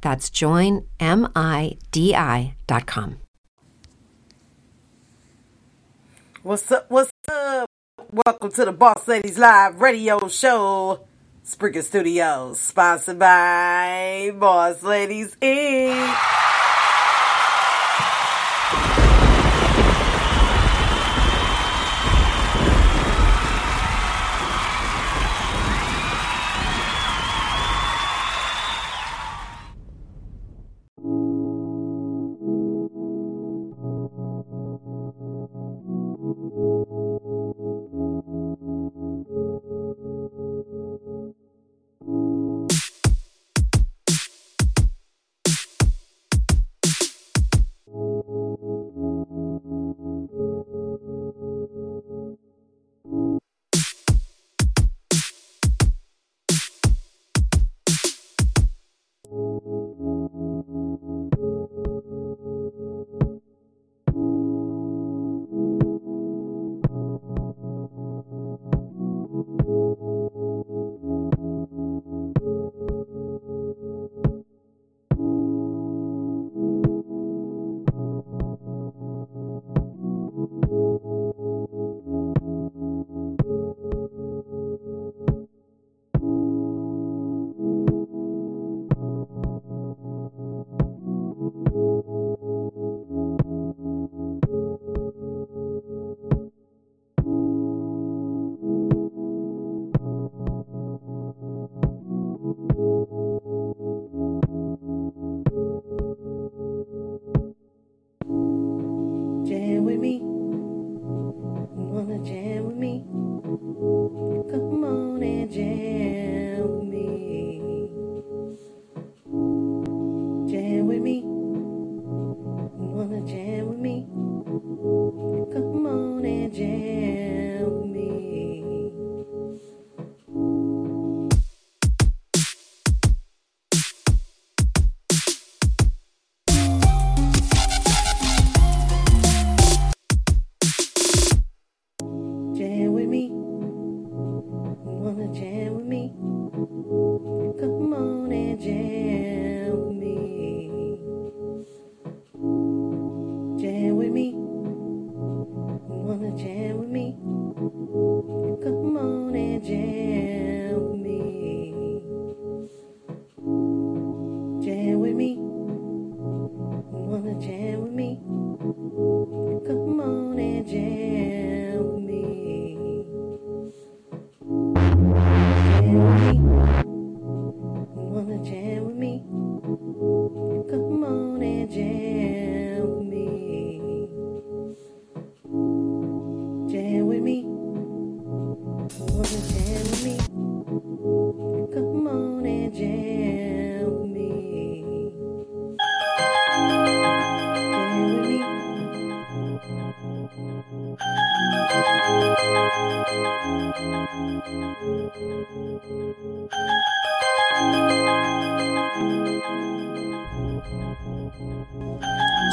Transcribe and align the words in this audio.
That's 0.00 0.30
joinmidi.com. 0.30 0.86
What's 6.42 6.72
up? 6.72 6.86
What's 6.88 7.10
up? 7.30 7.68
Welcome 8.10 8.50
to 8.52 8.64
the 8.64 8.72
Boss 8.72 9.06
Ladies 9.06 9.36
Live 9.38 9.80
Radio 9.80 10.26
Show. 10.28 11.06
Spreaker 11.44 11.82
Studios, 11.82 12.60
sponsored 12.60 13.18
by 13.18 14.30
Boss 14.38 14.82
Ladies 14.82 15.36
Inc. 15.42 16.59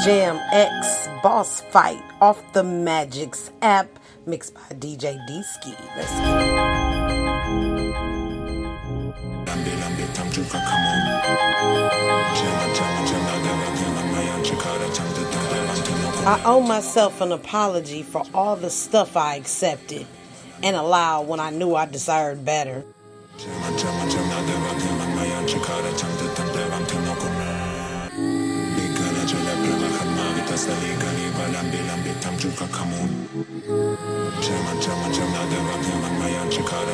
Jam 0.08 0.40
X 0.52 1.06
Boss 1.22 1.60
Fight 1.60 2.02
off 2.22 2.42
the 2.54 2.62
Magix 2.62 3.50
app, 3.60 3.98
mixed 4.24 4.54
by 4.54 4.62
DJ 4.70 5.20
D 5.26 5.42
Ski. 5.42 5.74
Let's 5.98 6.10
I 16.24 16.42
owe 16.46 16.62
myself 16.66 17.20
an 17.20 17.32
apology 17.32 18.02
for 18.02 18.24
all 18.32 18.56
the 18.56 18.70
stuff 18.70 19.14
I 19.14 19.36
accepted 19.36 20.06
and 20.62 20.74
allowed 20.74 21.28
when 21.28 21.38
I 21.38 21.50
knew 21.50 21.74
I 21.74 21.84
deserved 21.84 22.46
better. 22.46 22.82
Çama 34.80 35.12
çama 35.12 35.42
devam 35.50 35.82
yalan 35.90 36.18
mayan 36.18 36.50
çıkar 36.50 36.88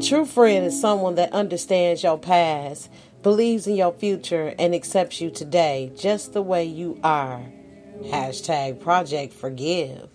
true 0.00 0.24
friend 0.24 0.66
is 0.66 0.80
someone 0.80 1.14
that 1.16 1.32
understands 1.32 2.02
your 2.02 2.18
past, 2.18 2.90
believes 3.22 3.66
in 3.66 3.76
your 3.76 3.92
future, 3.92 4.54
and 4.58 4.74
accepts 4.74 5.20
you 5.20 5.30
today 5.30 5.92
just 5.96 6.32
the 6.32 6.42
way 6.42 6.64
you 6.64 6.98
are. 7.04 7.42
Hashtag 8.04 8.80
Project 8.80 9.34
Forgive. 9.34 10.08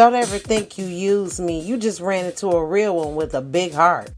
Don't 0.00 0.14
ever 0.14 0.38
think 0.38 0.78
you 0.78 0.86
used 0.86 1.40
me. 1.40 1.60
You 1.60 1.76
just 1.76 2.00
ran 2.00 2.24
into 2.24 2.46
a 2.46 2.64
real 2.64 2.96
one 2.96 3.16
with 3.16 3.34
a 3.34 3.42
big 3.42 3.74
heart. 3.74 4.08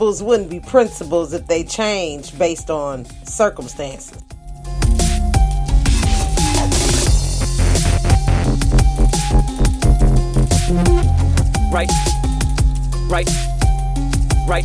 Principles 0.00 0.22
wouldn't 0.22 0.48
be 0.48 0.60
principles 0.60 1.34
if 1.34 1.46
they 1.46 1.62
change 1.62 2.38
based 2.38 2.70
on 2.70 3.04
circumstances. 3.26 4.16
Right. 11.70 11.90
Right. 13.10 13.28
Right. 14.48 14.64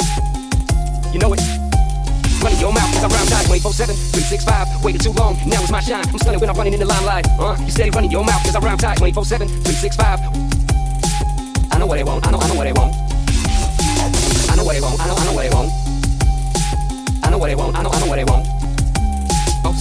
You 1.12 1.20
know 1.20 1.34
it. 1.34 1.42
Running 2.42 2.60
your 2.62 2.72
mouth, 2.72 2.94
cause 2.94 3.04
I 3.04 3.08
rhyme 3.10 3.28
tight. 3.28 3.46
24 3.48 3.74
7, 3.74 3.94
365. 3.94 4.86
Waited 4.86 5.02
too 5.02 5.12
long, 5.12 5.36
now 5.46 5.62
it's 5.62 5.70
my 5.70 5.82
shine. 5.82 6.08
I'm 6.08 6.18
stunning 6.18 6.40
when 6.40 6.50
I'm 6.50 6.56
running 6.56 6.72
in 6.72 6.80
the 6.80 6.86
limelight. 6.86 7.28
Uh, 7.38 7.58
you 7.60 7.72
steady 7.72 7.90
running 7.90 8.10
your 8.10 8.24
mouth, 8.24 8.42
cause 8.42 8.56
I 8.56 8.60
rhyme 8.60 8.78
tight. 8.78 9.00
24 9.00 9.26
7, 9.26 9.48
365. 9.50 10.20
I 11.74 11.78
know 11.78 11.88
what 11.88 11.98
they 11.98 12.06
want, 12.06 12.26
I 12.26 12.32
know, 12.32 12.40
I 12.40 12.48
know 12.48 12.56
what 12.56 12.64
they 12.64 12.72
want. 12.72 13.05
I 14.56 14.58
know 14.58 14.64
what 14.64 14.74
they 14.74 14.80
want, 14.80 15.02
I 15.02 15.08
know, 15.08 15.16
I 15.16 15.26
know 15.26 15.34
what 15.34 15.44
they 15.44 15.50
want. 15.50 15.72
I 17.26 17.30
know 17.30 17.38
what 17.38 17.48
they 17.48 17.56
want, 17.56 17.76
I 17.76 17.84
know, 17.84 17.90
I 17.90 18.00
know 18.00 18.08
what 18.08 18.16
they 18.16 18.24
want. 18.24 18.55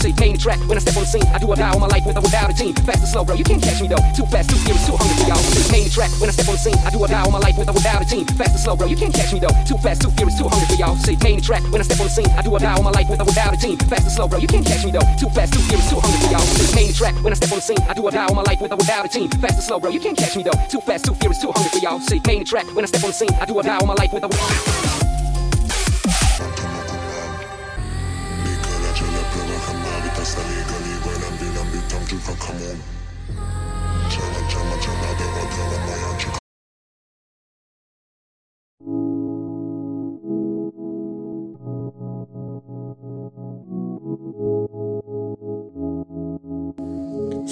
See, 0.04 0.12
main 0.20 0.36
track 0.36 0.60
when 0.68 0.76
I 0.76 0.84
step 0.84 1.00
on 1.00 1.04
the 1.04 1.08
scene. 1.08 1.24
I 1.32 1.38
do 1.40 1.48
or 1.48 1.56
die 1.56 1.72
all 1.72 1.80
my 1.80 1.88
life 1.88 2.04
with 2.04 2.18
or 2.18 2.20
without 2.20 2.50
a 2.50 2.52
team. 2.52 2.76
Fast 2.84 3.00
and 3.00 3.08
slow, 3.08 3.24
bro, 3.24 3.40
you 3.40 3.44
can't 3.44 3.62
catch 3.62 3.80
me 3.80 3.88
though. 3.88 4.04
Too 4.12 4.28
fast, 4.28 4.52
too 4.52 4.60
furious, 4.60 4.84
too 4.84 5.00
hungry 5.00 5.16
for 5.16 5.32
y'all. 5.32 5.40
Main 5.72 5.88
track 5.88 6.12
when 6.20 6.28
I 6.28 6.34
step 6.36 6.44
on 6.44 6.56
the 6.56 6.60
scene. 6.60 6.76
I 6.84 6.92
do 6.92 7.00
or 7.00 7.08
die 7.08 7.24
all 7.24 7.32
my 7.32 7.40
life 7.40 7.56
with 7.56 7.72
or 7.72 7.72
without 7.72 8.02
a 8.02 8.04
team. 8.04 8.28
Fast 8.36 8.52
and 8.52 8.60
slow, 8.60 8.76
bro, 8.76 8.84
you 8.84 9.00
can't 9.00 9.14
catch 9.16 9.32
me 9.32 9.40
though. 9.40 9.56
Too 9.64 9.80
fast, 9.80 10.04
too 10.04 10.12
furious, 10.12 10.36
too 10.36 10.44
hungry 10.44 10.68
for 10.68 10.76
y'all. 10.76 10.92
See, 11.00 11.16
main 11.24 11.40
track 11.40 11.64
when 11.72 11.80
I 11.80 11.88
step 11.88 11.96
on 12.04 12.12
the 12.12 12.12
scene. 12.12 12.28
I 12.36 12.42
do 12.44 12.52
or 12.52 12.60
die 12.60 12.76
all 12.76 12.84
my 12.84 12.92
life 12.92 13.08
with 13.08 13.16
or 13.16 13.24
without 13.24 13.54
a 13.54 13.56
team. 13.56 13.80
Fast 13.88 14.04
and 14.04 14.12
slow, 14.12 14.28
bro, 14.28 14.36
you 14.44 14.48
can't 14.48 14.66
catch 14.66 14.84
me 14.84 14.92
though. 14.92 15.08
Too 15.16 15.30
fast, 15.32 15.56
too 15.56 15.64
furious, 15.72 15.88
too 15.88 15.96
hungry 15.96 16.20
for 16.20 16.32
y'all. 16.36 16.44
See, 16.52 16.76
main 16.76 16.92
track 16.92 17.16
when 17.24 17.32
I 17.32 17.36
step 17.40 17.48
on 17.48 17.64
the 17.64 17.64
scene. 17.64 17.80
I 17.88 17.94
do 17.96 18.04
or 18.04 18.12
die 18.12 18.28
all 18.28 18.36
my 18.36 18.44
life 18.44 18.60
with 18.60 18.72
or 18.72 18.76
without 18.76 19.06
a 19.06 19.08
team. 19.08 19.32
Fast 19.40 19.56
and 19.56 19.64
slow, 19.64 19.80
bro, 19.80 19.88
you 19.88 20.00
can't 20.04 20.18
catch 20.20 20.36
me 20.36 20.44
though. 20.44 20.58
Too 20.68 20.84
fast, 20.84 21.06
too 21.08 21.16
furious, 21.16 21.40
too 21.40 21.48
hungry 21.48 21.72
for 21.72 21.80
y'all. 21.80 22.00
See, 22.04 22.20
main 22.28 22.44
track 22.44 22.68
when 22.76 22.84
I 22.84 22.88
step 22.92 23.00
on 23.04 23.08
the 23.08 23.16
scene. 23.16 23.32
I 23.40 23.48
do 23.48 23.56
or 23.56 23.62
die 23.64 23.80
all 23.80 23.88
my 23.88 23.96
life 23.96 24.12
with 24.12 24.24
or 24.24 24.28
without. 24.28 24.52
Nikala 24.52 25.03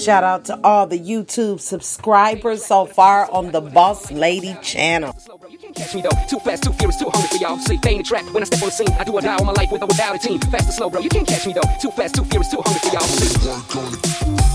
Shout 0.02 0.24
out 0.24 0.44
to 0.46 0.58
all 0.64 0.88
the 0.88 0.98
YouTube 0.98 1.60
subscribers 1.60 2.64
so 2.64 2.86
far 2.86 3.30
on 3.30 3.52
the 3.52 3.60
Boss 3.60 4.10
Lady 4.10 4.56
channel. 4.60 5.14
slow, 5.16 5.38
bro. 5.38 5.48
You 5.48 5.58
can't 5.58 5.76
catch 5.76 5.94
me 5.94 6.02
though. 6.02 6.10
Too 6.28 6.40
fast, 6.40 6.64
too 6.64 6.72
furious, 6.72 6.98
too 6.98 7.08
hungry 7.08 7.28
for 7.28 7.36
y'all. 7.36 7.58
See, 7.58 7.76
fame 7.76 7.98
the 7.98 8.02
track 8.02 8.24
when 8.34 8.42
I 8.42 8.46
step 8.46 8.62
on 8.62 8.70
the 8.70 8.72
scene. 8.72 8.88
I 8.98 9.04
do 9.04 9.12
or 9.12 9.20
die 9.20 9.36
all 9.36 9.44
my 9.44 9.52
life 9.52 9.70
with 9.70 9.80
or 9.80 9.86
without 9.86 10.16
a 10.16 10.18
team. 10.18 10.40
Fast 10.40 10.64
and 10.64 10.74
slow, 10.74 10.90
bro. 10.90 11.00
You 11.00 11.08
can't 11.08 11.28
catch 11.28 11.46
me 11.46 11.52
though. 11.52 11.60
Too 11.80 11.92
fast, 11.92 12.16
too 12.16 12.24
furious, 12.24 12.50
too 12.50 12.60
hungry 12.64 12.80
for 12.80 12.94
y'all. 12.96 13.06
See, 13.06 14.51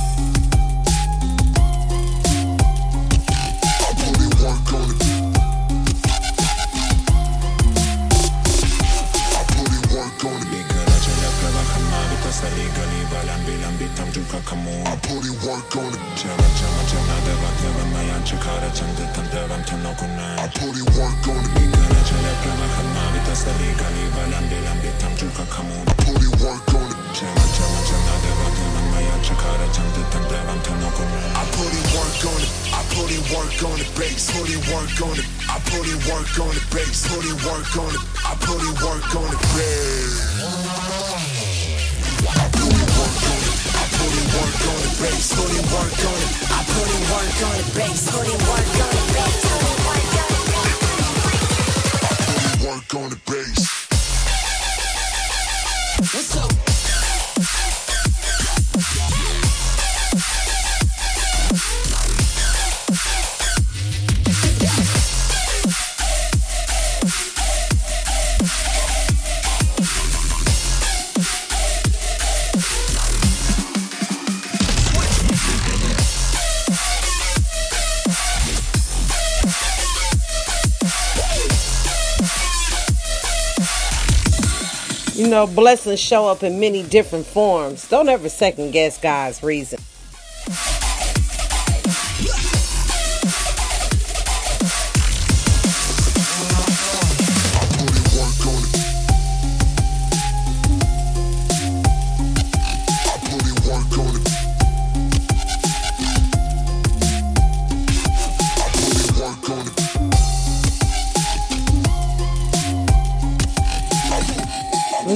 가 14.37 14.43
come 14.45 14.69
on 14.69 14.85
I 14.85 14.95
put 15.01 15.25
it 15.25 15.33
work 15.41 15.73
on 15.77 15.89
it 15.89 16.01
참아참아참 16.15 17.07
나대박대박 17.07 17.87
마냥 17.89 18.25
척하라 18.25 18.73
잠듯한 18.73 19.29
대밤 19.31 19.65
터놓구나 19.65 20.21
I 20.37 20.49
put 20.53 20.77
it 20.77 20.85
work 20.93 21.25
on 21.25 21.41
it 21.41 21.57
이끌어 21.57 21.93
전에 22.05 22.27
펴박한 22.43 22.93
마음이 22.93 23.17
따스리가 23.25 23.89
니발 23.89 24.33
안빌안빌 24.33 24.97
탐줄까 24.99 25.45
come 25.49 25.71
on 25.73 25.81
I 25.89 25.95
put 26.05 26.21
it 26.21 26.35
work 26.43 26.69
on 26.77 26.85
it 26.85 26.97
참아참아참 27.17 27.91
나대박대박 28.05 28.77
마냥 28.93 29.23
척하라 29.23 29.71
잠듯한 29.71 30.27
대밤 30.27 30.61
터놓구나 30.61 31.15
I 31.33 31.45
put 31.57 31.73
it 31.73 31.87
work 31.97 32.21
on 32.29 32.37
it 32.37 32.51
I 32.77 32.81
put 32.93 33.09
it 33.09 33.23
work 33.33 33.57
on 33.65 33.79
it 33.81 33.89
bass 33.97 34.29
put 34.29 34.49
it 34.49 34.61
work 34.69 34.97
on 35.01 35.17
it 35.17 35.25
I 35.49 35.57
put 35.65 35.87
it 35.89 35.97
work 36.05 36.29
on 36.37 36.53
it 36.53 36.65
bass 36.69 37.09
put 37.09 37.25
it 37.25 37.37
work 37.41 37.73
on 37.79 37.89
it 37.89 38.03
I 38.21 38.37
put 38.37 38.61
it 38.61 38.75
work 38.85 39.09
on 39.17 39.29
it 39.33 39.41
bass 39.57 40.46
the 47.39 48.31
work 48.49 48.67
on 48.81 48.95
the 48.95 49.05
work 49.85 50.11
on 50.15 50.31
put 52.33 52.65
work 52.65 52.95
on 52.95 53.09
the. 53.25 53.59
What's 55.99 56.37
up? 56.37 56.46
Know, 85.37 85.45
blessings 85.45 85.99
show 85.99 86.27
up 86.27 86.41
in 86.41 86.59
many 86.59 86.81
different 86.81 87.25
forms. 87.25 87.87
Don't 87.87 88.09
ever 88.09 88.27
second 88.27 88.71
guess 88.71 88.97
God's 88.99 89.43
reason. 89.43 89.79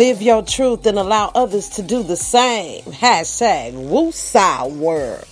Live 0.01 0.19
your 0.19 0.41
truth 0.41 0.87
and 0.87 0.97
allow 0.97 1.31
others 1.35 1.69
to 1.77 1.83
do 1.83 2.01
the 2.01 2.15
same. 2.15 2.81
Hashtag 2.85 3.73
Woosah 3.73 4.65
World. 4.75 5.27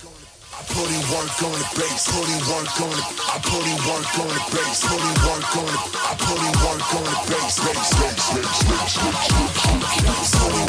Put 0.70 0.86
in 0.94 1.02
work 1.10 1.42
on 1.42 1.58
the 1.58 1.66
bass, 1.74 2.06
put 2.06 2.30
in 2.30 2.38
work 2.46 2.70
on. 2.86 2.94
I 2.94 3.42
put 3.50 3.66
in 3.66 3.80
work 3.90 4.14
on 4.22 4.30
the 4.30 4.46
bass, 4.54 4.86
put 4.86 5.02
in 5.02 5.18
work 5.26 5.58
on. 5.58 5.74
I 5.74 6.14
put 6.22 6.38
in 6.38 6.54
work 6.62 6.86
on 6.94 7.02
the 7.02 7.18
bass, 7.34 7.58
bass, 7.66 7.90
bass, 7.98 8.30
bass, 8.30 8.62
bass, 8.70 8.94
bass, 8.94 9.26
bass. 9.58 10.30
Put 10.38 10.54
in 10.54 10.60
work 10.60 10.62
on 10.62 10.69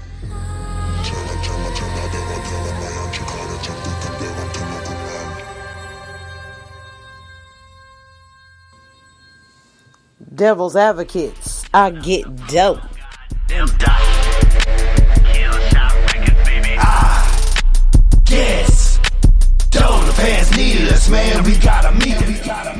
Devil's 10.33 10.75
advocates. 10.75 11.65
I 11.73 11.91
get 11.91 12.25
dope. 12.47 12.81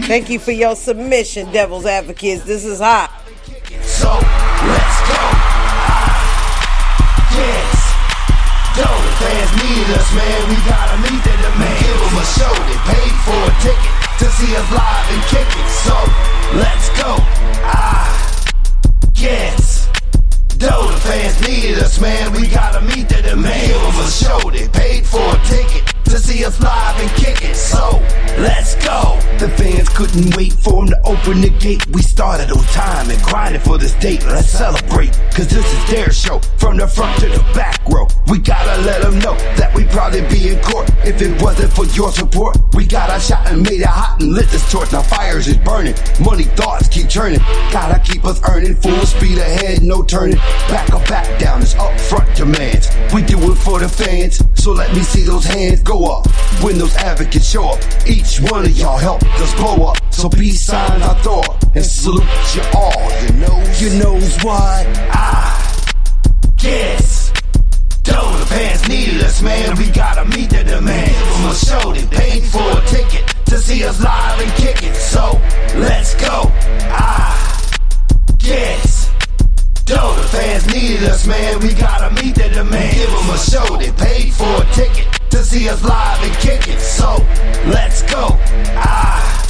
Thank 0.07 0.29
you 0.29 0.39
for 0.39 0.51
your 0.51 0.75
submission, 0.75 1.51
Devil's 1.51 1.85
advocates. 1.85 2.43
This 2.43 2.65
is 2.65 2.79
hot. 2.79 3.11
So 3.81 4.50
fans 9.21 9.51
need 9.61 9.87
us, 9.93 10.09
man. 10.17 10.39
We 10.49 10.57
gotta 10.65 10.97
meet 11.05 11.21
the 11.21 11.35
demand. 11.45 11.77
Give 11.85 11.99
them 12.01 12.17
a 12.17 12.25
show. 12.37 12.53
They 12.69 12.79
paid 12.89 13.15
for 13.25 13.37
a 13.37 13.53
ticket 13.65 13.93
to 14.21 14.25
see 14.37 14.51
us 14.57 14.67
live 14.73 15.07
and 15.13 15.23
kick 15.33 15.49
it. 15.61 15.67
So 15.85 15.95
let's 16.57 16.87
go. 17.01 17.11
Ah. 17.69 18.09
Yes. 19.15 19.87
Though 20.57 20.85
the 20.89 20.99
fans 21.05 21.37
needed 21.45 21.77
us, 21.79 21.99
man, 22.01 22.33
we 22.33 22.47
gotta 22.47 22.81
meet 22.81 23.09
the 23.09 23.21
demand. 23.21 23.67
Give 23.67 23.81
them 23.81 23.97
a 24.01 24.09
show. 24.09 24.39
They 24.49 24.67
paid 24.69 25.05
for 25.05 25.21
a 25.21 25.39
ticket 25.45 25.90
to 26.05 26.17
see 26.17 26.45
us 26.45 26.59
live 26.61 26.99
and 26.99 27.09
kick 27.11 27.43
it. 27.43 27.55
So 27.55 27.99
let's 28.39 28.75
go. 28.85 29.19
The 29.39 29.49
fans 29.57 29.89
couldn't 29.89 30.35
wait 30.37 30.53
for 30.53 30.85
them 30.85 30.89
to 30.89 31.01
open 31.03 31.41
the 31.41 31.49
gate. 31.49 31.85
We 31.87 32.01
started 32.01 32.51
on 32.51 32.63
time 32.65 33.09
and 33.09 33.21
grinding 33.23 33.61
for 33.61 33.77
this 33.77 33.93
date. 33.95 34.23
Let's 34.25 34.49
celebrate, 34.49 35.13
cause 35.33 35.47
this 35.47 35.65
is 35.65 35.89
their 35.89 36.11
show. 36.11 36.39
From 36.57 36.77
the 36.77 36.87
front 36.87 37.19
to 37.21 37.27
the 37.27 37.43
back 37.55 37.81
row. 37.89 38.07
We 38.27 38.37
gotta 38.37 38.81
let 38.83 39.01
them 39.01 39.17
know 39.19 39.35
that 39.57 39.73
we 39.75 39.85
probably 39.85 40.21
be 40.29 40.49
in 40.49 40.61
court. 40.61 40.89
If 41.03 41.21
it 41.21 41.41
wasn't 41.41 41.73
for 41.73 41.85
your 41.87 42.11
support, 42.11 42.57
we 42.75 42.85
got 42.85 43.09
our 43.09 43.19
shot 43.19 43.47
and 43.51 43.63
made 43.63 43.81
it 43.81 43.87
hot 43.87 44.21
and 44.21 44.31
lit 44.33 44.47
this 44.49 44.69
torch. 44.71 44.91
Now 44.91 45.01
fires 45.01 45.47
is 45.47 45.57
burning. 45.57 45.95
Money 46.23 46.43
thoughts 46.43 46.87
keep 46.87 47.09
churning. 47.09 47.39
Gotta 47.73 47.99
keep 47.99 48.23
us 48.25 48.39
earning. 48.47 48.75
Full 48.75 49.05
speed 49.05 49.39
ahead, 49.39 49.81
no 49.81 50.03
turning. 50.03 50.37
Back 50.69 50.93
or 50.93 51.03
back 51.05 51.39
down 51.39 51.61
is 51.61 51.73
upfront 51.75 52.35
demands. 52.35 52.89
We 53.13 53.23
do 53.23 53.37
it 53.51 53.55
for 53.55 53.79
the 53.79 53.89
fans, 53.89 54.41
so 54.53 54.71
let 54.71 54.93
me 54.93 55.01
see 55.01 55.23
those 55.23 55.45
hands 55.45 55.81
go 55.91 56.05
up. 56.05 56.25
When 56.63 56.77
those 56.77 56.95
advocates 56.95 57.49
show 57.49 57.65
up, 57.69 57.79
each 58.07 58.39
one 58.51 58.65
of 58.65 58.71
y'all 58.77 58.97
help 58.97 59.23
us 59.41 59.53
blow 59.55 59.87
up. 59.89 59.97
So 60.13 60.29
be 60.29 60.51
signs 60.51 61.03
I 61.03 61.19
up 61.29 61.75
and 61.75 61.85
salute 61.85 62.23
you 62.55 62.63
all. 62.75 63.07
You 63.21 63.29
knows, 63.43 63.81
you 63.81 63.89
knows 64.01 64.43
what? 64.43 64.85
I 65.11 65.35
guess. 66.57 67.31
Though 68.03 68.31
the 68.41 68.45
fans 68.45 68.87
needed 68.87 69.21
us, 69.23 69.41
man, 69.41 69.75
we 69.77 69.87
gotta 69.91 70.25
meet 70.25 70.49
the 70.49 70.63
demand. 70.63 71.15
'em 71.33 71.49
a 71.49 71.55
show, 71.55 71.93
they 71.93 72.05
paid 72.19 72.43
for 72.43 72.67
a 72.79 72.81
ticket 72.87 73.23
to 73.47 73.57
see 73.57 73.83
us 73.83 73.99
live 73.99 74.39
and 74.45 74.53
kick 74.63 74.83
it. 74.83 74.95
So 74.95 75.23
let's 75.75 76.15
go. 76.15 76.51
I 76.89 77.19
yes. 78.41 78.90
Fans 80.31 80.65
needed 80.73 81.03
us, 81.09 81.27
man, 81.27 81.59
we 81.59 81.73
gotta 81.73 82.09
meet 82.23 82.35
the 82.35 82.47
demand. 82.47 82.93
Give 82.95 83.09
'em 83.09 83.29
a 83.29 83.37
show, 83.37 83.75
they 83.75 83.91
paid 83.91 84.33
for 84.33 84.63
a 84.63 84.65
ticket 84.73 85.05
to 85.29 85.43
see 85.43 85.67
us 85.67 85.83
live 85.83 86.23
and 86.23 86.33
kick 86.37 86.69
it. 86.69 86.79
So 86.79 87.21
let's 87.67 88.01
go. 88.03 88.39
Ah, 88.77 89.43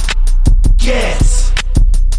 yes. 0.80 1.52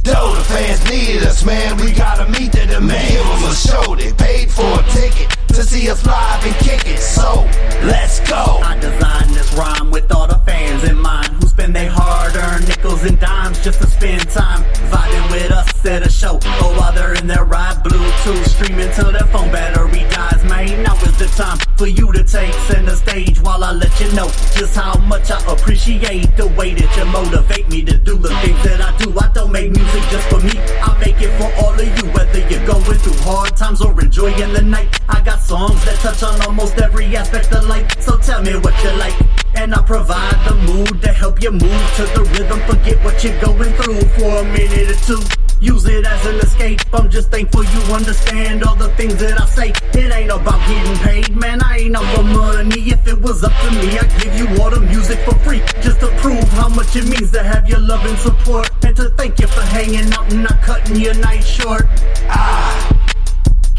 Though 0.04 0.36
the 0.36 0.44
fans 0.46 0.82
need 0.90 1.24
us, 1.24 1.44
man, 1.44 1.76
we 1.76 1.92
gotta 1.92 2.26
meet 2.32 2.54
the 2.54 2.66
demand. 2.66 3.08
Give 3.10 3.28
them 3.28 3.44
a 3.52 3.54
show, 3.54 3.96
they 3.96 4.14
paid 4.14 4.50
for 4.50 4.80
a 4.80 4.84
ticket 4.92 5.28
to 5.50 5.64
see 5.64 5.90
us 5.90 6.06
live 6.06 6.46
and 6.46 6.56
kick 6.60 6.86
it. 6.88 7.00
So, 7.00 7.46
let's 7.84 8.22
go. 8.22 8.62
I 8.64 8.78
designed 8.80 9.36
this 9.36 9.52
rhyme 9.54 9.92
with 9.92 10.10
all 10.16 10.28
the 10.28 10.40
fans 10.46 10.84
in 10.86 10.98
mind 10.98 11.43
spend 11.54 11.76
their 11.76 11.90
hard 11.90 12.36
earned 12.36 12.68
nickels 12.68 13.04
and 13.04 13.20
dimes 13.20 13.64
just 13.64 13.80
to 13.80 13.86
spend 13.86 14.28
time 14.30 14.64
vibing 14.90 15.32
with 15.32 15.52
us 15.52 15.86
at 15.86 16.06
a 16.06 16.10
show. 16.10 16.36
Or 16.64 16.72
while 16.78 16.92
they're 16.92 17.14
in 17.14 17.28
their 17.28 17.46
ride, 17.46 17.78
Bluetooth 17.86 18.48
streaming 18.50 18.92
till 18.94 19.12
their 19.12 19.28
phone 19.34 19.52
battery 19.52 20.04
dies. 20.10 20.44
Man, 20.46 20.82
now 20.82 20.96
is 21.06 21.16
the 21.20 21.28
time 21.38 21.60
for 21.78 21.86
you 21.86 22.12
to 22.12 22.24
take 22.24 22.54
center 22.66 22.96
stage 22.96 23.40
while 23.40 23.64
I 23.64 23.72
let 23.72 23.94
you 24.00 24.12
know 24.14 24.28
just 24.58 24.76
how 24.76 24.98
much 25.02 25.30
I 25.30 25.40
appreciate 25.46 26.36
the 26.38 26.48
way 26.58 26.74
that 26.74 26.90
you 26.98 27.06
motivate 27.06 27.70
me 27.70 27.84
to 27.84 27.98
do 28.00 28.18
the 28.18 28.34
things 28.42 28.64
that 28.64 28.82
I 28.82 28.98
do. 28.98 29.14
I 29.20 29.30
don't 29.34 29.52
make 29.52 29.72
music 29.72 30.04
just 30.10 30.28
for 30.30 30.40
me, 30.40 30.58
I 30.82 30.98
make 31.06 31.22
it 31.22 31.32
for 31.38 31.54
all 31.64 31.80
of 31.80 31.86
you. 31.86 32.10
Whether 32.14 32.42
you're 32.50 32.66
going 32.66 32.98
through 32.98 33.20
hard 33.22 33.56
times 33.56 33.82
or 33.82 33.94
enjoying 34.02 34.54
the 34.54 34.64
night, 34.64 34.90
I 35.08 35.22
got 35.22 35.40
songs 35.40 35.86
that 35.86 36.00
touch 36.00 36.24
on 36.24 36.42
almost 36.48 36.80
every 36.82 37.16
aspect 37.16 37.54
of 37.54 37.68
life. 37.68 38.02
So 38.02 38.18
tell 38.18 38.42
me 38.42 38.56
what 38.58 38.74
you 38.84 38.92
like. 38.98 39.43
And 39.56 39.74
I 39.74 39.82
provide 39.82 40.38
the 40.48 40.56
mood 40.68 41.02
to 41.02 41.14
help 41.14 41.42
you 41.42 41.52
move 41.52 41.84
to 41.98 42.04
the 42.16 42.24
rhythm. 42.34 42.60
Forget 42.68 43.04
what 43.04 43.24
you're 43.24 43.40
going 43.42 43.74
through 43.74 44.02
for 44.18 44.38
a 44.40 44.44
minute 44.44 44.90
or 44.92 45.00
two. 45.06 45.22
Use 45.62 45.86
it 45.86 46.06
as 46.06 46.26
an 46.26 46.36
escape. 46.36 46.82
I'm 46.94 47.10
just 47.10 47.32
thankful 47.32 47.64
you 47.64 47.80
understand 47.94 48.64
all 48.64 48.76
the 48.76 48.90
things 48.96 49.16
that 49.18 49.40
I 49.40 49.46
say. 49.46 49.70
It 49.98 50.14
ain't 50.14 50.32
about 50.32 50.60
getting 50.68 50.98
paid, 50.98 51.36
man. 51.36 51.62
I 51.64 51.78
ain't 51.78 51.96
up 51.96 52.04
for 52.16 52.24
money. 52.24 52.82
If 52.92 53.08
it 53.08 53.22
was 53.22 53.44
up 53.44 53.54
to 53.62 53.72
me, 53.72 53.98
I'd 53.98 54.12
give 54.22 54.36
you 54.36 54.62
all 54.62 54.70
the 54.70 54.82
music 54.82 55.20
for 55.20 55.36
free. 55.40 55.62
Just 55.82 56.02
to 56.02 56.08
prove 56.18 56.44
how 56.50 56.68
much 56.68 56.96
it 56.96 57.06
means 57.08 57.32
to 57.32 57.44
have 57.44 57.70
your 57.70 57.80
love 57.80 58.06
and 58.06 58.18
support. 58.18 58.70
And 58.84 58.96
to 58.98 59.10
thank 59.12 59.40
you 59.40 59.48
for 59.48 59.62
hanging 59.62 60.12
out 60.14 60.30
and 60.34 60.44
not 60.44 60.62
cutting 60.62 60.98
your 60.98 61.14
night 61.16 61.44
short. 61.44 61.88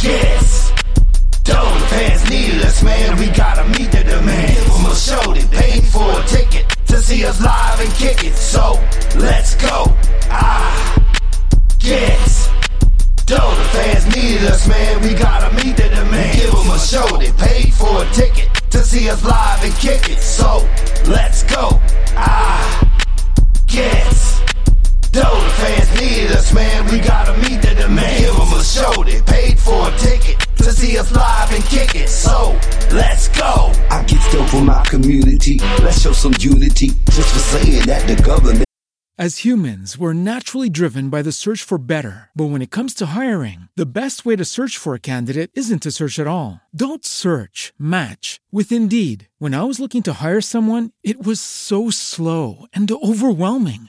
Yes. 0.01 0.74
Though 1.55 1.73
the 1.79 1.87
fans 1.87 2.29
need 2.29 2.65
us, 2.65 2.83
man, 2.83 3.17
we 3.17 3.31
gotta 3.31 3.63
meet 3.79 3.93
the 3.93 4.03
demand. 4.03 4.49
Give 4.57 4.67
them 4.75 4.87
a 4.91 4.95
show, 4.97 5.33
they 5.33 5.47
paid 5.57 5.85
for 5.85 6.11
a 6.19 6.23
ticket 6.27 6.69
to 6.89 6.97
see 6.99 7.25
us 7.25 7.41
live 7.41 7.79
and 7.79 7.95
kick 7.95 8.25
it. 8.25 8.35
So, 8.35 8.73
let's 9.15 9.55
go. 9.55 9.85
Ah, 10.31 10.99
yes. 11.81 12.49
Though 13.29 13.55
the 13.55 13.69
fans 13.71 14.05
need 14.17 14.43
us, 14.51 14.67
man, 14.67 15.01
we 15.03 15.15
gotta 15.15 15.55
meet 15.55 15.77
the 15.77 15.89
demand. 15.91 16.37
Give 16.37 16.51
them 16.51 16.71
a 16.71 16.79
show, 16.81 17.07
they 17.19 17.31
paid 17.47 17.73
for 17.73 18.03
a 18.03 18.07
ticket 18.11 18.49
to 18.73 18.79
see 18.79 19.09
us 19.09 19.23
live 19.23 19.63
and 19.63 19.75
kick 19.75 20.11
it. 20.11 20.19
So, 20.19 20.69
let's 21.07 21.45
go. 21.45 21.81
Ah, 22.17 22.67
yes. 23.69 24.41
Though 25.13 25.39
the 25.47 25.53
fans 25.63 26.01
need 26.01 26.33
us, 26.33 26.53
man, 26.53 26.91
we 26.91 26.99
gotta 26.99 27.39
meet 27.39 27.63
the 27.63 27.77
demand. 27.77 28.19
Give 28.19 28.35
them 28.35 28.53
a 28.59 28.65
show, 28.65 29.05
they 29.05 29.23
paid 29.23 29.57
for 29.61 29.89
a 29.89 29.97
ticket 29.99 30.44
to 30.65 30.73
see 30.73 30.99
us 30.99 31.13
live 31.13 31.53
and 31.53 31.63
kick 31.65 31.95
it. 31.95 32.09
So, 32.09 32.59
let's 32.91 33.29
go. 33.29 33.71
I 33.91 34.03
get 34.09 34.21
stuff 34.23 34.51
from 34.51 34.67
my 34.67 34.83
community. 34.85 35.59
Let's 35.83 36.01
show 36.01 36.13
some 36.13 36.35
unity. 36.39 36.89
Just 37.11 37.33
for 37.35 37.39
saying 37.39 37.87
that 37.87 38.07
the 38.07 38.23
government. 38.23 38.65
As 39.17 39.45
humans, 39.45 39.97
we're 39.97 40.13
naturally 40.13 40.69
driven 40.69 41.09
by 41.09 41.23
the 41.23 41.31
search 41.31 41.63
for 41.63 41.79
better. 41.79 42.31
But 42.35 42.47
when 42.47 42.63
it 42.63 42.73
comes 42.73 42.95
to 42.95 43.07
hiring, 43.07 43.69
the 43.77 43.87
best 43.87 44.27
way 44.27 44.35
to 44.35 44.45
search 44.45 44.77
for 44.77 44.93
a 44.93 44.99
candidate 44.99 45.53
isn't 45.55 45.85
to 45.85 45.93
search 45.93 46.19
at 46.19 46.27
all. 46.27 46.61
Don't 46.75 47.05
search, 47.05 47.73
match 47.79 48.41
with 48.51 48.73
Indeed. 48.73 49.29
When 49.39 49.55
I 49.55 49.63
was 49.63 49.79
looking 49.79 50.03
to 50.05 50.15
hire 50.15 50.41
someone, 50.41 50.91
it 51.05 51.25
was 51.25 51.41
so 51.41 51.91
slow 51.91 52.67
and 52.75 52.91
overwhelming. 52.91 53.89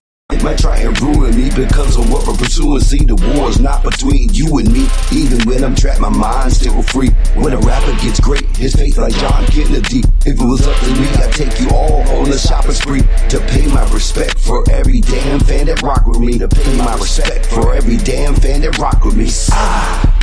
Might 0.41 0.57
try 0.57 0.77
and 0.77 0.99
ruin 1.01 1.35
me 1.35 1.51
because 1.55 1.97
of 1.99 2.11
what 2.11 2.25
we're 2.25 2.33
pursuing. 2.33 2.79
See, 2.79 3.05
the 3.05 3.13
war's 3.37 3.59
not 3.59 3.83
between 3.83 4.33
you 4.33 4.57
and 4.57 4.73
me. 4.73 4.87
Even 5.11 5.39
when 5.47 5.63
I'm 5.63 5.75
trapped, 5.75 5.99
my 6.01 6.09
mind's 6.09 6.55
still 6.57 6.81
free. 6.81 7.09
When 7.35 7.53
a 7.53 7.59
rapper 7.59 7.91
gets 8.03 8.19
great, 8.19 8.43
his 8.57 8.73
face 8.73 8.97
like 8.97 9.13
John 9.13 9.45
Kennedy. 9.45 9.99
If 10.25 10.41
it 10.41 10.43
was 10.43 10.65
up 10.67 10.75
to 10.79 10.89
me, 10.99 11.07
I'd 11.21 11.31
take 11.33 11.59
you 11.59 11.69
all 11.69 12.01
on 12.17 12.27
a 12.27 12.37
shopping 12.39 12.71
spree 12.71 13.01
to 13.29 13.39
pay 13.49 13.67
my 13.67 13.83
respect 13.93 14.39
for 14.39 14.63
every 14.71 15.01
damn 15.01 15.39
fan 15.41 15.67
that 15.67 15.83
rock 15.83 16.07
with 16.07 16.19
me. 16.19 16.39
To 16.39 16.47
pay 16.47 16.75
my 16.77 16.95
respect 16.95 17.45
for 17.45 17.75
every 17.75 17.97
damn 17.97 18.33
fan 18.33 18.61
that 18.61 18.79
rock 18.79 19.05
with 19.05 19.15
me. 19.15 19.27
Ah, 19.51 20.17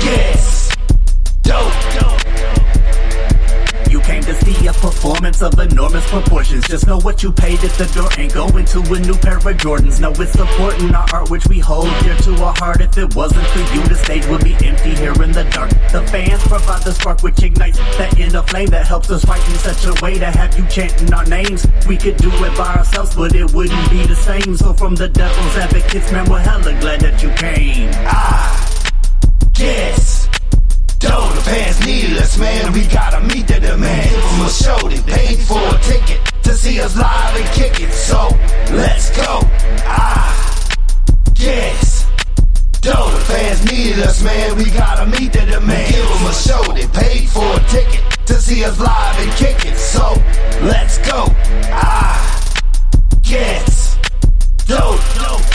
Yes. 0.00 0.70
Dope. 1.42 1.72
You 1.94 2.81
came 4.02 4.22
to 4.22 4.34
see 4.44 4.66
a 4.66 4.72
performance 4.72 5.42
of 5.42 5.58
enormous 5.58 6.08
proportions. 6.10 6.66
Just 6.66 6.86
know 6.86 6.98
what 7.00 7.22
you 7.22 7.32
paid 7.32 7.62
at 7.64 7.72
the 7.72 7.86
door 7.94 8.08
ain't 8.18 8.34
going 8.34 8.64
to 8.66 8.80
a 8.80 9.00
new 9.00 9.14
pair 9.14 9.36
of 9.38 9.56
Jordans. 9.56 10.00
No, 10.00 10.10
it's 10.10 10.32
supporting 10.32 10.94
our 10.94 11.06
art, 11.12 11.30
which 11.30 11.46
we 11.46 11.58
hold 11.58 11.88
dear 12.00 12.16
to 12.16 12.34
our 12.42 12.54
heart. 12.58 12.80
If 12.80 12.96
it 12.98 13.14
wasn't 13.14 13.46
for 13.48 13.60
you, 13.74 13.82
the 13.88 13.94
stage 13.94 14.26
would 14.26 14.44
be 14.44 14.54
empty 14.64 14.94
here 14.94 15.14
in 15.22 15.32
the 15.32 15.44
dark. 15.50 15.70
The 15.90 16.06
fans 16.10 16.42
provide 16.46 16.82
the 16.82 16.92
spark 16.92 17.22
which 17.22 17.42
ignites 17.42 17.78
that 17.98 18.18
inner 18.18 18.42
flame 18.42 18.68
that 18.68 18.86
helps 18.86 19.10
us 19.10 19.24
fight 19.24 19.46
in 19.48 19.54
such 19.56 19.86
a 19.86 20.04
way 20.04 20.18
to 20.18 20.26
have 20.26 20.58
you 20.58 20.66
chanting 20.68 21.12
our 21.14 21.24
names. 21.26 21.66
We 21.88 21.96
could 21.96 22.16
do 22.16 22.30
it 22.30 22.56
by 22.56 22.74
ourselves, 22.76 23.14
but 23.14 23.34
it 23.34 23.52
wouldn't 23.52 23.90
be 23.90 24.06
the 24.06 24.16
same. 24.16 24.56
So 24.56 24.72
from 24.72 24.94
the 24.94 25.08
devil's 25.08 25.56
advocates, 25.56 26.10
man, 26.12 26.28
we're 26.30 26.40
hella 26.40 26.78
glad 26.80 27.00
that 27.00 27.22
you 27.22 27.30
came. 27.30 27.90
Ah, 28.06 28.90
yes. 29.56 30.28
Though 31.00 31.31
the 31.31 31.31
fans 31.52 31.84
need 31.84 32.16
us, 32.16 32.38
man, 32.38 32.72
we 32.72 32.86
gotta 32.86 33.20
meet 33.20 33.46
the 33.46 33.60
demand. 33.60 34.10
Give 34.10 34.22
them 34.22 34.46
a 34.46 34.50
show, 34.50 34.88
they 34.88 35.02
paid 35.12 35.38
for 35.40 35.60
a 35.60 35.78
ticket 35.82 36.20
to 36.44 36.54
see 36.54 36.80
us 36.80 36.96
live 36.96 37.36
and 37.36 37.48
kick 37.50 37.78
it. 37.80 37.92
So, 37.92 38.28
let's 38.74 39.14
go. 39.14 39.40
Ah, 39.84 40.32
yes. 41.36 42.06
Though 42.80 43.10
fans 43.28 43.60
need 43.70 43.98
us, 43.98 44.22
man, 44.22 44.56
we 44.56 44.64
gotta 44.70 45.04
meet 45.06 45.32
the 45.34 45.44
demand. 45.44 45.94
Give 45.94 46.08
them 46.08 46.26
a 46.26 46.34
show, 46.46 46.62
they 46.72 46.86
paid 47.00 47.28
for 47.28 47.44
a 47.44 47.60
ticket 47.68 48.02
to 48.26 48.34
see 48.34 48.64
us 48.64 48.78
live 48.78 49.16
and 49.24 49.32
kick 49.32 49.66
it. 49.66 49.76
So, 49.76 50.06
let's 50.62 50.96
go. 51.10 51.26
Ah, 51.70 52.18
yes. 53.24 53.98
Dope, 54.66 55.00
dope. 55.16 55.51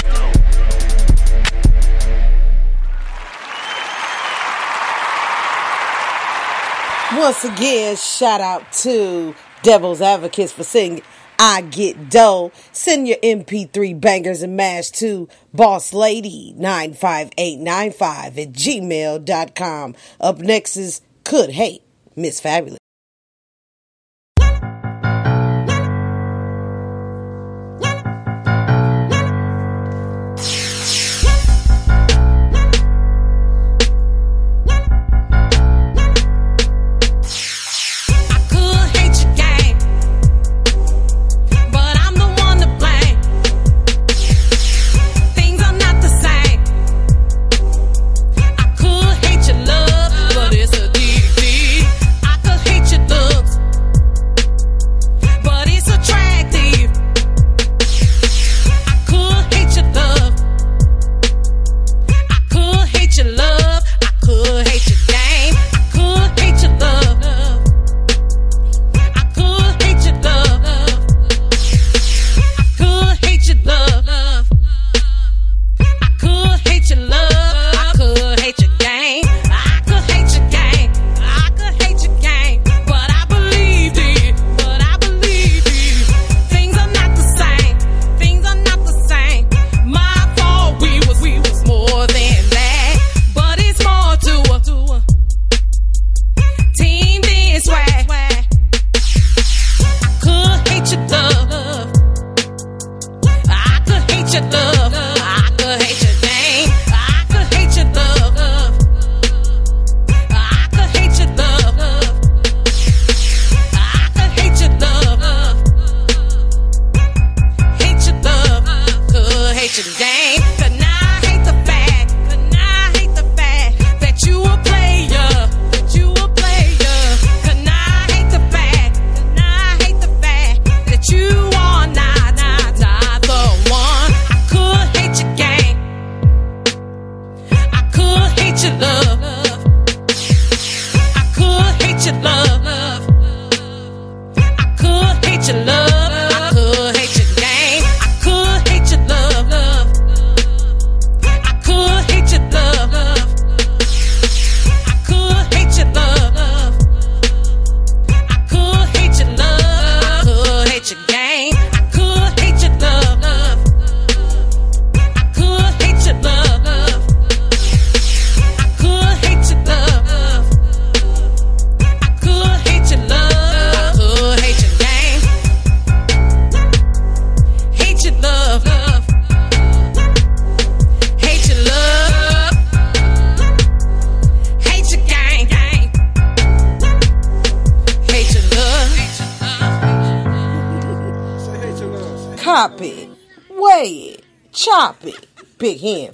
Once 7.17 7.43
again, 7.43 7.95
shout 7.95 8.41
out 8.41 8.71
to 8.71 9.33
Devil's 9.63 10.01
Advocates 10.01 10.51
for 10.51 10.63
singing 10.63 11.01
I 11.39 11.61
Get 11.61 12.11
Dough. 12.11 12.51
Send 12.71 13.07
your 13.07 13.17
MP3 13.17 13.99
bangers 13.99 14.43
and 14.43 14.55
mash 14.55 14.91
to 14.91 15.27
bosslady95895 15.55 18.37
at 18.37 18.53
gmail.com. 18.53 19.95
Up 20.21 20.37
next 20.37 20.77
is 20.77 21.01
Could 21.23 21.49
Hate, 21.49 21.81
Miss 22.15 22.39
Fabulous. 22.39 22.77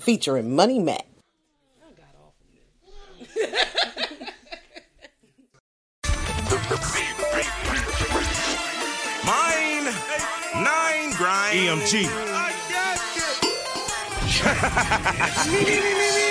Featuring 0.03 0.53
Money 0.53 0.79
Mac. 0.79 1.05
Mine, 9.25 9.85
nine 10.61 11.11
grind. 11.15 11.59
EMG. 11.59 12.09
Mr. 15.53 16.22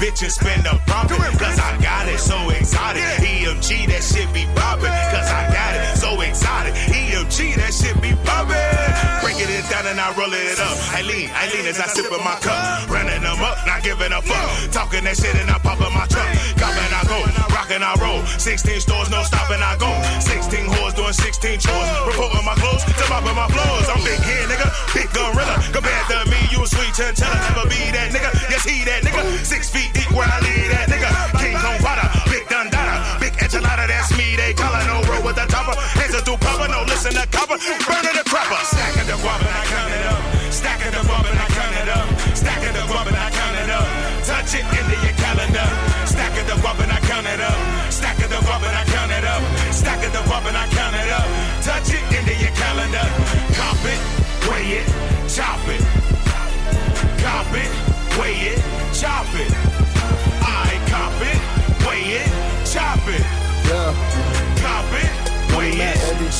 bitch 0.00 0.22
and 0.22 0.32
spend 0.32 0.64
the 0.64 0.80
profit. 0.86 1.18
Cause 1.38 1.58
I 1.60 1.78
got 1.80 2.08
it 2.08 2.18
so 2.18 2.48
exotic. 2.48 3.02
EMG, 3.20 3.86
that 3.88 4.02
shit 4.02 4.32
be 4.32 4.46
poppin'. 4.56 4.88
Cause 5.12 5.30
I 5.30 5.52
got 5.52 5.76
it 5.76 5.96
so 5.98 6.20
exotic. 6.22 6.74
EMG, 6.74 7.56
that 7.56 7.72
shit 7.74 8.00
be 8.00 8.12
poppin'. 8.24 8.69
Breaking 9.50 9.66
it 9.66 9.70
down 9.74 9.86
and 9.90 9.98
I 9.98 10.14
roll 10.14 10.30
it 10.30 10.62
up. 10.62 10.78
I 10.94 11.02
lean, 11.02 11.26
I 11.34 11.50
lean 11.50 11.66
as 11.66 11.82
I 11.82 11.90
sip 11.90 12.06
in 12.06 12.22
my 12.22 12.38
cup. 12.38 12.86
Running 12.86 13.18
them 13.18 13.42
up, 13.42 13.58
not 13.66 13.82
giving 13.82 14.14
a 14.14 14.22
fuck. 14.22 14.46
Talking 14.70 15.02
that 15.02 15.18
shit 15.18 15.34
and 15.34 15.50
I 15.50 15.58
pop 15.58 15.82
in 15.82 15.90
my 15.90 16.06
truck. 16.06 16.30
Copping, 16.54 16.92
I 16.94 17.02
go. 17.10 17.18
Rockin', 17.50 17.82
I 17.82 17.98
roll. 17.98 18.22
16 18.38 18.78
stores, 18.78 19.10
no 19.10 19.26
stopping, 19.26 19.58
I 19.58 19.74
go. 19.74 19.90
16 20.22 20.70
whores 20.70 20.94
doing 20.94 21.10
16 21.10 21.66
chores. 21.66 21.88
Reporting 22.06 22.46
my 22.46 22.54
clothes 22.62 22.86
to 22.86 23.04
mopping 23.10 23.34
my 23.34 23.50
floors. 23.50 23.90
I'm 23.90 23.98
big 24.06 24.22
here, 24.22 24.46
nigga. 24.46 24.70
Big 24.94 25.10
gorilla. 25.10 25.58
Compared 25.74 26.06
to 26.14 26.30
me, 26.30 26.38
you 26.54 26.62
a 26.62 26.68
sweet 26.70 26.94
chinchilla. 26.94 27.34
Never 27.50 27.66
be 27.66 27.90
that 27.90 28.14
nigga. 28.14 28.30
Yes, 28.54 28.62
he 28.62 28.86
that 28.86 29.02
nigga. 29.02 29.18
Six 29.42 29.66
feet 29.66 29.90
deep 29.90 30.14
where 30.14 30.30
I 30.30 30.38
lead 30.46 30.70
that 30.78 30.86
nigga. 30.86 31.10
King 31.42 31.58
Kong. 31.58 31.74
Big 32.30 32.46
Dundada. 32.46 33.18
Big 33.18 33.34
enchilada, 33.42 33.90
that's 33.90 34.14
me. 34.14 34.38
They 34.38 34.54
color 34.54 34.78
no 34.86 34.99
the. 35.74 35.82
Hands 35.98 36.20
through 36.22 36.38
cover, 36.38 36.68
no 36.68 36.82
listen 36.84 37.12
to 37.12 37.26
cover. 37.30 37.56
Burning 37.86 38.16
the 38.16 38.24
crapper. 38.26 38.60
Stack 38.64 38.94
the 38.94 39.14
and 39.14 39.54
I 39.54 39.64
count 39.66 39.92
it 39.92 40.06
up. 40.06 40.22
Stack 40.52 40.80
of 40.86 40.92
the 40.92 41.02
guap 41.06 41.26
and 41.30 41.38
I 41.38 41.46
count 41.50 41.76
it 41.76 41.88
up. 41.88 42.06
Stack 42.36 42.62
of 42.66 42.72
the 42.74 42.82
guap 42.90 43.06
and 43.06 43.16
I 43.16 43.30
count 43.30 43.56
it 43.56 43.70
up. 43.70 43.86
Touch 44.26 44.54
it 44.54 44.66
into 44.66 44.96
your 45.06 45.14
calendar. 45.16 45.68
Stack 46.06 46.34
of 46.38 46.46
the 46.46 46.56
guap 46.62 46.78
and 46.82 46.92
I 46.92 47.00
count 47.00 47.26
it 47.26 47.40
up. 47.40 47.58
Stack 47.92 48.18
of 48.18 48.30
the 48.30 48.36
guap 48.36 48.62
and 48.62 48.76
I 48.76 48.84
count 48.84 49.12
it 49.12 49.24
up. 49.24 49.42
Stack 49.72 50.04
of 50.04 50.12
the 50.12 50.22
guap 50.28 50.46
and 50.46 50.56
I 50.56 50.66
count 50.74 50.96
it 50.96 51.10
up. 51.10 51.26
Touch 51.62 51.94
it 51.94 52.09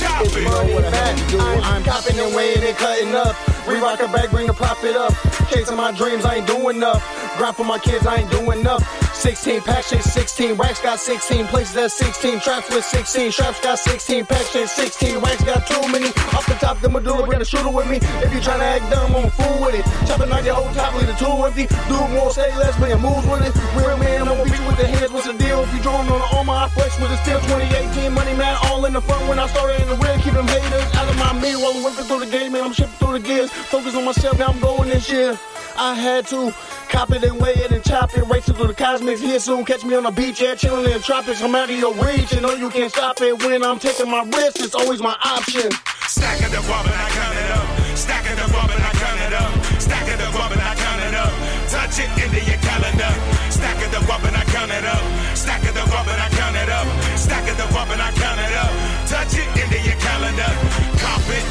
it, 0.03 0.07
chop 0.07 0.27
it. 0.27 1.65
I'm 1.65 1.83
copping 1.85 2.19
and 2.19 2.35
weighing 2.35 2.63
and 2.63 2.77
cutting 2.77 3.15
up. 3.15 3.37
Re-rock 3.67 4.01
a 4.01 4.07
bag, 4.09 4.31
bring 4.31 4.47
the 4.47 4.55
profit 4.55 4.97
up. 4.97 5.13
Chasing 5.51 5.77
my 5.77 5.93
dreams, 5.93 6.25
I 6.25 6.37
ain't 6.37 6.47
doing 6.47 6.77
enough. 6.77 7.03
Grind 7.37 7.57
for 7.57 7.65
my 7.65 7.79
kids, 7.79 8.07
I 8.07 8.17
ain't 8.17 8.31
doing 8.31 8.61
enough. 8.61 8.83
16 9.21 9.61
packs, 9.61 9.91
chase 9.91 10.11
16. 10.15 10.55
Racks 10.55 10.81
got 10.81 10.99
16 10.99 11.47
places 11.49 11.77
at 11.77 11.93
16. 11.93 12.41
Traps 12.41 12.75
with 12.75 12.83
16. 12.83 13.31
Straps 13.31 13.61
got 13.61 13.79
16. 13.79 14.25
Packs 14.25 14.51
chase 14.51 14.73
16. 14.73 15.19
Racks 15.21 15.45
got 15.45 15.67
too 15.67 15.93
many. 15.93 16.09
Off 16.33 16.47
the 16.47 16.55
top, 16.55 16.81
the 16.81 16.89
medulla, 16.89 17.27
bring 17.27 17.39
the 17.39 17.45
shooter 17.45 17.69
with 17.69 17.87
me. 17.91 17.99
If 18.25 18.33
you 18.33 18.41
tryna 18.41 18.81
act 18.81 18.91
dumb, 18.91 19.15
I'm 19.15 19.27
a 19.27 19.31
fool 19.31 19.61
with 19.61 19.75
it. 19.77 19.85
Chopping 20.09 20.33
out 20.33 20.43
your 20.43 20.55
whole 20.55 20.73
top, 20.73 20.95
leave 20.95 21.07
the 21.07 21.13
tool 21.21 21.45
empty. 21.45 21.67
Do 21.87 22.01
more, 22.17 22.31
say 22.31 22.49
less, 22.57 22.75
bring 22.79 22.97
moves 22.97 23.27
with 23.29 23.45
it. 23.45 23.53
Real 23.77 23.99
man, 23.99 24.27
I'm 24.27 24.41
beat 24.43 24.57
you 24.57 24.67
with 24.67 24.79
the 24.79 24.87
hands. 24.87 25.13
What's 25.13 25.27
the 25.27 25.35
deal? 25.35 25.65
If 25.65 25.75
you 25.75 25.83
drawing 25.83 26.09
on 26.09 26.19
the 26.19 26.37
armor, 26.41 26.57
I 26.57 26.69
flex 26.71 26.99
with 26.99 27.13
it. 27.13 27.21
Still 27.21 27.41
2018 27.45 28.15
money, 28.15 28.33
man, 28.41 28.57
all 28.73 28.87
in 28.87 28.95
the 28.95 29.03
front. 29.03 29.29
When 29.29 29.39
I 29.39 29.47
started 29.49 29.83
in 29.83 29.89
the 29.89 29.97
rear, 30.01 30.17
keep 30.25 30.33
them 30.33 30.49
haters 30.49 30.89
out 30.97 31.05
of 31.13 31.17
my 31.21 31.37
mirror 31.37 31.61
while 31.61 31.77
I'm 31.77 31.85
working 31.85 32.05
through 32.09 32.25
the 32.25 32.33
game, 32.33 32.53
man. 32.53 32.65
I'm 32.65 32.73
shipping 32.73 32.97
through 32.97 33.21
the 33.21 33.25
gears. 33.29 33.53
Focus 33.69 33.95
on 33.95 34.07
myself, 34.07 34.39
now 34.39 34.49
I'm 34.49 34.61
going 34.61 34.89
this 34.89 35.13
year. 35.13 35.39
I 35.77 35.95
had 35.95 36.27
to 36.29 36.53
cop 36.91 37.13
it 37.13 37.23
and 37.25 37.41
weigh 37.41 37.55
it 37.55 37.71
and 37.71 37.83
chop 37.85 38.13
it. 38.17 38.27
Racing 38.29 38.55
through 38.55 38.67
the 38.67 38.75
cosmics 38.75 39.21
here 39.21 39.39
soon. 39.39 39.65
Catch 39.65 39.85
me 39.85 39.95
on 39.95 40.03
the 40.03 40.11
beach, 40.11 40.41
yeah, 40.41 40.55
chilling 40.55 40.85
in 40.85 40.93
the 40.93 40.99
tropics. 40.99 41.43
I'm 41.43 41.55
out 41.55 41.71
of 41.71 41.79
your 41.79 41.95
reach, 41.95 42.33
and 42.33 42.43
know 42.43 42.55
you 42.55 42.69
can't 42.71 42.91
stop 42.91 43.21
it. 43.21 43.43
When 43.45 43.63
I'm 43.63 43.79
taking 43.79 44.11
my 44.11 44.25
risk, 44.25 44.61
it's 44.61 44.75
always 44.75 45.01
my 45.01 45.17
option. 45.25 45.71
Stack 46.11 46.43
of 46.43 46.51
the 46.51 46.59
guap 46.67 46.85
and 46.85 46.95
I 46.95 47.09
count 47.15 47.37
it 47.39 47.51
up. 47.55 47.67
Stack 47.97 48.27
of 48.31 48.37
the 48.37 48.47
guap 48.51 48.71
and 48.75 48.83
I 48.83 48.93
count 48.99 49.21
it 49.23 49.33
up. 49.33 49.81
Stack 49.81 50.07
of 50.11 50.19
the 50.19 50.29
guap 50.35 50.51
and 50.51 50.61
I 50.61 50.75
count 50.75 51.03
it 51.07 51.15
up. 51.15 51.33
Touch 51.71 51.99
it 52.03 52.11
into 52.19 52.41
your 52.51 52.59
calendar. 52.59 53.13
Stack 53.49 53.79
of 53.79 53.91
the 53.95 54.01
guap 54.11 54.27
and 54.27 54.37
I 54.37 54.45
count 54.51 54.73
it 54.75 54.85
up. 54.85 55.03
Stack 55.37 55.63
of 55.63 55.75
the 55.75 55.85
guap 55.87 56.11
and 56.11 56.21
I 56.21 56.29
count 56.35 56.57
it 56.57 56.69
up. 56.69 56.87
Stack 57.17 57.47
of 57.49 57.57
the 57.57 57.67
guap 57.71 57.91
and 57.95 58.03
I 58.03 58.11
count 58.19 58.41
it 58.43 58.55
up. 58.59 58.73
Touch 59.07 59.39
it 59.39 59.49
into 59.55 59.79
your 59.87 59.99
calendar. 60.03 60.51
Cop 60.99 61.23
it, 61.31 61.45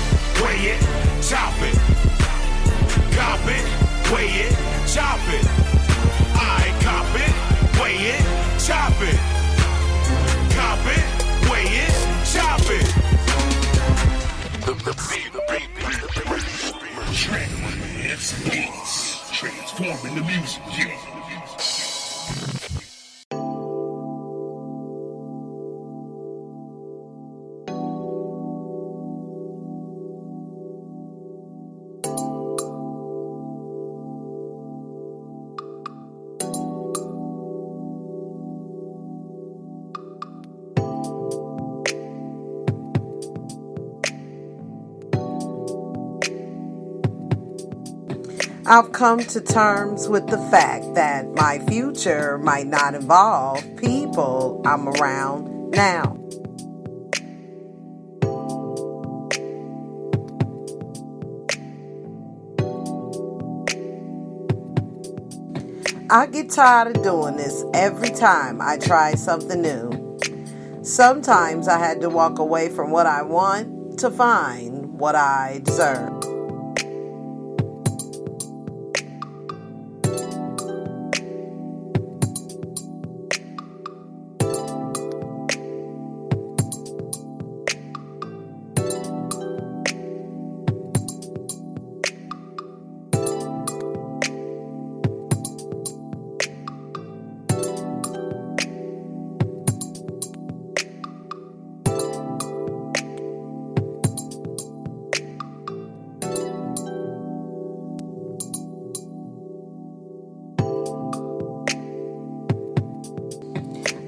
weigh 0.43 0.75
it, 0.75 0.81
chop 1.23 1.55
it. 1.63 1.75
Cop 3.15 3.39
it, 3.47 3.88
weigh 4.11 4.47
it, 4.47 4.53
chop 4.87 5.19
it. 5.29 5.45
I 6.35 6.73
cop 6.81 7.09
it, 7.15 7.33
weigh 7.79 8.15
it, 8.15 8.23
chop 8.59 8.93
it. 9.01 9.19
Cop 10.55 10.85
it, 10.95 11.05
weigh 11.49 11.71
it, 11.85 11.95
chop 12.25 12.61
it. 12.69 12.87
The, 14.65 14.73
the, 14.73 14.93
beat, 15.09 15.31
the, 15.33 15.41
beat, 15.49 15.69
the, 15.75 15.81
beat, 15.87 16.01
the, 16.01 16.21
beat, 16.25 16.45
the, 16.65 16.79
beat. 18.49 18.69
Transforming 19.31 20.15
the 20.15 20.21
music, 20.23 20.61
yeah. 20.77 21.18
I've 48.71 48.91
come 48.91 49.17
to 49.17 49.41
terms 49.41 50.07
with 50.07 50.27
the 50.27 50.37
fact 50.37 50.93
that 50.93 51.27
my 51.33 51.57
future 51.57 52.37
might 52.37 52.67
not 52.67 52.93
involve 52.93 53.63
people 53.77 54.61
I'm 54.63 54.87
around 54.87 55.71
now. 55.71 56.15
I 66.11 66.27
get 66.27 66.51
tired 66.51 66.95
of 66.95 67.01
doing 67.01 67.37
this 67.37 67.65
every 67.73 68.11
time 68.11 68.61
I 68.61 68.77
try 68.77 69.15
something 69.15 69.63
new. 69.63 70.19
Sometimes 70.83 71.67
I 71.67 71.79
had 71.79 72.01
to 72.01 72.09
walk 72.09 72.37
away 72.37 72.69
from 72.69 72.91
what 72.91 73.07
I 73.07 73.23
want 73.23 73.97
to 73.97 74.11
find 74.11 74.99
what 74.99 75.15
I 75.15 75.61
deserve. 75.63 76.18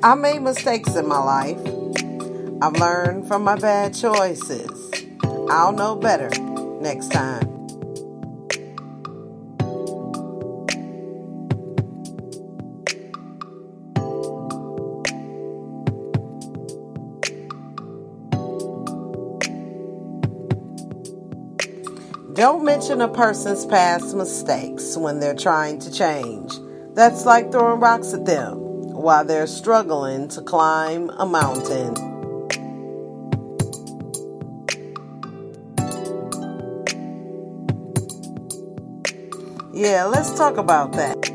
I 0.03 0.15
made 0.15 0.39
mistakes 0.39 0.95
in 0.95 1.07
my 1.07 1.19
life. 1.19 1.59
I've 2.59 2.73
learned 2.73 3.27
from 3.27 3.43
my 3.43 3.55
bad 3.55 3.93
choices. 3.93 4.91
I'll 5.51 5.73
know 5.73 5.95
better 5.95 6.29
next 6.81 7.11
time. 7.11 7.47
Don't 22.33 22.65
mention 22.65 23.01
a 23.01 23.07
person's 23.07 23.67
past 23.67 24.15
mistakes 24.15 24.97
when 24.97 25.19
they're 25.19 25.35
trying 25.35 25.77
to 25.77 25.91
change. 25.91 26.53
That's 26.95 27.23
like 27.27 27.51
throwing 27.51 27.79
rocks 27.79 28.15
at 28.15 28.25
them 28.25 28.60
while 29.01 29.25
they're 29.25 29.47
struggling 29.47 30.27
to 30.29 30.41
climb 30.41 31.09
a 31.17 31.25
mountain. 31.25 31.95
Yeah, 39.73 40.05
let's 40.05 40.37
talk 40.37 40.57
about 40.57 40.93
that. 40.93 41.30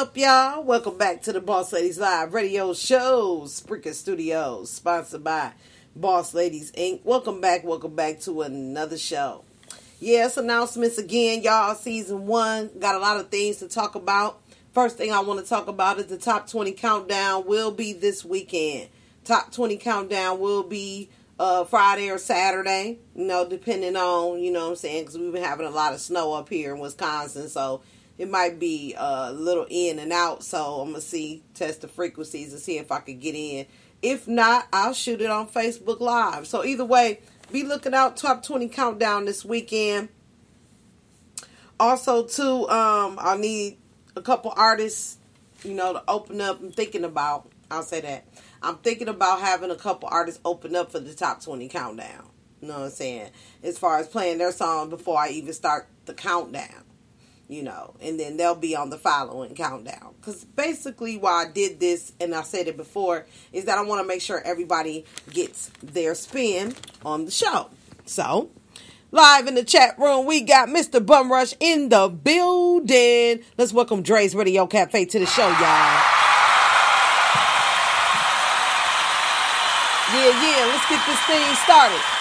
Up, 0.00 0.16
y'all? 0.16 0.64
Welcome 0.64 0.96
back 0.96 1.20
to 1.24 1.32
the 1.32 1.42
Boss 1.42 1.74
Ladies 1.74 1.98
Live 1.98 2.32
Radio 2.32 2.72
Show, 2.72 3.42
Spreaker 3.42 3.92
Studios, 3.92 4.70
sponsored 4.70 5.22
by 5.22 5.52
Boss 5.94 6.32
Ladies 6.32 6.72
Inc. 6.72 7.04
Welcome 7.04 7.42
back, 7.42 7.64
welcome 7.64 7.94
back 7.94 8.18
to 8.20 8.40
another 8.40 8.96
show. 8.96 9.44
Yes, 9.98 10.38
announcements 10.38 10.96
again, 10.96 11.42
y'all. 11.42 11.74
Season 11.74 12.26
one 12.26 12.70
got 12.78 12.94
a 12.94 12.98
lot 12.98 13.20
of 13.20 13.28
things 13.28 13.58
to 13.58 13.68
talk 13.68 13.94
about. 13.94 14.40
First 14.72 14.96
thing 14.96 15.12
I 15.12 15.20
want 15.20 15.38
to 15.40 15.46
talk 15.46 15.68
about 15.68 15.98
is 15.98 16.06
the 16.06 16.16
top 16.16 16.48
20 16.48 16.72
countdown 16.72 17.46
will 17.46 17.70
be 17.70 17.92
this 17.92 18.24
weekend. 18.24 18.88
Top 19.24 19.52
20 19.52 19.76
countdown 19.76 20.40
will 20.40 20.62
be 20.62 21.10
uh, 21.38 21.64
Friday 21.64 22.08
or 22.08 22.16
Saturday, 22.16 23.00
you 23.14 23.26
know, 23.26 23.46
depending 23.46 23.96
on, 23.96 24.40
you 24.40 24.50
know 24.50 24.64
what 24.64 24.70
I'm 24.70 24.76
saying, 24.76 25.02
because 25.02 25.18
we've 25.18 25.30
been 25.30 25.44
having 25.44 25.66
a 25.66 25.70
lot 25.70 25.92
of 25.92 26.00
snow 26.00 26.32
up 26.32 26.48
here 26.48 26.74
in 26.74 26.80
Wisconsin, 26.80 27.50
so 27.50 27.82
it 28.20 28.28
might 28.28 28.58
be 28.58 28.94
a 28.98 29.32
little 29.32 29.66
in 29.70 29.98
and 29.98 30.12
out. 30.12 30.44
So 30.44 30.82
I'm 30.82 30.90
gonna 30.90 31.00
see 31.00 31.42
test 31.54 31.80
the 31.80 31.88
frequencies 31.88 32.52
and 32.52 32.60
see 32.60 32.76
if 32.76 32.92
I 32.92 32.98
could 32.98 33.18
get 33.18 33.34
in. 33.34 33.64
If 34.02 34.28
not, 34.28 34.68
I'll 34.74 34.92
shoot 34.92 35.22
it 35.22 35.30
on 35.30 35.48
Facebook 35.48 36.00
Live. 36.00 36.46
So 36.46 36.62
either 36.62 36.84
way, 36.84 37.20
be 37.50 37.62
looking 37.62 37.94
out 37.94 38.18
top 38.18 38.42
20 38.42 38.68
countdown 38.68 39.24
this 39.24 39.42
weekend. 39.42 40.10
Also, 41.78 42.26
too, 42.26 42.68
um, 42.68 43.18
I 43.18 43.38
need 43.38 43.78
a 44.14 44.20
couple 44.20 44.52
artists, 44.54 45.16
you 45.64 45.72
know, 45.72 45.94
to 45.94 46.02
open 46.06 46.42
up. 46.42 46.60
I'm 46.60 46.72
thinking 46.72 47.04
about. 47.04 47.50
I'll 47.70 47.82
say 47.82 48.02
that. 48.02 48.26
I'm 48.62 48.76
thinking 48.78 49.08
about 49.08 49.40
having 49.40 49.70
a 49.70 49.76
couple 49.76 50.10
artists 50.12 50.42
open 50.44 50.76
up 50.76 50.92
for 50.92 51.00
the 51.00 51.14
top 51.14 51.42
20 51.42 51.68
countdown. 51.68 52.28
You 52.60 52.68
know 52.68 52.80
what 52.80 52.84
I'm 52.84 52.90
saying? 52.90 53.30
As 53.62 53.78
far 53.78 53.96
as 53.96 54.08
playing 54.08 54.36
their 54.36 54.52
song 54.52 54.90
before 54.90 55.18
I 55.18 55.30
even 55.30 55.54
start 55.54 55.88
the 56.04 56.12
countdown 56.12 56.84
you 57.50 57.64
know, 57.64 57.94
and 58.00 58.18
then 58.18 58.36
they'll 58.36 58.54
be 58.54 58.76
on 58.76 58.90
the 58.90 58.96
following 58.96 59.54
countdown. 59.54 60.14
Because 60.20 60.44
basically, 60.44 61.16
why 61.16 61.46
I 61.46 61.50
did 61.50 61.80
this, 61.80 62.12
and 62.20 62.34
I 62.34 62.42
said 62.42 62.68
it 62.68 62.76
before, 62.76 63.26
is 63.52 63.64
that 63.64 63.76
I 63.76 63.82
want 63.82 64.00
to 64.00 64.06
make 64.06 64.22
sure 64.22 64.40
everybody 64.44 65.04
gets 65.30 65.70
their 65.82 66.14
spin 66.14 66.74
on 67.04 67.24
the 67.24 67.30
show. 67.30 67.68
So, 68.06 68.50
live 69.10 69.48
in 69.48 69.56
the 69.56 69.64
chat 69.64 69.98
room, 69.98 70.26
we 70.26 70.42
got 70.42 70.68
Mr. 70.68 71.04
Bum 71.04 71.30
Rush 71.30 71.52
in 71.58 71.88
the 71.88 72.08
building. 72.08 73.44
Let's 73.58 73.72
welcome 73.72 74.02
Dre's 74.02 74.34
Radio 74.34 74.66
Cafe 74.66 75.06
to 75.06 75.18
the 75.18 75.26
show, 75.26 75.48
y'all. 75.48 76.00
Yeah, 80.12 80.26
yeah, 80.42 80.66
let's 80.66 80.88
get 80.88 81.04
this 81.06 81.20
thing 81.26 81.54
started. 81.56 82.19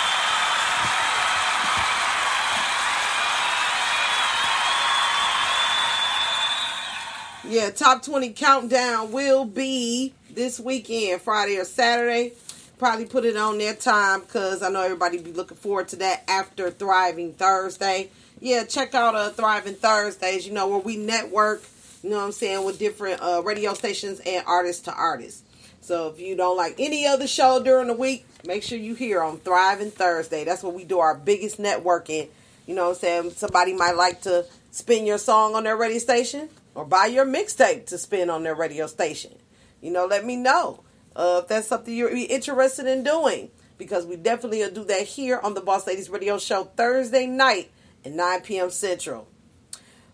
Yeah, 7.50 7.72
top 7.72 8.04
20 8.04 8.34
countdown 8.34 9.12
will 9.12 9.44
be 9.44 10.14
this 10.30 10.60
weekend, 10.60 11.20
Friday 11.20 11.58
or 11.58 11.66
Saturday. 11.66 12.34
Probably 12.78 13.06
put 13.06 13.26
it 13.26 13.36
on 13.36 13.58
their 13.58 13.74
time 13.74 14.22
because 14.22 14.62
I 14.62 14.70
know 14.70 14.84
everybody 14.84 15.18
be 15.18 15.34
looking 15.34 15.58
forward 15.58 15.88
to 15.88 15.96
that 15.96 16.26
after 16.28 16.70
Thriving 16.70 17.34
Thursday. 17.34 18.12
Yeah, 18.40 18.66
check 18.66 18.94
out 18.94 19.16
uh, 19.16 19.32
Thriving 19.32 19.74
Thursdays, 19.74 20.46
you 20.46 20.54
know, 20.54 20.68
where 20.68 20.78
we 20.78 20.96
network, 20.96 21.64
you 22.04 22.12
know 22.12 22.18
what 22.18 22.26
I'm 22.26 22.32
saying, 22.34 22.64
with 22.66 22.78
different 22.78 23.20
uh, 23.20 23.42
radio 23.44 23.74
stations 23.74 24.22
and 24.28 24.46
artists 24.46 24.84
to 24.84 24.94
artists. 24.94 25.42
So 25.82 26.10
if 26.10 26.20
you 26.20 26.36
don't 26.36 26.56
like 26.56 26.76
any 26.78 27.08
other 27.08 27.26
show 27.26 27.64
during 27.64 27.88
the 27.88 27.96
week, 27.96 28.28
make 28.46 28.62
sure 28.62 28.78
you 28.78 28.94
hear 28.94 29.24
on 29.24 29.40
Thriving 29.40 29.90
Thursday. 29.90 30.44
That's 30.44 30.62
where 30.62 30.72
we 30.72 30.84
do 30.84 31.00
our 31.00 31.16
biggest 31.16 31.60
networking. 31.60 32.30
You 32.68 32.76
know 32.76 32.90
what 32.90 32.98
I'm 32.98 33.00
saying? 33.00 33.32
Somebody 33.32 33.74
might 33.74 33.96
like 33.96 34.22
to 34.22 34.46
spin 34.70 35.08
your 35.08 35.18
song 35.18 35.56
on 35.56 35.64
their 35.64 35.76
radio 35.76 35.98
station 35.98 36.50
or 36.80 36.86
buy 36.86 37.08
your 37.08 37.26
mixtape 37.26 37.86
to 37.86 37.98
spin 37.98 38.30
on 38.30 38.44
their 38.44 38.56
radio 38.56 38.88
station. 38.88 39.34
You 39.82 39.92
know, 39.92 40.06
let 40.06 40.26
me 40.26 40.38
know 40.38 40.86
uh, 41.14 41.42
if 41.44 41.50
that's 41.50 41.68
something 41.68 41.94
you're 41.94 42.10
interested 42.10 42.88
in 42.88 43.04
doing 43.04 43.52
because 43.78 44.06
we 44.06 44.16
definitely 44.16 44.60
will 44.60 44.72
do 44.72 44.86
that 44.86 45.02
here 45.02 45.42
on 45.44 45.56
the 45.56 45.62
Boss 45.62 45.86
Ladies 45.86 46.10
Radio 46.10 46.38
Show 46.38 46.64
Thursday 46.64 47.26
night 47.26 47.70
at 48.06 48.14
9 48.14 48.42
p.m. 48.44 48.70
Central. 48.70 49.28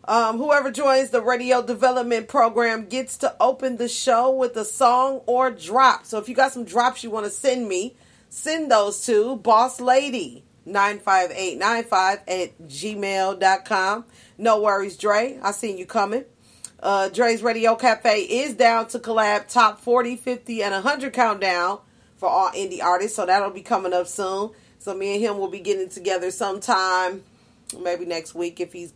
Um, 0.06 0.39
whoever 0.39 0.71
joins 0.71 1.12
the 1.12 1.21
radio 1.21 1.62
development 1.62 2.28
program 2.28 2.88
gets 2.88 3.15
to 3.19 3.36
open 3.39 3.78
the 3.78 3.88
show 3.88 4.32
with 4.32 4.58
a 4.58 4.65
song 4.65 5.21
or 5.28 5.51
drop. 5.51 6.08
So 6.08 6.17
if 6.17 6.28
you 6.28 6.34
got 6.34 6.51
some 6.51 6.65
drops 6.65 7.04
you 7.04 7.12
want 7.12 7.28
to 7.28 7.32
send 7.32 7.69
me, 7.69 7.95
send 8.30 8.71
those 8.71 9.06
to 9.06 9.36
Boss 9.36 9.80
Lady 9.80 10.43
95895 10.65 12.19
at 12.28 12.60
gmail.com. 12.67 14.06
No 14.39 14.62
worries, 14.62 14.97
Dre. 14.97 15.39
I 15.43 15.51
seen 15.51 15.78
you 15.78 15.86
coming. 15.86 16.25
Uh, 16.85 17.09
Dre's 17.09 17.41
Radio 17.41 17.73
Cafe 17.75 18.19
is 18.19 18.53
down 18.53 18.87
to 18.89 18.99
collab 18.99 19.47
top 19.47 19.81
40, 19.81 20.17
50, 20.17 20.61
and 20.61 20.71
100 20.71 21.13
countdown 21.13 21.79
for 22.15 22.29
all 22.29 22.51
indie 22.51 22.79
artists. 22.79 23.15
So 23.15 23.25
that'll 23.25 23.49
be 23.49 23.63
coming 23.63 23.91
up 23.91 24.05
soon. 24.05 24.51
So 24.77 24.93
me 24.93 25.15
and 25.15 25.19
him 25.23 25.39
will 25.39 25.47
be 25.47 25.61
getting 25.61 25.89
together 25.89 26.29
sometime, 26.29 27.23
maybe 27.81 28.05
next 28.05 28.35
week 28.35 28.59
if 28.59 28.71
he's, 28.71 28.93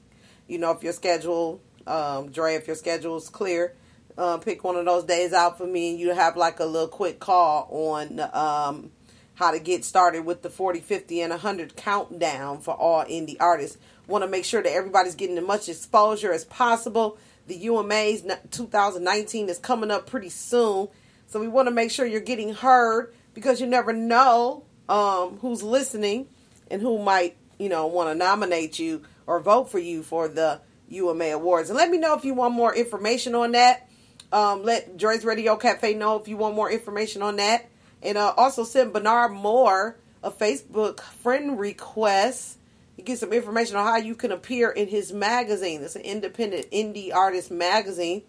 you 0.47 0.59
know, 0.59 0.69
if 0.69 0.83
your 0.83 0.93
schedule, 0.93 1.61
um, 1.87 2.29
Dre, 2.29 2.53
if 2.53 2.67
your 2.67 2.75
schedule 2.75 3.17
is 3.17 3.27
clear. 3.27 3.73
uh, 4.19 4.37
pick 4.37 4.63
one 4.63 4.75
of 4.75 4.85
those 4.85 5.05
days 5.05 5.33
out 5.33 5.57
for 5.57 5.65
me 5.65 5.89
and 5.89 5.99
you 5.99 6.13
have 6.13 6.37
like 6.37 6.59
a 6.59 6.65
little 6.65 6.89
quick 6.89 7.19
call 7.19 7.67
on 7.71 8.19
um, 8.33 8.91
how 9.33 9.49
to 9.49 9.59
get 9.59 9.83
started 9.83 10.25
with 10.25 10.43
the 10.43 10.49
40, 10.51 10.81
50, 10.81 11.21
and 11.21 11.31
100 11.31 11.75
countdown 11.75 12.59
for 12.59 12.75
all 12.75 13.03
indie 13.05 13.37
artists. 13.39 13.79
Want 14.05 14.23
to 14.23 14.29
make 14.29 14.45
sure 14.45 14.61
that 14.61 14.71
everybody's 14.71 15.15
getting 15.15 15.37
as 15.39 15.43
much 15.43 15.69
exposure 15.69 16.33
as 16.33 16.45
possible. 16.45 17.17
The 17.49 17.57
UMA's 17.67 18.23
2019 18.51 19.49
is 19.49 19.57
coming 19.57 19.89
up 19.89 20.07
pretty 20.07 20.29
soon. 20.29 20.87
So 21.25 21.39
we 21.39 21.47
want 21.47 21.67
to 21.67 21.71
make 21.71 21.89
sure 21.89 22.05
you're 22.05 22.21
getting 22.21 22.53
heard 22.53 23.11
because 23.33 23.59
you 23.59 23.65
never 23.65 23.91
know 23.91 24.65
um, 24.87 25.39
who's 25.39 25.63
listening 25.63 26.27
and 26.69 26.79
who 26.79 26.99
might, 26.99 27.37
you 27.57 27.67
know, 27.67 27.87
want 27.87 28.09
to 28.09 28.15
nominate 28.15 28.77
you 28.77 29.01
or 29.25 29.39
vote 29.39 29.71
for 29.71 29.79
you 29.79 30.03
for 30.03 30.27
the 30.27 30.61
UMA 30.89 31.25
Awards. 31.25 31.71
And 31.71 31.77
let 31.77 31.89
me 31.89 31.97
know 31.97 32.15
if 32.15 32.23
you 32.23 32.35
want 32.35 32.53
more 32.53 32.73
information 32.73 33.33
on 33.33 33.53
that. 33.53 33.89
Um, 34.31 34.63
let 34.63 34.95
Joy's 34.95 35.25
Radio 35.25 35.55
Cafe 35.55 35.95
know 35.95 36.17
if 36.17 36.27
you 36.27 36.37
want 36.37 36.55
more 36.55 36.69
information 36.69 37.23
on 37.23 37.37
that. 37.37 37.67
And 38.03 38.15
uh, 38.15 38.31
also 38.37 38.63
send 38.63 38.93
Bernard 38.93 39.31
Moore 39.31 39.97
a 40.21 40.29
Facebook 40.29 40.99
friend 40.99 41.59
request. 41.59 42.58
You 42.99 43.05
get 43.05 43.19
some 43.19 43.31
information 43.31 43.77
on 43.77 43.85
how 43.85 43.95
you 43.95 44.13
can 44.13 44.33
appear 44.33 44.69
in 44.69 44.89
his 44.89 45.13
magazine. 45.13 45.81
It's 45.83 45.95
an 45.95 46.01
independent 46.01 46.69
indie 46.69 47.13
artist 47.13 47.49
magazine 47.49 48.23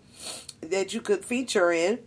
that 0.61 0.95
you 0.95 1.01
could 1.01 1.25
feature 1.25 1.73
in. 1.73 1.99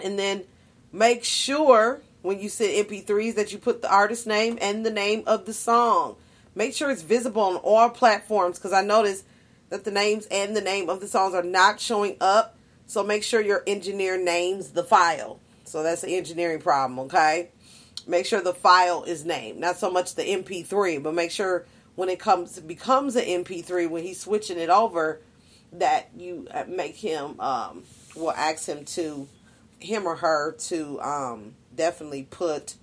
And 0.00 0.16
then 0.16 0.44
make 0.92 1.24
sure 1.24 2.02
when 2.22 2.38
you 2.38 2.48
send 2.48 2.88
MP3s 2.88 3.34
that 3.34 3.50
you 3.50 3.58
put 3.58 3.82
the 3.82 3.92
artist 3.92 4.28
name 4.28 4.58
and 4.60 4.86
the 4.86 4.92
name 4.92 5.24
of 5.26 5.44
the 5.44 5.52
song. 5.52 6.14
Make 6.54 6.72
sure 6.72 6.88
it's 6.88 7.02
visible 7.02 7.42
on 7.42 7.56
all 7.56 7.90
platforms 7.90 8.56
because 8.56 8.72
I 8.72 8.82
noticed 8.82 9.24
that 9.70 9.82
the 9.82 9.90
names 9.90 10.26
and 10.26 10.56
the 10.56 10.60
name 10.60 10.88
of 10.88 11.00
the 11.00 11.08
songs 11.08 11.34
are 11.34 11.42
not 11.42 11.80
showing 11.80 12.16
up. 12.20 12.56
So 12.86 13.02
make 13.02 13.24
sure 13.24 13.40
your 13.40 13.64
engineer 13.66 14.16
names 14.16 14.68
the 14.68 14.84
file. 14.84 15.40
So 15.64 15.82
that's 15.82 16.04
an 16.04 16.10
engineering 16.10 16.60
problem, 16.60 17.00
okay? 17.06 17.48
Make 18.06 18.26
sure 18.26 18.40
the 18.40 18.54
file 18.54 19.04
is 19.04 19.24
named, 19.24 19.58
not 19.58 19.76
so 19.76 19.90
much 19.90 20.14
the 20.14 20.22
MP3, 20.22 21.02
but 21.02 21.14
make 21.14 21.30
sure 21.30 21.66
when 21.94 22.08
it 22.08 22.18
comes 22.18 22.58
becomes 22.60 23.16
an 23.16 23.24
MP3 23.24 23.88
when 23.90 24.02
he's 24.02 24.20
switching 24.20 24.58
it 24.58 24.70
over 24.70 25.20
that 25.72 26.08
you 26.16 26.48
uh, 26.50 26.64
make 26.66 26.96
him 26.96 27.38
um 27.40 27.82
will 28.16 28.32
ask 28.32 28.66
him 28.66 28.84
to 28.84 29.28
him 29.78 30.06
or 30.06 30.16
her 30.16 30.52
to 30.52 31.00
um 31.00 31.54
definitely 31.74 32.22
put 32.22 32.74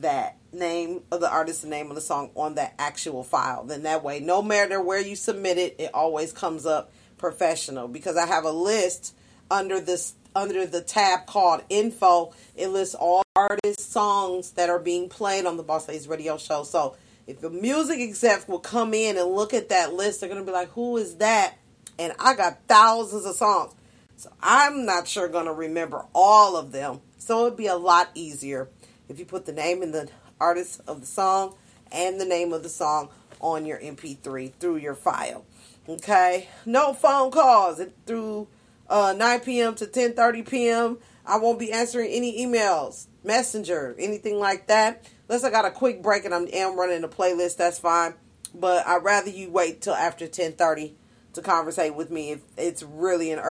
that 0.00 0.36
name 0.52 1.02
of 1.10 1.20
the 1.20 1.30
artist, 1.30 1.62
the 1.62 1.68
name 1.68 1.90
of 1.90 1.94
the 1.94 2.00
song 2.00 2.30
on 2.34 2.54
that 2.54 2.74
actual 2.78 3.22
file. 3.22 3.64
Then 3.64 3.82
that 3.82 4.02
way, 4.02 4.20
no 4.20 4.42
matter 4.42 4.80
where 4.80 5.00
you 5.00 5.16
submit 5.16 5.58
it, 5.58 5.76
it 5.78 5.90
always 5.94 6.32
comes 6.32 6.66
up 6.66 6.92
professional. 7.18 7.88
Because 7.88 8.16
I 8.16 8.26
have 8.26 8.44
a 8.44 8.52
list 8.52 9.14
under 9.50 9.80
this 9.80 10.14
under 10.34 10.66
the 10.66 10.80
tab 10.80 11.26
called 11.26 11.62
info. 11.68 12.32
It 12.56 12.68
lists 12.68 12.94
all 12.94 13.22
artists' 13.36 13.84
songs 13.84 14.52
that 14.52 14.68
are 14.68 14.78
being 14.78 15.08
played 15.08 15.46
on 15.46 15.56
the 15.56 15.62
Boss 15.62 15.88
Ladies 15.88 16.08
Radio 16.08 16.36
Show. 16.36 16.62
So 16.64 16.96
if 17.26 17.40
the 17.40 17.50
music 17.50 18.00
execs 18.00 18.48
will 18.48 18.58
come 18.58 18.94
in 18.94 19.16
and 19.16 19.30
look 19.30 19.54
at 19.54 19.68
that 19.68 19.94
list, 19.94 20.20
they're 20.20 20.28
gonna 20.28 20.44
be 20.44 20.52
like, 20.52 20.70
"Who 20.72 20.96
is 20.96 21.16
that?" 21.16 21.54
And 21.98 22.12
I 22.18 22.34
got 22.34 22.58
thousands 22.66 23.24
of 23.24 23.36
songs. 23.36 23.74
So 24.16 24.30
I'm 24.42 24.84
not 24.84 25.08
sure 25.08 25.28
gonna 25.28 25.52
remember 25.52 26.06
all 26.14 26.56
of 26.56 26.72
them. 26.72 27.00
So 27.18 27.46
it'd 27.46 27.56
be 27.56 27.66
a 27.66 27.76
lot 27.76 28.10
easier 28.14 28.68
if 29.08 29.18
you 29.18 29.24
put 29.24 29.46
the 29.46 29.52
name 29.52 29.82
and 29.82 29.94
the 29.94 30.08
artist 30.40 30.80
of 30.86 31.00
the 31.00 31.06
song 31.06 31.54
and 31.92 32.20
the 32.20 32.24
name 32.24 32.52
of 32.52 32.62
the 32.62 32.68
song 32.68 33.08
on 33.40 33.66
your 33.66 33.78
MP3 33.78 34.52
through 34.60 34.76
your 34.76 34.94
file. 34.94 35.44
Okay, 35.88 36.48
no 36.66 36.92
phone 36.92 37.30
calls 37.30 37.80
through 38.06 38.46
uh, 38.90 39.14
9 39.16 39.40
p.m. 39.40 39.74
to 39.76 39.86
10:30 39.86 40.48
p.m. 40.48 40.98
I 41.24 41.38
won't 41.38 41.58
be 41.58 41.72
answering 41.72 42.10
any 42.10 42.44
emails, 42.44 43.06
messenger, 43.22 43.94
anything 43.98 44.38
like 44.38 44.66
that. 44.66 45.08
Unless 45.28 45.44
I 45.44 45.50
got 45.50 45.64
a 45.64 45.70
quick 45.70 46.02
break 46.02 46.24
and 46.24 46.34
I'm 46.34 46.48
am 46.52 46.78
running 46.78 47.04
a 47.04 47.08
playlist, 47.08 47.56
that's 47.56 47.78
fine. 47.78 48.14
But 48.52 48.86
I'd 48.86 49.04
rather 49.04 49.30
you 49.30 49.50
wait 49.50 49.80
till 49.80 49.94
after 49.94 50.26
10:30 50.26 50.94
to 51.34 51.42
conversate 51.42 51.94
with 51.94 52.10
me 52.10 52.32
if 52.32 52.40
it's 52.58 52.82
really 52.82 53.30
an. 53.30 53.46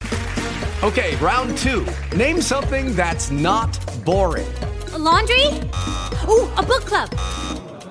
Okay, 0.84 1.16
round 1.18 1.58
two. 1.58 1.88
Name 2.16 2.42
something 2.42 2.96
that's 2.96 3.32
not 3.32 3.78
boring. 4.06 4.48
A 4.94 4.98
laundry? 4.98 5.46
Ooh, 6.28 6.48
a 6.58 6.64
book 6.64 6.86
club. 6.86 7.10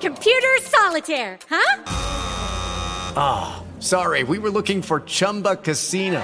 Computer 0.01 0.57
solitaire, 0.61 1.39
huh? 1.49 1.83
Ah, 3.15 3.61
oh, 3.61 3.79
sorry, 3.81 4.23
we 4.23 4.39
were 4.39 4.49
looking 4.49 4.81
for 4.81 5.01
Chumba 5.01 5.55
Casino. 5.55 6.23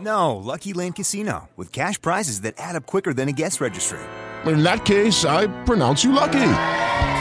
No, 0.00 0.36
Lucky 0.36 0.72
Land 0.72 0.94
Casino, 0.94 1.48
with 1.56 1.72
cash 1.72 2.00
prizes 2.00 2.42
that 2.42 2.54
add 2.58 2.76
up 2.76 2.86
quicker 2.86 3.12
than 3.12 3.28
a 3.28 3.32
guest 3.32 3.60
registry. 3.60 3.98
In 4.46 4.62
that 4.62 4.84
case, 4.84 5.24
I 5.24 5.48
pronounce 5.64 6.04
you 6.04 6.12
lucky. 6.12 6.50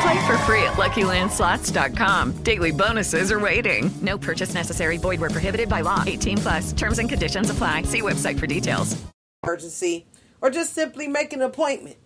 Play 0.01 0.27
for 0.27 0.37
free 0.45 0.61
at 0.63 0.73
LuckyLandSlots.com. 0.73 2.43
Daily 2.43 2.71
bonuses 2.71 3.31
are 3.31 3.39
waiting. 3.39 3.89
No 4.01 4.17
purchase 4.17 4.53
necessary. 4.53 4.97
Void 4.97 5.19
where 5.19 5.29
prohibited 5.29 5.67
by 5.67 5.81
law. 5.81 6.03
18 6.05 6.37
plus. 6.37 6.73
Terms 6.73 6.99
and 6.99 7.09
conditions 7.09 7.49
apply. 7.49 7.81
See 7.83 8.01
website 8.01 8.39
for 8.39 8.47
details. 8.47 8.95
Emergency, 9.43 10.05
or 10.41 10.49
just 10.49 10.73
simply 10.73 11.07
make 11.07 11.33
an 11.33 11.41
appointment. 11.41 11.97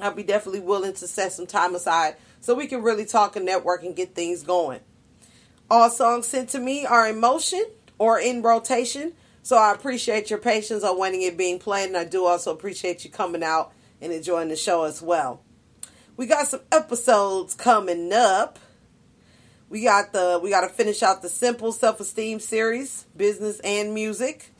I'll 0.00 0.14
be 0.14 0.22
definitely 0.22 0.60
willing 0.60 0.92
to 0.94 1.06
set 1.08 1.32
some 1.32 1.46
time 1.46 1.74
aside 1.74 2.16
so 2.40 2.54
we 2.54 2.66
can 2.66 2.82
really 2.82 3.04
talk 3.04 3.34
and 3.34 3.44
network 3.44 3.82
and 3.82 3.96
get 3.96 4.14
things 4.14 4.42
going. 4.42 4.80
All 5.70 5.90
songs 5.90 6.26
sent 6.26 6.50
to 6.50 6.58
me 6.58 6.86
are 6.86 7.08
in 7.08 7.20
motion 7.20 7.64
or 7.98 8.20
in 8.20 8.42
rotation. 8.42 9.12
So 9.48 9.56
I 9.56 9.72
appreciate 9.72 10.28
your 10.28 10.40
patience 10.40 10.84
on 10.84 10.98
wanting 10.98 11.22
it 11.22 11.38
being 11.38 11.58
played, 11.58 11.86
and 11.86 11.96
I 11.96 12.04
do 12.04 12.26
also 12.26 12.52
appreciate 12.52 13.02
you 13.02 13.10
coming 13.10 13.42
out 13.42 13.72
and 13.98 14.12
enjoying 14.12 14.50
the 14.50 14.56
show 14.56 14.84
as 14.84 15.00
well. 15.00 15.40
We 16.18 16.26
got 16.26 16.48
some 16.48 16.60
episodes 16.70 17.54
coming 17.54 18.12
up. 18.12 18.58
We 19.70 19.84
got 19.84 20.12
the 20.12 20.38
we 20.42 20.50
got 20.50 20.60
to 20.60 20.68
finish 20.68 21.02
out 21.02 21.22
the 21.22 21.30
simple 21.30 21.72
self 21.72 21.98
esteem 21.98 22.40
series, 22.40 23.06
business 23.16 23.58
and 23.60 23.94
music. 23.94 24.52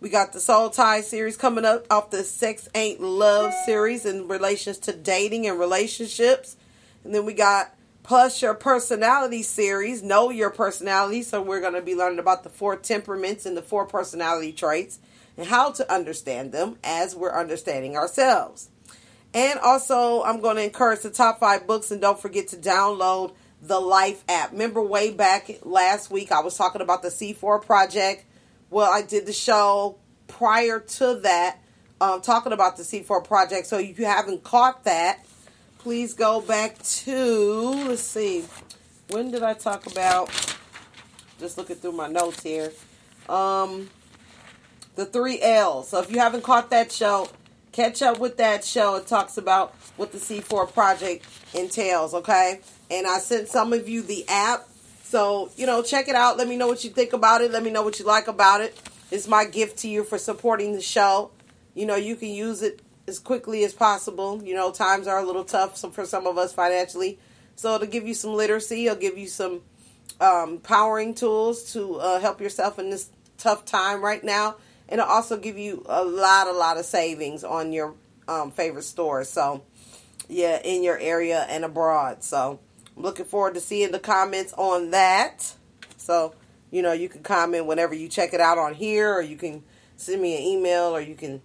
We 0.00 0.08
got 0.08 0.32
the 0.32 0.40
soul 0.40 0.70
tie 0.70 1.02
series 1.02 1.36
coming 1.36 1.64
up 1.64 1.86
off 1.88 2.10
the 2.10 2.24
sex 2.24 2.68
ain't 2.74 3.00
love 3.00 3.54
series 3.64 4.04
in 4.04 4.26
relations 4.26 4.78
to 4.78 4.92
dating 4.92 5.46
and 5.46 5.56
relationships, 5.56 6.56
and 7.04 7.14
then 7.14 7.24
we 7.24 7.32
got 7.32 7.72
plus 8.02 8.42
your 8.42 8.54
personality 8.54 9.42
series, 9.42 10.02
know 10.02 10.30
your 10.30 10.50
personality. 10.50 11.22
So 11.22 11.40
we're 11.40 11.60
going 11.60 11.74
to 11.74 11.82
be 11.82 11.94
learning 11.94 12.18
about 12.18 12.42
the 12.42 12.50
four 12.50 12.76
temperaments 12.76 13.46
and 13.46 13.56
the 13.56 13.62
four 13.62 13.86
personality 13.86 14.52
traits 14.52 14.98
and 15.36 15.46
how 15.46 15.72
to 15.72 15.92
understand 15.92 16.52
them 16.52 16.78
as 16.82 17.14
we're 17.14 17.32
understanding 17.32 17.96
ourselves. 17.96 18.70
And 19.34 19.58
also, 19.60 20.22
I'm 20.22 20.40
going 20.40 20.56
to 20.56 20.64
encourage 20.64 21.00
the 21.00 21.10
top 21.10 21.40
five 21.40 21.66
books, 21.66 21.90
and 21.90 22.00
don't 22.00 22.20
forget 22.20 22.48
to 22.48 22.56
download 22.56 23.34
the 23.62 23.80
Life 23.80 24.22
app. 24.28 24.52
Remember, 24.52 24.82
way 24.82 25.10
back 25.10 25.50
last 25.62 26.10
week, 26.10 26.32
I 26.32 26.40
was 26.40 26.56
talking 26.56 26.82
about 26.82 27.02
the 27.02 27.08
C4 27.08 27.64
project. 27.64 28.24
Well, 28.68 28.92
I 28.92 29.00
did 29.00 29.24
the 29.24 29.32
show 29.32 29.96
prior 30.26 30.80
to 30.80 31.14
that, 31.22 31.58
um, 32.00 32.20
talking 32.20 32.52
about 32.52 32.76
the 32.76 32.82
C4 32.82 33.24
project. 33.24 33.66
So 33.68 33.78
if 33.78 33.98
you 33.98 34.04
haven't 34.04 34.42
caught 34.42 34.84
that, 34.84 35.24
please 35.82 36.14
go 36.14 36.40
back 36.40 36.80
to, 36.82 37.16
let's 37.88 38.02
see, 38.02 38.44
when 39.08 39.32
did 39.32 39.42
I 39.42 39.54
talk 39.54 39.86
about? 39.90 40.30
Just 41.40 41.58
looking 41.58 41.74
through 41.74 41.92
my 41.92 42.06
notes 42.06 42.40
here. 42.40 42.72
Um, 43.28 43.90
the 44.94 45.04
three 45.04 45.42
L's. 45.42 45.88
So 45.88 46.00
if 46.00 46.10
you 46.10 46.20
haven't 46.20 46.44
caught 46.44 46.70
that 46.70 46.92
show, 46.92 47.28
catch 47.72 48.00
up 48.00 48.20
with 48.20 48.36
that 48.36 48.64
show. 48.64 48.94
It 48.94 49.08
talks 49.08 49.38
about 49.38 49.74
what 49.96 50.12
the 50.12 50.18
C4 50.18 50.72
project 50.72 51.26
entails, 51.52 52.14
okay? 52.14 52.60
And 52.88 53.04
I 53.04 53.18
sent 53.18 53.48
some 53.48 53.72
of 53.72 53.88
you 53.88 54.02
the 54.02 54.24
app. 54.28 54.68
So, 55.02 55.50
you 55.56 55.66
know, 55.66 55.82
check 55.82 56.06
it 56.06 56.14
out. 56.14 56.36
Let 56.36 56.46
me 56.46 56.56
know 56.56 56.68
what 56.68 56.84
you 56.84 56.90
think 56.90 57.12
about 57.12 57.40
it. 57.40 57.50
Let 57.50 57.64
me 57.64 57.70
know 57.70 57.82
what 57.82 57.98
you 57.98 58.04
like 58.04 58.28
about 58.28 58.60
it. 58.60 58.80
It's 59.10 59.26
my 59.26 59.44
gift 59.44 59.78
to 59.78 59.88
you 59.88 60.04
for 60.04 60.16
supporting 60.16 60.74
the 60.74 60.80
show. 60.80 61.32
You 61.74 61.86
know, 61.86 61.96
you 61.96 62.14
can 62.14 62.28
use 62.28 62.62
it 62.62 62.81
as 63.08 63.18
quickly 63.18 63.64
as 63.64 63.72
possible. 63.72 64.42
You 64.42 64.54
know, 64.54 64.70
times 64.70 65.06
are 65.06 65.18
a 65.18 65.24
little 65.24 65.44
tough 65.44 65.78
for 65.94 66.04
some 66.06 66.26
of 66.26 66.38
us 66.38 66.52
financially. 66.52 67.18
So 67.56 67.74
it'll 67.74 67.86
give 67.86 68.06
you 68.06 68.14
some 68.14 68.34
literacy. 68.34 68.86
It'll 68.86 68.98
give 68.98 69.18
you 69.18 69.28
some 69.28 69.62
um, 70.20 70.58
powering 70.58 71.14
tools 71.14 71.72
to 71.72 71.96
uh, 71.96 72.20
help 72.20 72.40
yourself 72.40 72.78
in 72.78 72.90
this 72.90 73.10
tough 73.38 73.64
time 73.64 74.02
right 74.02 74.22
now 74.22 74.56
And 74.88 75.00
it'll 75.00 75.12
also 75.12 75.36
give 75.36 75.58
you 75.58 75.84
a 75.88 76.04
lot, 76.04 76.46
a 76.46 76.52
lot 76.52 76.76
of 76.78 76.84
savings 76.84 77.44
on 77.44 77.72
your 77.72 77.94
um, 78.28 78.50
favorite 78.50 78.84
stores. 78.84 79.28
So, 79.28 79.62
yeah, 80.28 80.60
in 80.62 80.82
your 80.82 80.98
area 80.98 81.46
and 81.48 81.64
abroad. 81.64 82.22
So, 82.22 82.60
I'm 82.96 83.02
looking 83.02 83.24
forward 83.24 83.54
to 83.54 83.60
seeing 83.60 83.90
the 83.90 83.98
comments 83.98 84.52
on 84.56 84.90
that. 84.90 85.54
So, 85.96 86.34
you 86.70 86.82
know, 86.82 86.92
you 86.92 87.08
can 87.08 87.22
comment 87.22 87.66
whenever 87.66 87.94
you 87.94 88.08
check 88.08 88.34
it 88.34 88.40
out 88.40 88.58
on 88.58 88.74
here, 88.74 89.12
or 89.12 89.22
you 89.22 89.36
can 89.36 89.62
send 89.96 90.20
me 90.20 90.36
an 90.36 90.42
email, 90.42 90.94
or 90.94 91.00
you 91.00 91.14
can 91.14 91.40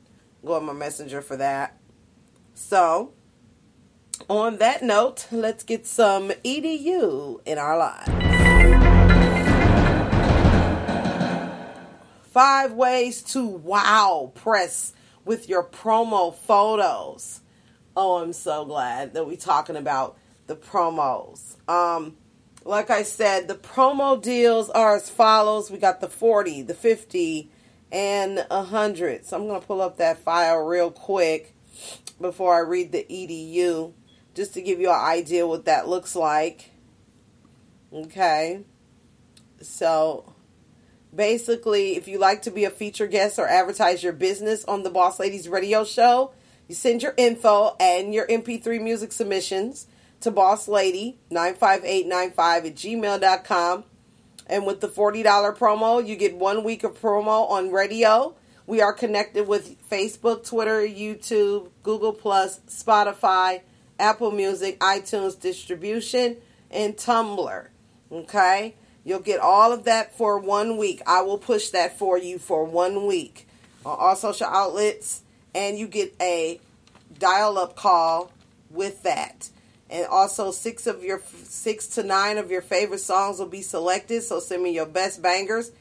go 0.45 0.53
on 0.53 0.65
my 0.65 0.73
messenger 0.73 1.21
for 1.21 1.37
that. 1.37 1.77
So, 2.53 3.13
on 4.29 4.57
that 4.57 4.83
note, 4.83 5.27
let's 5.31 5.63
get 5.63 5.85
some 5.85 6.29
EDU 6.43 7.41
in 7.45 7.57
our 7.57 7.77
lives. 7.77 8.09
Five 12.31 12.73
ways 12.73 13.21
to 13.33 13.45
wow 13.45 14.31
press 14.35 14.93
with 15.25 15.49
your 15.49 15.63
promo 15.63 16.33
photos. 16.33 17.41
Oh, 17.95 18.17
I'm 18.17 18.33
so 18.33 18.65
glad 18.65 19.13
that 19.13 19.25
we're 19.25 19.37
talking 19.37 19.75
about 19.75 20.17
the 20.47 20.55
promos. 20.55 21.55
Um, 21.69 22.15
like 22.63 22.89
I 22.89 23.03
said, 23.03 23.47
the 23.47 23.55
promo 23.55 24.21
deals 24.21 24.69
are 24.69 24.95
as 24.95 25.09
follows. 25.09 25.71
We 25.71 25.77
got 25.77 26.01
the 26.01 26.09
40, 26.09 26.63
the 26.63 26.73
50, 26.73 27.49
and 27.91 28.39
a 28.39 28.63
100. 28.63 29.25
So 29.25 29.37
I'm 29.37 29.47
going 29.47 29.59
to 29.59 29.67
pull 29.67 29.81
up 29.81 29.97
that 29.97 30.19
file 30.19 30.57
real 30.57 30.91
quick 30.91 31.53
before 32.19 32.55
I 32.55 32.59
read 32.59 32.91
the 32.91 33.05
EDU 33.09 33.93
just 34.33 34.53
to 34.53 34.61
give 34.61 34.79
you 34.79 34.89
an 34.89 34.99
idea 34.99 35.47
what 35.47 35.65
that 35.65 35.87
looks 35.87 36.15
like. 36.15 36.71
Okay. 37.93 38.63
So 39.61 40.33
basically, 41.13 41.95
if 41.95 42.07
you 42.07 42.19
like 42.19 42.43
to 42.43 42.51
be 42.51 42.65
a 42.65 42.69
feature 42.69 43.07
guest 43.07 43.39
or 43.39 43.47
advertise 43.47 44.03
your 44.03 44.13
business 44.13 44.63
on 44.65 44.83
the 44.83 44.89
Boss 44.89 45.19
Ladies 45.19 45.49
radio 45.49 45.83
show, 45.83 46.31
you 46.67 46.75
send 46.75 47.01
your 47.01 47.13
info 47.17 47.75
and 47.79 48.13
your 48.13 48.27
MP3 48.27 48.81
music 48.81 49.11
submissions 49.11 49.87
to 50.21 50.31
Boss 50.31 50.67
Lady 50.67 51.17
95895 51.29 52.65
at 52.65 52.75
gmail.com. 52.75 53.83
And 54.47 54.65
with 54.65 54.81
the 54.81 54.87
$40 54.87 55.23
promo, 55.57 56.05
you 56.05 56.15
get 56.15 56.35
one 56.35 56.63
week 56.63 56.83
of 56.83 56.99
promo 56.99 57.49
on 57.49 57.71
radio. 57.71 58.35
We 58.65 58.81
are 58.81 58.93
connected 58.93 59.47
with 59.47 59.75
Facebook, 59.89 60.47
Twitter, 60.47 60.81
YouTube, 60.81 61.69
Google 61.83 62.13
Plus, 62.13 62.59
Spotify, 62.67 63.61
Apple 63.99 64.31
Music, 64.31 64.79
iTunes 64.79 65.39
distribution, 65.39 66.37
and 66.71 66.95
Tumblr. 66.95 67.67
Okay? 68.11 68.75
You'll 69.03 69.19
get 69.19 69.39
all 69.39 69.71
of 69.71 69.85
that 69.85 70.17
for 70.17 70.37
one 70.37 70.77
week. 70.77 71.01
I 71.07 71.21
will 71.21 71.37
push 71.37 71.69
that 71.69 71.97
for 71.97 72.17
you 72.17 72.39
for 72.39 72.65
one 72.65 73.05
week 73.05 73.47
on 73.85 73.97
all 73.97 74.15
social 74.15 74.47
outlets, 74.47 75.21
and 75.55 75.77
you 75.77 75.87
get 75.87 76.13
a 76.21 76.59
dial 77.17 77.57
up 77.57 77.75
call 77.75 78.31
with 78.69 79.03
that. 79.03 79.49
And 79.89 80.05
also, 80.07 80.51
six 80.51 80.85
of 80.85 81.03
your 81.03 81.21
six 81.43 81.87
to 81.87 82.03
nine 82.03 82.37
of 82.37 82.51
your 82.51 82.61
favorite 82.61 82.99
songs 82.99 83.39
will 83.39 83.47
be 83.47 83.61
selected. 83.61 84.21
So 84.23 84.39
send 84.39 84.61
me 84.61 84.71
your 84.71 84.85
best 84.85 85.21
bangers, 85.21 85.71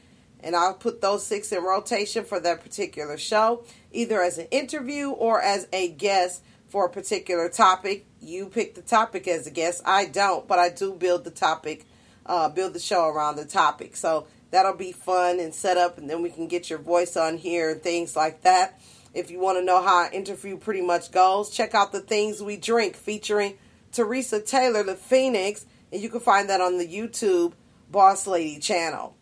and 0.41 0.55
I'll 0.55 0.75
put 0.75 1.01
those 1.01 1.25
six 1.25 1.51
in 1.51 1.63
rotation 1.63 2.23
for 2.23 2.39
that 2.39 2.63
particular 2.63 3.17
show, 3.17 3.65
either 3.91 4.21
as 4.21 4.37
an 4.37 4.47
interview 4.49 5.09
or 5.09 5.41
as 5.41 5.67
a 5.73 5.89
guest 5.89 6.41
for 6.69 6.85
a 6.85 6.89
particular 6.89 7.49
topic. 7.49 8.05
You 8.21 8.47
pick 8.47 8.75
the 8.75 8.81
topic 8.81 9.27
as 9.27 9.45
a 9.45 9.51
guest. 9.51 9.81
I 9.85 10.05
don't, 10.05 10.47
but 10.47 10.57
I 10.57 10.69
do 10.69 10.93
build 10.93 11.25
the 11.25 11.31
topic, 11.31 11.85
uh, 12.25 12.47
build 12.49 12.73
the 12.73 12.79
show 12.79 13.07
around 13.07 13.35
the 13.35 13.45
topic. 13.45 13.97
So 13.97 14.27
that'll 14.51 14.75
be 14.75 14.93
fun 14.93 15.41
and 15.41 15.53
set 15.53 15.77
up, 15.77 15.97
and 15.97 16.09
then 16.09 16.21
we 16.21 16.29
can 16.29 16.47
get 16.47 16.69
your 16.69 16.79
voice 16.79 17.17
on 17.17 17.37
here 17.37 17.71
and 17.71 17.81
things 17.81 18.15
like 18.15 18.43
that. 18.43 18.79
If 19.13 19.31
you 19.31 19.39
want 19.39 19.57
to 19.57 19.65
know 19.65 19.81
how 19.81 20.05
an 20.05 20.13
interview 20.13 20.57
pretty 20.57 20.81
much 20.81 21.11
goes, 21.11 21.49
check 21.49 21.75
out 21.75 21.91
the 21.91 21.99
things 21.99 22.41
we 22.41 22.55
drink 22.55 22.95
featuring 22.95 23.57
Teresa 23.97 24.39
Taylor, 24.39 24.83
the 24.83 24.93
Phoenix, 24.93 25.65
and 25.91 25.99
you 25.99 26.07
can 26.07 26.19
find 26.19 26.47
that 26.51 26.61
on 26.61 26.77
the 26.77 26.87
YouTube 26.87 27.53
Boss 27.91 28.27
Lady 28.27 28.59
channel. 28.59 29.15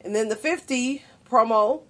And 0.00 0.16
then 0.16 0.30
the 0.30 0.36
50 0.36 1.02
promo 1.30 1.82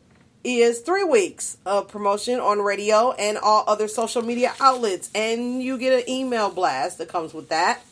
is 0.42 0.80
three 0.80 1.04
weeks 1.04 1.58
of 1.64 1.86
promotion 1.86 2.40
on 2.40 2.58
radio 2.58 3.12
and 3.12 3.38
all 3.38 3.62
other 3.68 3.86
social 3.86 4.20
media 4.20 4.52
outlets. 4.58 5.10
And 5.14 5.62
you 5.62 5.78
get 5.78 5.92
an 5.92 6.10
email 6.10 6.50
blast 6.50 6.98
that 6.98 7.08
comes 7.08 7.32
with 7.32 7.50
that. 7.50 7.82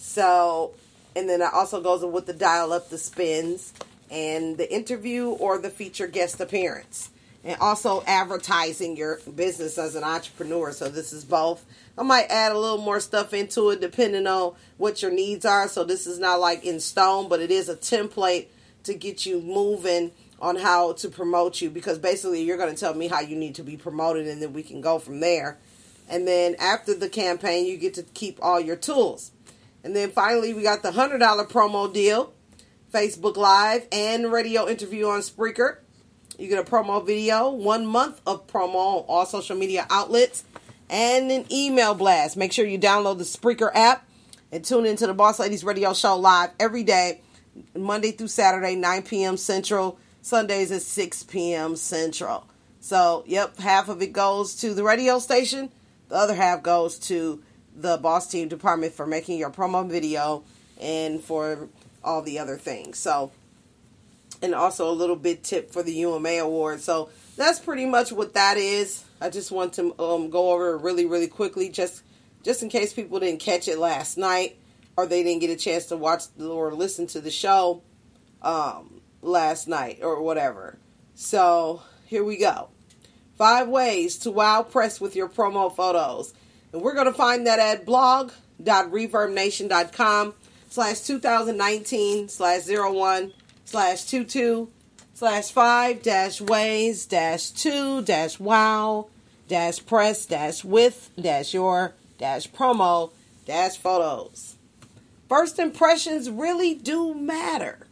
So, 0.00 0.74
and 1.14 1.28
then 1.28 1.40
it 1.40 1.50
also 1.54 1.80
goes 1.80 2.04
with 2.04 2.26
the 2.26 2.32
dial 2.32 2.72
up 2.72 2.90
the 2.90 2.98
spins 2.98 3.72
and 4.10 4.58
the 4.58 4.68
interview 4.74 5.28
or 5.28 5.58
the 5.58 5.70
feature 5.70 6.08
guest 6.08 6.40
appearance. 6.40 7.10
And 7.46 7.60
also 7.60 8.02
advertising 8.06 8.96
your 8.96 9.20
business 9.36 9.78
as 9.78 9.94
an 9.94 10.02
entrepreneur. 10.02 10.72
So, 10.72 10.88
this 10.88 11.12
is 11.12 11.24
both. 11.24 11.64
I 11.96 12.02
might 12.02 12.26
add 12.28 12.50
a 12.50 12.58
little 12.58 12.78
more 12.78 12.98
stuff 12.98 13.32
into 13.32 13.70
it 13.70 13.80
depending 13.80 14.26
on 14.26 14.54
what 14.78 15.00
your 15.00 15.12
needs 15.12 15.44
are. 15.44 15.68
So, 15.68 15.84
this 15.84 16.08
is 16.08 16.18
not 16.18 16.40
like 16.40 16.64
in 16.64 16.80
stone, 16.80 17.28
but 17.28 17.40
it 17.40 17.52
is 17.52 17.68
a 17.68 17.76
template 17.76 18.46
to 18.82 18.94
get 18.94 19.24
you 19.24 19.40
moving 19.40 20.10
on 20.40 20.56
how 20.56 20.92
to 20.92 21.08
promote 21.08 21.60
you 21.60 21.70
because 21.70 21.98
basically 21.98 22.42
you're 22.42 22.58
going 22.58 22.74
to 22.74 22.78
tell 22.78 22.94
me 22.94 23.08
how 23.08 23.20
you 23.20 23.36
need 23.36 23.54
to 23.54 23.62
be 23.62 23.76
promoted 23.76 24.26
and 24.26 24.42
then 24.42 24.52
we 24.52 24.62
can 24.62 24.80
go 24.80 24.98
from 24.98 25.20
there. 25.20 25.58
And 26.08 26.26
then 26.26 26.56
after 26.58 26.94
the 26.94 27.08
campaign, 27.08 27.66
you 27.66 27.76
get 27.78 27.94
to 27.94 28.02
keep 28.02 28.38
all 28.42 28.60
your 28.60 28.76
tools. 28.76 29.32
And 29.82 29.94
then 29.94 30.10
finally, 30.10 30.52
we 30.52 30.62
got 30.62 30.82
the 30.82 30.90
$100 30.90 31.18
promo 31.48 31.92
deal 31.92 32.32
Facebook 32.92 33.36
Live 33.36 33.86
and 33.92 34.30
radio 34.30 34.68
interview 34.68 35.06
on 35.06 35.20
Spreaker. 35.20 35.78
You 36.38 36.48
get 36.48 36.58
a 36.58 36.70
promo 36.70 37.04
video, 37.04 37.50
one 37.50 37.86
month 37.86 38.20
of 38.26 38.46
promo 38.46 38.74
on 38.74 39.04
all 39.08 39.24
social 39.24 39.56
media 39.56 39.86
outlets, 39.88 40.44
and 40.90 41.30
an 41.30 41.46
email 41.50 41.94
blast. 41.94 42.36
Make 42.36 42.52
sure 42.52 42.66
you 42.66 42.78
download 42.78 43.16
the 43.18 43.24
Spreaker 43.24 43.70
app 43.74 44.06
and 44.52 44.62
tune 44.62 44.84
into 44.84 45.06
the 45.06 45.14
Boss 45.14 45.38
Ladies 45.38 45.64
Radio 45.64 45.94
Show 45.94 46.16
live 46.16 46.50
every 46.60 46.82
day, 46.82 47.22
Monday 47.74 48.12
through 48.12 48.28
Saturday, 48.28 48.76
9 48.76 49.02
p.m. 49.02 49.38
Central, 49.38 49.98
Sundays 50.20 50.70
at 50.70 50.82
6 50.82 51.22
p.m. 51.24 51.74
Central. 51.74 52.46
So, 52.80 53.24
yep, 53.26 53.56
half 53.56 53.88
of 53.88 54.02
it 54.02 54.12
goes 54.12 54.56
to 54.56 54.74
the 54.74 54.84
radio 54.84 55.18
station, 55.18 55.70
the 56.08 56.16
other 56.16 56.34
half 56.34 56.62
goes 56.62 56.98
to 57.00 57.42
the 57.74 57.96
Boss 57.96 58.28
Team 58.28 58.48
Department 58.48 58.92
for 58.92 59.06
making 59.06 59.38
your 59.38 59.50
promo 59.50 59.88
video 59.88 60.44
and 60.80 61.22
for 61.22 61.68
all 62.04 62.20
the 62.20 62.38
other 62.38 62.56
things. 62.56 62.98
So, 62.98 63.32
and 64.42 64.54
also 64.54 64.90
a 64.90 64.92
little 64.92 65.16
bit 65.16 65.44
tip 65.44 65.70
for 65.70 65.82
the 65.82 65.92
UMA 65.92 66.38
award. 66.38 66.80
So 66.80 67.10
that's 67.36 67.58
pretty 67.58 67.86
much 67.86 68.12
what 68.12 68.34
that 68.34 68.56
is. 68.56 69.04
I 69.20 69.30
just 69.30 69.50
want 69.50 69.74
to 69.74 69.98
um, 69.98 70.30
go 70.30 70.52
over 70.52 70.76
really, 70.76 71.06
really 71.06 71.28
quickly, 71.28 71.68
just 71.68 72.02
just 72.42 72.62
in 72.62 72.68
case 72.68 72.92
people 72.92 73.18
didn't 73.18 73.40
catch 73.40 73.66
it 73.66 73.78
last 73.78 74.16
night 74.16 74.58
or 74.96 75.06
they 75.06 75.22
didn't 75.22 75.40
get 75.40 75.50
a 75.50 75.56
chance 75.56 75.86
to 75.86 75.96
watch 75.96 76.24
or 76.40 76.74
listen 76.74 77.06
to 77.08 77.20
the 77.20 77.30
show 77.30 77.82
um, 78.42 79.00
last 79.20 79.68
night 79.68 79.98
or 80.02 80.22
whatever. 80.22 80.78
So 81.14 81.82
here 82.04 82.24
we 82.24 82.36
go. 82.36 82.68
Five 83.36 83.68
ways 83.68 84.16
to 84.18 84.30
wow 84.30 84.62
press 84.62 85.00
with 85.00 85.16
your 85.16 85.28
promo 85.28 85.74
photos. 85.74 86.34
And 86.72 86.82
we're 86.82 86.94
going 86.94 87.06
to 87.06 87.12
find 87.12 87.46
that 87.46 87.58
at 87.58 87.84
blog.reverbnation.com 87.84 90.34
slash 90.70 91.00
2019 91.00 92.28
slash 92.28 92.68
01 92.68 93.32
slash 93.66 94.08
22 94.08 94.70
slash 95.12 95.50
5 95.50 96.02
dash 96.02 96.40
ways 96.40 97.04
dash 97.04 97.50
2 97.50 98.02
dash 98.02 98.38
wow 98.38 99.08
dash 99.48 99.84
press 99.84 100.24
dash 100.24 100.64
with 100.64 101.10
dash 101.20 101.52
your 101.52 101.94
dash 102.16 102.50
promo 102.50 103.10
dash 103.44 103.76
photos. 103.76 104.56
First 105.28 105.58
impressions 105.58 106.30
really 106.30 106.74
do 106.74 107.12
matter 107.12 107.86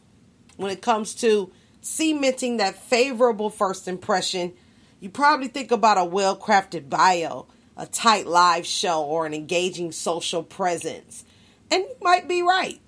when 0.56 0.70
it 0.70 0.80
comes 0.80 1.14
to 1.16 1.50
cementing 1.80 2.58
that 2.58 2.80
favorable 2.82 3.50
first 3.50 3.88
impression. 3.88 4.52
You 5.00 5.10
probably 5.10 5.48
think 5.48 5.72
about 5.72 5.98
a 5.98 6.04
well 6.04 6.36
crafted 6.36 6.88
bio, 6.88 7.46
a 7.76 7.86
tight 7.86 8.26
live 8.26 8.64
show, 8.64 9.02
or 9.02 9.26
an 9.26 9.34
engaging 9.34 9.90
social 9.90 10.44
presence. 10.44 11.24
And 11.70 11.82
you 11.82 11.96
might 12.00 12.28
be 12.28 12.42
right. 12.42 12.80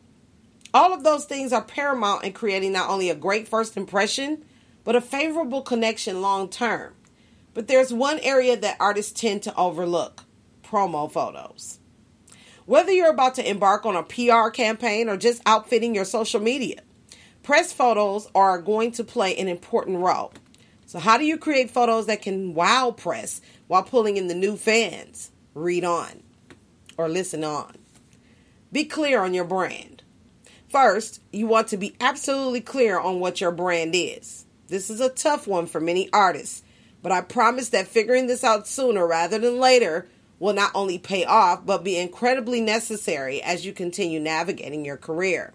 All 0.77 0.93
of 0.93 1.05
those 1.05 1.25
things 1.25 1.55
are 1.55 1.63
paramount 1.63 2.25
in 2.25 2.35
creating 2.35 2.73
not 2.73 2.91
only 2.91 3.09
a 3.09 3.15
great 3.15 3.49
first 3.49 3.79
impression, 3.79 4.45
but 4.85 4.95
a 4.95 5.01
favorable 5.01 5.63
connection 5.63 6.21
long 6.21 6.51
term. 6.51 6.93
But 7.55 7.67
there's 7.67 7.95
one 7.95 8.19
area 8.19 8.59
that 8.59 8.77
artists 8.79 9.19
tend 9.19 9.43
to 9.45 9.57
overlook 9.57 10.25
promo 10.63 11.11
photos. 11.11 11.79
Whether 12.67 12.93
you're 12.93 13.09
about 13.09 13.37
to 13.37 13.51
embark 13.51 13.87
on 13.87 13.97
a 13.97 14.03
PR 14.03 14.51
campaign 14.51 15.09
or 15.09 15.17
just 15.17 15.41
outfitting 15.47 15.95
your 15.95 16.05
social 16.05 16.41
media, 16.43 16.83
press 17.43 17.73
photos 17.73 18.29
are 18.35 18.61
going 18.61 18.93
to 18.93 19.03
play 19.03 19.35
an 19.35 19.49
important 19.49 20.01
role. 20.01 20.35
So, 20.85 20.99
how 20.99 21.17
do 21.17 21.25
you 21.25 21.39
create 21.39 21.71
photos 21.71 22.05
that 22.05 22.21
can 22.21 22.53
wow 22.53 22.91
press 22.95 23.41
while 23.67 23.83
pulling 23.83 24.19
in 24.19 24.27
the 24.27 24.35
new 24.35 24.59
fans? 24.59 25.31
Read 25.55 25.85
on 25.85 26.23
or 26.99 27.09
listen 27.09 27.45
on. 27.45 27.79
Be 28.71 28.85
clear 28.85 29.23
on 29.23 29.33
your 29.33 29.47
brand. 29.47 29.96
First, 30.69 31.21
you 31.33 31.47
want 31.47 31.69
to 31.69 31.77
be 31.77 31.95
absolutely 32.01 32.61
clear 32.61 32.99
on 32.99 33.21
what 33.21 33.41
your 33.41 33.53
brand 33.53 33.93
is. 33.95 34.47
This 34.69 34.91
is 34.91 35.01
a 35.01 35.09
tough 35.09 35.47
one 35.47 35.67
for 35.67 35.81
many 35.81 36.11
artists 36.13 36.63
But 37.03 37.13
I 37.13 37.21
promise 37.21 37.69
that 37.69 37.87
figuring 37.87 38.27
this 38.27 38.43
out 38.43 38.67
sooner 38.67 39.07
rather 39.07 39.39
than 39.39 39.61
later 39.61 40.09
will 40.41 40.55
not 40.55 40.73
only 40.75 40.99
pay 40.99 41.25
off, 41.25 41.65
but 41.65 41.85
be 41.85 41.97
incredibly 41.97 42.61
necessary 42.61 43.41
as 43.41 43.65
you 43.65 43.73
continue 43.73 44.19
navigating 44.19 44.85
your 44.85 44.97
career. 44.97 45.53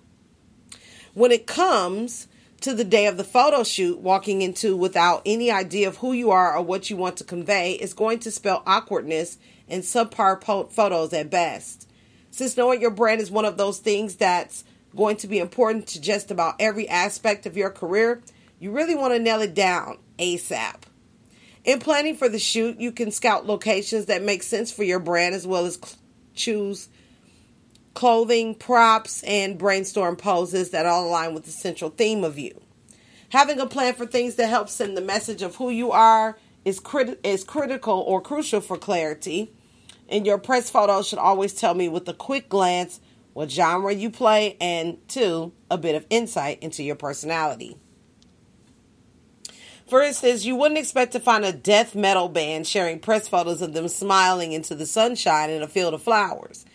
When 1.13 1.31
it 1.31 1.47
comes 1.47 2.27
to 2.61 2.73
the 2.73 2.85
day 2.85 3.05
of 3.05 3.17
the 3.17 3.25
photo 3.25 3.63
shoot, 3.63 3.99
walking 3.99 4.41
into 4.41 4.77
without 4.77 5.23
any 5.25 5.51
idea 5.51 5.89
of 5.89 5.97
who 5.97 6.13
you 6.13 6.31
are 6.31 6.55
or 6.55 6.61
what 6.61 6.89
you 6.89 6.95
want 6.95 7.17
to 7.17 7.25
convey 7.25 7.73
is 7.73 7.93
going 7.93 8.19
to 8.19 8.31
spell 8.31 8.63
awkwardness 8.65 9.37
and 9.67 9.83
subpar 9.83 10.71
photos 10.71 11.11
at 11.11 11.29
best. 11.29 11.89
Since 12.29 12.55
knowing 12.55 12.79
your 12.79 12.91
brand 12.91 13.19
is 13.19 13.29
one 13.29 13.45
of 13.45 13.57
those 13.57 13.79
things 13.79 14.15
that's 14.15 14.63
going 14.95 15.17
to 15.17 15.27
be 15.27 15.39
important 15.39 15.87
to 15.87 16.01
just 16.01 16.31
about 16.31 16.55
every 16.59 16.87
aspect 16.87 17.45
of 17.45 17.57
your 17.57 17.69
career, 17.69 18.21
you 18.59 18.71
really 18.71 18.95
want 18.95 19.13
to 19.13 19.19
nail 19.19 19.41
it 19.41 19.53
down 19.53 19.97
ASAP. 20.19 20.83
In 21.63 21.79
planning 21.79 22.15
for 22.15 22.27
the 22.27 22.39
shoot, 22.39 22.79
you 22.79 22.91
can 22.91 23.11
scout 23.11 23.45
locations 23.45 24.07
that 24.07 24.23
make 24.23 24.43
sense 24.43 24.71
for 24.71 24.83
your 24.83 24.99
brand 24.99 25.35
as 25.35 25.45
well 25.45 25.65
as 25.65 25.79
choose 26.33 26.89
clothing, 27.93 28.55
props, 28.55 29.21
and 29.23 29.57
brainstorm 29.57 30.15
poses 30.15 30.71
that 30.71 30.85
all 30.85 31.07
align 31.07 31.33
with 31.33 31.43
the 31.43 31.51
central 31.51 31.89
theme 31.89 32.23
of 32.23 32.39
you. 32.39 32.59
Having 33.29 33.59
a 33.59 33.65
plan 33.65 33.93
for 33.93 34.05
things 34.05 34.35
that 34.35 34.47
help 34.47 34.69
send 34.69 34.95
the 34.95 35.01
message 35.01 35.41
of 35.41 35.55
who 35.55 35.69
you 35.69 35.91
are 35.91 36.37
is, 36.65 36.79
crit- 36.79 37.19
is 37.23 37.43
critical 37.43 37.99
or 37.99 38.21
crucial 38.21 38.61
for 38.61 38.77
clarity. 38.77 39.51
And 40.09 40.25
your 40.25 40.37
press 40.37 40.69
photos 40.69 41.07
should 41.07 41.19
always 41.19 41.53
tell 41.53 41.73
me 41.73 41.87
with 41.87 42.07
a 42.09 42.13
quick 42.13 42.49
glance 42.49 42.99
what 43.33 43.51
genre 43.51 43.93
you 43.93 44.09
play 44.09 44.57
and, 44.59 44.97
two, 45.07 45.53
a 45.69 45.77
bit 45.77 45.95
of 45.95 46.05
insight 46.09 46.59
into 46.61 46.83
your 46.83 46.95
personality. 46.95 47.77
For 49.87 50.01
instance, 50.01 50.45
you 50.45 50.55
wouldn't 50.55 50.79
expect 50.79 51.11
to 51.13 51.19
find 51.19 51.43
a 51.43 51.51
death 51.51 51.95
metal 51.95 52.29
band 52.29 52.65
sharing 52.65 52.99
press 52.99 53.27
photos 53.27 53.61
of 53.61 53.73
them 53.73 53.89
smiling 53.89 54.53
into 54.53 54.73
the 54.73 54.85
sunshine 54.85 55.49
in 55.49 55.61
a 55.61 55.67
field 55.67 55.93
of 55.93 56.01
flowers. 56.01 56.65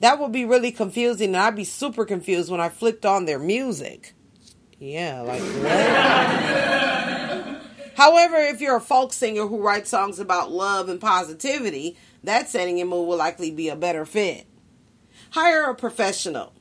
That 0.00 0.18
would 0.18 0.32
be 0.32 0.44
really 0.44 0.72
confusing, 0.72 1.28
and 1.28 1.36
I'd 1.36 1.54
be 1.54 1.64
super 1.64 2.04
confused 2.04 2.50
when 2.50 2.60
I 2.60 2.70
flicked 2.70 3.04
on 3.04 3.26
their 3.26 3.38
music. 3.38 4.14
Yeah, 4.78 5.20
like 5.20 5.42
what? 5.42 5.72
However, 7.94 8.36
if 8.36 8.60
you're 8.60 8.76
a 8.76 8.80
folk 8.80 9.12
singer 9.12 9.46
who 9.46 9.60
writes 9.62 9.90
songs 9.90 10.18
about 10.18 10.50
love 10.50 10.88
and 10.88 11.00
positivity, 11.00 11.96
that 12.24 12.48
setting 12.48 12.80
and 12.80 12.88
mood 12.88 13.06
will 13.06 13.18
likely 13.18 13.50
be 13.50 13.68
a 13.68 13.76
better 13.76 14.04
fit. 14.06 14.46
Hire 15.32 15.70
a 15.70 15.74
professional. 15.74 16.52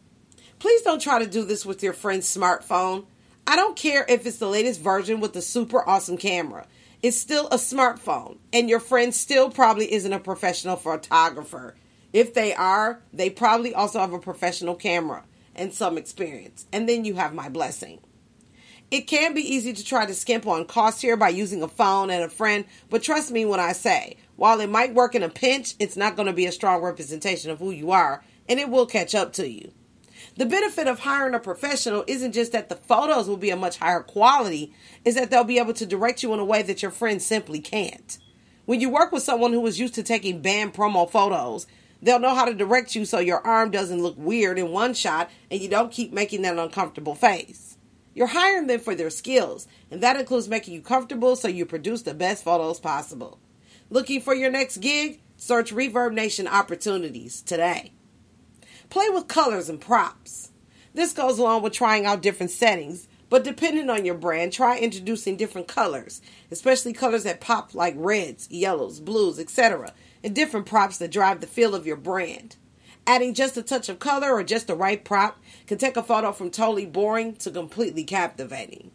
Please 0.60 0.82
don't 0.84 1.02
try 1.02 1.20
to 1.20 1.30
do 1.30 1.44
this 1.44 1.66
with 1.66 1.84
your 1.84 1.92
friend's 1.92 2.34
smartphone. 2.34 3.04
I 3.46 3.58
don't 3.58 3.76
care 3.76 4.06
if 4.08 4.26
it's 4.26 4.38
the 4.38 4.48
latest 4.48 4.80
version 4.80 5.20
with 5.20 5.36
a 5.36 5.42
super 5.42 5.86
awesome 5.86 6.16
camera. 6.16 6.66
It's 7.04 7.20
still 7.20 7.50
a 7.50 7.58
smartphone, 7.58 8.38
and 8.54 8.70
your 8.70 8.80
friend 8.80 9.14
still 9.14 9.50
probably 9.50 9.92
isn't 9.92 10.14
a 10.14 10.20
professional 10.20 10.78
photographer. 10.78 11.76
If 12.14 12.34
they 12.34 12.54
are, 12.54 13.02
they 13.12 13.30
probably 13.30 13.76
also 13.76 14.00
have 14.00 14.14
a 14.14 14.20
professional 14.20 14.76
camera 14.76 15.26
and 15.54 15.74
some 15.74 15.98
experience. 15.98 16.66
And 16.72 16.88
then 16.88 17.04
you 17.04 17.16
have 17.16 17.34
my 17.34 17.50
blessing. 17.50 18.00
It 18.90 19.02
can 19.02 19.34
be 19.34 19.42
easy 19.42 19.74
to 19.74 19.84
try 19.84 20.06
to 20.06 20.14
skimp 20.14 20.48
on 20.48 20.64
costs 20.64 21.02
here 21.02 21.18
by 21.18 21.30
using 21.30 21.62
a 21.62 21.68
phone 21.68 22.10
and 22.10 22.24
a 22.24 22.30
friend, 22.30 22.64
but 22.90 23.04
trust 23.04 23.32
me 23.32 23.44
when 23.44 23.60
I 23.60 23.74
say, 23.74 24.16
while 24.38 24.62
it 24.62 24.70
might 24.70 24.94
work 24.94 25.14
in 25.14 25.24
a 25.24 25.30
pinch, 25.30 25.76
it's 25.78 25.98
not 25.98 26.16
going 26.16 26.28
to 26.28 26.34
be 26.34 26.46
a 26.46 26.54
strong 26.54 26.82
representation 26.82 27.52
of 27.52 27.60
who 27.60 27.72
you 27.72 27.92
are, 27.92 28.24
and 28.52 28.60
it 28.60 28.70
will 28.70 28.86
catch 28.86 29.16
up 29.16 29.32
to 29.32 29.49
you. 29.49 29.72
The 30.36 30.45
benefit 30.45 30.86
of 30.86 30.99
hiring 30.99 31.34
a 31.34 31.39
professional 31.39 32.04
isn't 32.06 32.34
just 32.34 32.52
that 32.52 32.68
the 32.68 32.76
photos 32.76 33.30
will 33.30 33.38
be 33.38 33.49
a 33.49 33.56
much 33.56 33.78
higher 33.78 34.02
quality, 34.02 34.74
is 35.06 35.16
that 35.16 35.32
they'll 35.32 35.45
be 35.45 35.58
able 35.58 35.74
to 35.76 35.86
direct 35.86 36.22
you 36.22 36.34
in 36.34 36.39
a 36.39 36.43
way 36.43 36.62
that 36.62 36.82
your 36.82 36.91
friends 36.91 37.26
simply 37.26 37.62
can't. 37.62 38.18
When 38.66 38.82
you 38.82 38.89
work 38.89 39.14
with 39.14 39.24
someone 39.24 39.54
who 39.54 39.66
is 39.68 39.80
used 39.80 39.95
to 39.95 40.04
taking 40.04 40.41
band 40.41 40.74
promo 40.74 41.10
photos, 41.10 41.66
they'll 42.02 42.20
know 42.20 42.36
how 42.36 42.43
to 42.43 42.54
direct 42.54 42.93
you 42.93 43.06
so 43.06 43.20
your 43.20 43.39
arm 43.39 43.72
doesn't 43.72 44.04
look 44.04 44.18
weird 44.18 44.60
in 44.60 44.72
one 44.72 44.95
shot 44.95 45.30
and 45.49 45.62
you 45.62 45.70
don't 45.70 45.93
keep 45.93 46.12
making 46.12 46.41
that 46.41 46.60
uncomfortable 46.60 47.16
face. 47.16 47.78
You're 48.14 48.28
hiring 48.28 48.68
them 48.68 48.82
for 48.82 48.95
their 48.95 49.10
skills, 49.10 49.66
and 49.89 50.04
that 50.04 50.20
includes 50.20 50.49
making 50.49 50.74
you 50.74 50.82
comfortable 50.82 51.38
so 51.38 51.47
you 51.47 51.66
produce 51.66 52.02
the 52.02 52.14
best 52.14 52.43
photos 52.43 52.82
possible. 52.82 53.39
Looking 53.89 54.20
for 54.20 54.36
your 54.36 54.52
next 54.52 54.80
gig? 54.80 55.22
Search 55.38 55.74
ReverbNation 55.74 56.47
opportunities 56.47 57.41
today. 57.41 57.93
Play 58.92 59.10
with 59.10 59.30
colors 59.30 59.70
and 59.70 59.80
props. 59.80 60.52
This 60.94 61.14
goes 61.14 61.39
along 61.39 61.62
with 61.64 61.72
trying 61.72 62.06
out 62.06 62.22
different 62.22 62.52
settings, 62.52 63.08
but 63.30 63.46
depending 63.46 63.89
on 63.89 64.04
your 64.04 64.16
brand, 64.16 64.52
try 64.52 64.78
introducing 64.78 65.38
different 65.38 65.70
colors, 65.70 66.22
especially 66.52 66.92
colors 66.92 67.24
that 67.24 67.39
pop 67.39 67.74
like 67.74 67.94
reds, 67.96 68.52
yellows, 68.52 69.00
blues, 69.00 69.39
etc., 69.39 69.94
and 70.26 70.36
different 70.36 70.66
props 70.66 70.98
that 70.98 71.10
drive 71.10 71.39
the 71.39 71.48
feel 71.48 71.74
of 71.74 71.88
your 71.88 71.96
brand. 71.96 72.58
Adding 73.08 73.34
just 73.34 73.56
a 73.56 73.64
touch 73.64 73.88
of 73.88 74.00
color 74.00 74.34
or 74.34 74.44
just 74.44 74.68
the 74.68 74.76
right 74.76 75.02
prop 75.06 75.39
can 75.68 75.78
take 75.78 75.96
a 75.96 76.04
photo 76.04 76.34
from 76.34 76.52
totally 76.52 76.86
boring 76.86 77.38
to 77.38 77.50
completely 77.50 78.04
captivating. 78.04 78.92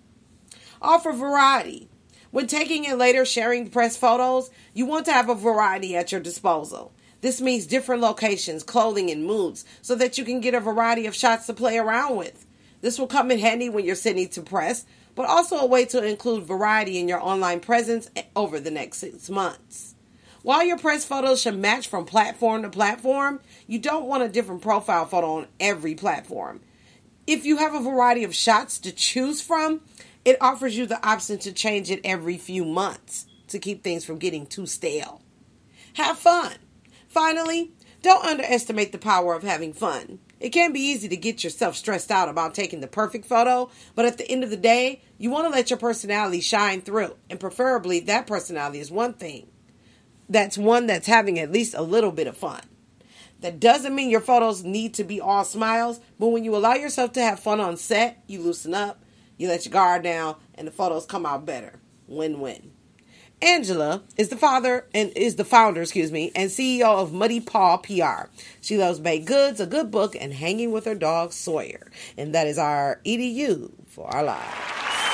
Offer 0.82 1.12
variety. 1.12 1.88
When 2.30 2.47
taking 2.47 2.86
and 2.86 2.99
later 2.99 3.24
sharing 3.24 3.70
press 3.70 3.97
photos, 3.97 4.51
you 4.74 4.84
want 4.84 5.07
to 5.07 5.12
have 5.14 5.30
a 5.30 5.34
variety 5.34 5.97
at 5.97 6.12
your 6.12 6.20
disposal. 6.20 6.92
This 7.27 7.41
means 7.41 7.66
different 7.66 8.03
locations, 8.03 8.62
clothing, 8.62 9.11
and 9.11 9.27
moods 9.27 9.64
so 9.83 9.97
that 9.97 10.16
you 10.16 10.24
can 10.24 10.41
get 10.41 10.55
a 10.55 10.61
variety 10.61 11.07
of 11.07 11.14
shots 11.16 11.47
to 11.47 11.55
play 11.55 11.77
around 11.77 12.14
with. 12.14 12.47
This 12.83 13.01
will 13.01 13.09
come 13.09 13.33
in 13.33 13.41
handy 13.41 13.68
when 13.68 13.85
you're 13.85 13.97
sending 13.97 14.29
to 14.29 14.43
press, 14.43 14.87
but 15.16 15.27
also 15.27 15.57
a 15.57 15.66
way 15.66 15.87
to 15.87 16.05
include 16.05 16.45
variety 16.45 17.01
in 17.01 17.09
your 17.09 17.20
online 17.20 17.59
presence 17.59 18.09
over 18.37 18.61
the 18.61 18.70
next 18.70 18.99
six 18.99 19.29
months. 19.29 19.97
While 20.43 20.62
your 20.62 20.79
press 20.79 21.05
photos 21.05 21.43
should 21.43 21.59
match 21.59 21.89
from 21.89 22.05
platform 22.05 22.62
to 22.62 22.70
platform, 22.70 23.41
you 23.66 23.81
don't 23.81 24.07
want 24.07 24.22
a 24.22 24.29
different 24.29 24.62
profile 24.62 25.05
photo 25.05 25.39
on 25.39 25.49
every 25.59 25.97
platform. 25.97 26.61
If 27.27 27.45
you 27.45 27.57
have 27.57 27.74
a 27.74 27.81
variety 27.81 28.22
of 28.22 28.37
shots 28.37 28.79
to 28.79 28.93
choose 28.93 29.41
from, 29.41 29.81
it 30.24 30.37
offers 30.41 30.79
you 30.79 30.87
the 30.87 31.05
option 31.05 31.39
to 31.41 31.53
change 31.53 31.91
it 31.91 32.03
every 32.05 32.39
few 32.39 32.64
months 32.64 33.27
to 33.49 33.59
keep 33.59 33.83
things 33.83 34.05
from 34.05 34.18
getting 34.18 34.47
too 34.47 34.66
stale. 34.66 35.22
Have 35.95 36.18
fun. 36.18 36.53
Finally, 37.16 37.70
don't 38.02 38.26
underestimate 38.26 38.92
the 38.92 38.98
power 38.98 39.32
of 39.32 39.42
having 39.42 39.72
fun. 39.72 40.18
It 40.38 40.50
can 40.50 40.74
be 40.74 40.80
easy 40.80 41.08
to 41.08 41.16
get 41.16 41.42
yourself 41.42 41.74
stressed 41.74 42.10
out 42.10 42.28
about 42.28 42.52
taking 42.52 42.82
the 42.82 42.86
perfect 42.86 43.24
photo, 43.24 43.70
but 43.94 44.04
at 44.04 44.18
the 44.18 44.30
end 44.30 44.44
of 44.44 44.50
the 44.50 44.56
day, 44.58 45.00
you 45.16 45.30
want 45.30 45.46
to 45.46 45.50
let 45.50 45.70
your 45.70 45.78
personality 45.78 46.42
shine 46.42 46.82
through, 46.82 47.16
and 47.30 47.40
preferably 47.40 48.00
that 48.00 48.26
personality 48.26 48.80
is 48.80 48.90
one 48.90 49.14
thing. 49.14 49.46
That's 50.28 50.58
one 50.58 50.86
that's 50.88 51.06
having 51.06 51.38
at 51.38 51.50
least 51.50 51.72
a 51.72 51.80
little 51.80 52.12
bit 52.12 52.26
of 52.26 52.36
fun. 52.36 52.60
That 53.40 53.60
doesn't 53.60 53.94
mean 53.94 54.10
your 54.10 54.20
photos 54.20 54.62
need 54.62 54.92
to 54.92 55.02
be 55.02 55.18
all 55.18 55.46
smiles, 55.46 56.00
but 56.18 56.26
when 56.26 56.44
you 56.44 56.54
allow 56.54 56.74
yourself 56.74 57.12
to 57.12 57.22
have 57.22 57.40
fun 57.40 57.60
on 57.60 57.78
set, 57.78 58.22
you 58.26 58.42
loosen 58.42 58.74
up, 58.74 59.02
you 59.38 59.48
let 59.48 59.64
your 59.64 59.72
guard 59.72 60.02
down, 60.02 60.36
and 60.54 60.68
the 60.68 60.70
photos 60.70 61.06
come 61.06 61.24
out 61.24 61.46
better. 61.46 61.80
Win 62.08 62.40
win. 62.40 62.72
Angela 63.43 64.03
is 64.16 64.30
the 64.30 64.37
father 64.37 64.87
and 64.95 65.12
is 65.14 65.37
the 65.37 65.45
founder, 65.45 65.82
excuse 65.82 66.11
me, 66.11 66.32
and 66.34 66.51
CEO 66.51 66.84
of 66.84 67.12
Muddy 67.12 67.41
Paw 67.41 67.76
PR. 67.76 68.30
She 68.62 68.78
loves 68.78 68.99
baked 68.99 69.26
goods, 69.26 69.61
a 69.61 69.66
good 69.66 69.91
book, 69.91 70.16
and 70.18 70.32
hanging 70.32 70.72
with 70.72 70.87
her 70.87 70.95
dog 70.95 71.32
Sawyer. 71.32 71.91
And 72.16 72.34
that 72.34 72.47
is 72.47 72.57
our 72.57 73.01
EDU 73.05 73.72
for 73.89 74.07
our 74.14 74.22
lives. 74.22 75.05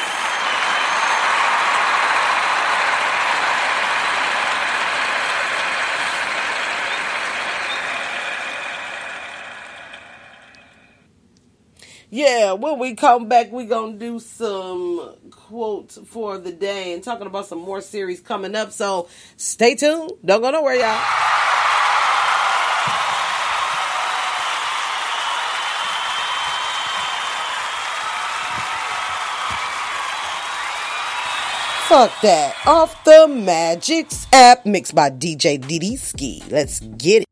Yeah, 12.14 12.52
when 12.52 12.78
we 12.78 12.94
come 12.94 13.26
back, 13.26 13.50
we 13.50 13.64
gonna 13.64 13.94
do 13.94 14.20
some 14.20 15.14
quotes 15.30 15.96
for 15.96 16.36
the 16.36 16.52
day 16.52 16.92
and 16.92 17.02
talking 17.02 17.26
about 17.26 17.46
some 17.46 17.60
more 17.60 17.80
series 17.80 18.20
coming 18.20 18.54
up. 18.54 18.72
So 18.72 19.08
stay 19.38 19.76
tuned. 19.76 20.12
Don't 20.22 20.42
go 20.42 20.50
nowhere, 20.50 20.74
y'all. 20.74 21.00
Fuck 31.88 32.20
that. 32.20 32.54
Off 32.66 33.02
the 33.04 33.26
Magic's 33.26 34.26
app, 34.34 34.66
mixed 34.66 34.94
by 34.94 35.08
DJ 35.08 35.58
DD 35.58 35.98
Ski. 35.98 36.42
Let's 36.50 36.80
get 36.80 37.22
it. 37.22 37.31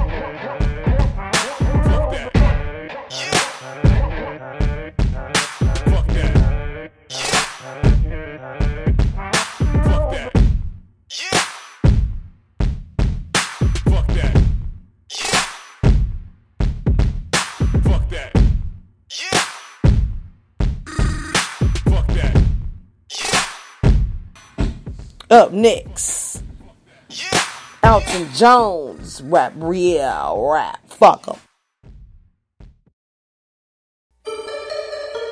Up 25.31 25.53
next, 25.53 26.43
Elton 27.83 28.27
Jones, 28.33 29.21
rap 29.23 29.53
real 29.55 30.49
rap. 30.51 30.81
Fuck 30.89 31.25
'em. 31.29 31.39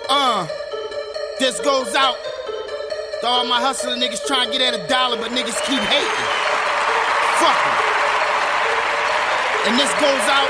Uh, 0.08 0.48
this 1.40 1.60
goes 1.60 1.94
out 1.96 2.16
to 3.20 3.28
all 3.28 3.46
my 3.46 3.60
hustling 3.60 4.00
niggas 4.00 4.26
trying 4.26 4.50
to 4.50 4.58
get 4.58 4.74
at 4.74 4.80
a 4.80 4.88
dollar, 4.88 5.18
but 5.18 5.32
niggas 5.32 5.60
keep 5.68 5.82
hating. 5.92 6.26
Fuck 7.44 7.60
'em. 7.68 7.78
And 9.68 9.78
this 9.78 9.92
goes 10.00 10.26
out 10.32 10.48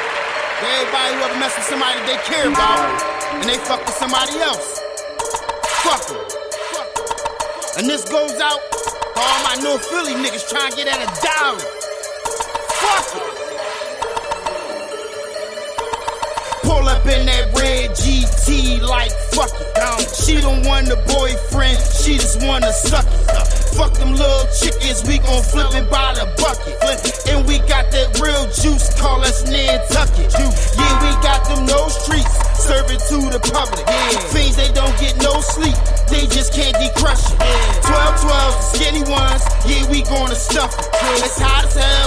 to 0.59 0.65
everybody 0.77 1.15
who 1.15 1.21
ever 1.25 1.39
mess 1.39 1.57
with 1.57 1.65
somebody 1.65 1.99
they 2.05 2.17
care 2.17 2.47
about, 2.47 3.01
and 3.33 3.43
they 3.45 3.57
fuck 3.65 3.83
with 3.83 3.95
somebody 3.95 4.37
else. 4.41 4.79
Fuck 5.81 6.11
'em. 6.11 6.21
And 7.79 7.89
this 7.89 8.05
goes 8.05 8.39
out 8.39 8.61
all 9.16 9.43
my 9.43 9.55
North 9.64 9.86
Philly 9.86 10.14
niggas 10.14 10.49
trying 10.49 10.72
to 10.72 10.78
get 10.78 10.88
at 10.88 11.01
a 11.01 11.10
dollar. 11.22 11.60
Fuck 12.70 13.16
'em. 13.16 13.28
Up 16.89 17.05
in 17.05 17.25
that 17.29 17.53
red 17.53 17.91
GT 17.91 18.81
like 18.81 19.11
fuck 19.37 19.53
it. 19.53 20.09
She 20.09 20.41
don't 20.41 20.65
want 20.65 20.89
a 20.89 20.97
boyfriend, 21.05 21.77
she 22.01 22.17
just 22.17 22.41
wanna 22.41 22.73
suck 22.73 23.05
it. 23.05 23.25
Fuck 23.77 23.93
them 23.93 24.13
little 24.17 24.45
chickens, 24.57 25.05
we 25.05 25.19
gon' 25.19 25.43
flip 25.43 25.71
it 25.77 25.89
by 25.89 26.13
the 26.17 26.25
bucket. 26.41 26.75
And 27.29 27.45
we 27.47 27.59
got 27.69 27.91
that 27.93 28.19
real 28.19 28.49
juice, 28.49 28.89
call 28.99 29.21
us 29.21 29.45
Nantucket. 29.45 30.33
Yeah, 30.33 30.93
we 31.05 31.11
got 31.21 31.45
them 31.45 31.65
no 31.65 31.87
streets, 31.87 32.33
serve 32.57 32.89
it 32.89 33.01
to 33.13 33.17
the 33.29 33.41
public. 33.53 33.85
Fiends, 34.33 34.57
they 34.57 34.71
don't 34.73 34.95
get 34.97 35.15
no 35.21 35.39
sleep, 35.41 35.77
they 36.09 36.25
just 36.27 36.53
can't 36.53 36.75
decrush 36.81 37.23
it. 37.29 37.37
12 37.85 38.21
12, 38.25 38.63
skinny 38.73 39.03
ones, 39.05 39.43
yeah, 39.69 39.85
we 39.89 40.01
gonna 40.03 40.35
stuff 40.35 40.73
it. 40.73 40.89
It's 41.21 41.39
hot 41.39 41.65
as 41.65 41.77
hell, 41.77 41.98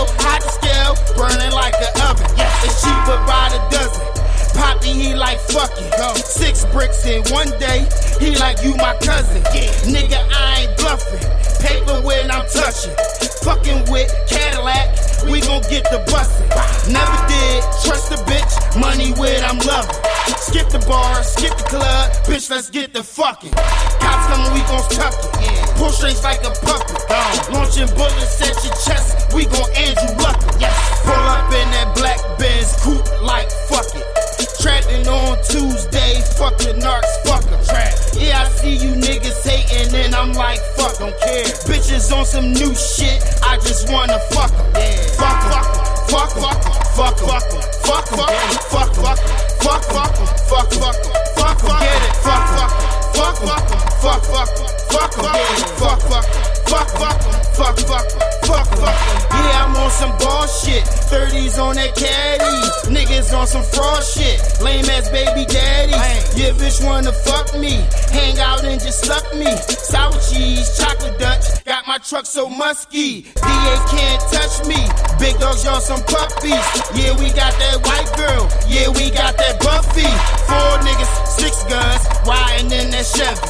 bricks 6.73 7.05
in 7.07 7.23
one 7.31 7.49
day, 7.61 7.87
he 8.19 8.35
like 8.37 8.65
you 8.65 8.75
my 8.77 8.97
cousin. 9.05 9.43
Yeah. 9.55 9.71
Nigga, 9.87 10.19
I 10.33 10.65
ain't 10.65 10.77
bluffing. 10.77 11.23
Paper 11.61 12.01
when 12.03 12.31
I'm 12.31 12.49
touching. 12.49 12.97
Fucking 13.45 13.91
with 13.93 14.11
Cadillac, 14.29 14.97
we 15.31 15.41
gon' 15.41 15.63
get 15.69 15.85
the 15.93 16.03
bustin'. 16.11 16.49
Never 16.93 17.19
did 17.29 17.63
trust 17.85 18.11
a 18.13 18.19
bitch, 18.25 18.81
money 18.81 19.13
when 19.21 19.45
I'm 19.45 19.59
loving. 19.59 19.95
Skip 20.39 20.69
the 20.71 20.79
bar, 20.89 21.23
skip 21.23 21.57
the 21.57 21.65
club, 21.65 22.11
bitch, 22.27 22.51
let's 22.51 22.71
get 22.71 22.93
the 22.93 23.03
fucking. 23.03 23.53
Cops 23.53 24.27
coming, 24.31 24.53
we 24.55 24.61
gon' 24.67 24.89
tuck 24.91 25.15
it. 25.43 25.77
Pull 25.77 25.91
strings 25.91 26.23
like 26.23 26.43
a 26.43 26.51
puppet. 26.65 26.99
Launching 27.53 27.89
bullets 27.95 28.41
at 28.41 28.57
your 28.65 28.75
chest, 28.87 29.35
we 29.35 29.45
gon' 29.47 29.71
Andrew 29.77 30.17
Lucky. 30.23 30.67
Pull 31.05 31.15
up 31.15 31.53
in 31.53 31.69
that 31.75 31.93
black 31.95 32.21
Benz 32.39 32.75
coupe 32.83 33.07
like 33.23 33.51
fuck 33.69 33.87
it. 33.95 34.12
Trapping 34.63 35.09
on 35.09 35.35
Tuesday, 35.43 36.23
fuck 36.39 36.57
the 36.59 36.71
narcs, 36.79 37.11
fuck 37.27 37.43
'em. 37.51 37.59
Yeah, 38.15 38.47
I 38.47 38.49
see 38.63 38.77
you 38.77 38.95
niggas 38.95 39.43
hating, 39.43 39.93
and 39.93 40.15
I'm 40.15 40.33
like, 40.35 40.61
fuck, 40.77 40.99
don't 40.99 41.19
care. 41.19 41.43
Bitches 41.67 42.15
on 42.17 42.25
some 42.25 42.53
new 42.53 42.73
shit, 42.73 43.19
I 43.43 43.57
just 43.57 43.91
wanna 43.91 44.21
fuck 44.31 44.53
'em. 44.55 44.71
Fuck 45.19 45.51
'em, 45.51 45.65
fuck 46.07 46.37
'em, 46.37 46.55
fuck 46.95 47.19
'em, 47.19 47.35
fuck 47.35 47.51
'em, 47.51 47.63
fuck 47.83 48.07
'em, 48.07 48.39
fuck 48.71 48.99
'em, 48.99 49.17
fuck 49.59 49.83
'em, 49.83 49.91
fuck 49.91 49.91
fuck 49.91 50.15
'em, 50.15 50.31
fuck 50.47 50.71
fuck 51.35 51.65
'em, 51.67 51.83
it, 51.83 52.15
fuck 52.23 52.47
'em, 52.55 52.71
fuck 53.19 53.43
'em, 53.43 53.59
fuck 53.59 53.67
'em, 53.67 53.91
fuck 53.99 54.23
'em, 54.23 54.31
fuck 54.31 54.31
'em, 54.31 54.47
fuck 54.47 54.47
'em, 54.47 54.79
fuck 54.93 55.19
'em, 55.19 55.67
fuck 55.77 56.07
'em, 56.13 56.52
fuck 56.67 56.89
'em, 57.01 57.19
fuck 57.55 57.79
'em, 57.79 57.87
fuck 57.87 58.67
'em. 58.79 59.23
Yeah, 59.33 59.65
I'm 59.65 59.77
on 59.77 59.91
some 59.91 60.17
ball 60.19 60.47
shit. 60.47 60.85
30s 61.11 61.59
on 61.59 61.75
that 61.77 61.95
caddy. 61.95 62.57
Niggas 62.95 63.33
on 63.37 63.47
some 63.47 63.63
fraud 63.63 64.03
shit. 64.05 64.39
Lame 64.61 64.89
ass 64.91 65.09
baby 65.11 65.45
daddy. 65.47 65.93
Yeah, 66.37 66.53
bitch 66.53 66.85
wanna 66.85 67.13
fuck 67.13 67.55
me. 67.59 67.85
Hang 68.13 68.39
out 68.39 68.65
and 68.65 68.81
just 68.81 69.05
suck 69.05 69.25
me. 69.35 69.51
Sour 69.69 70.19
cheese, 70.31 70.77
chocolate 70.79 71.19
Dutch. 71.19 71.65
Got 71.65 71.87
my 71.87 71.99
truck 71.99 72.27
so 72.27 72.49
musky. 72.49 73.23
DA 73.23 73.75
can't 73.91 74.23
touch 74.33 74.65
me. 74.67 74.81
Big 75.19 75.39
dogs, 75.39 75.65
y'all 75.65 75.81
some 75.81 76.03
puppies. 76.05 76.65
Yeah, 76.95 77.13
we 77.19 77.29
got 77.33 77.53
that 77.59 77.77
white 77.87 78.11
girl. 78.17 78.49
Yeah, 78.69 78.89
we 78.89 79.11
got 79.11 79.37
that 79.37 79.61
Buffy. 79.61 80.09
Four 80.49 80.73
niggas, 80.87 81.13
six 81.39 81.63
guns, 81.65 82.03
riding 82.27 82.73
in 82.73 82.91
that 82.91 83.07
Chevy. 83.07 83.49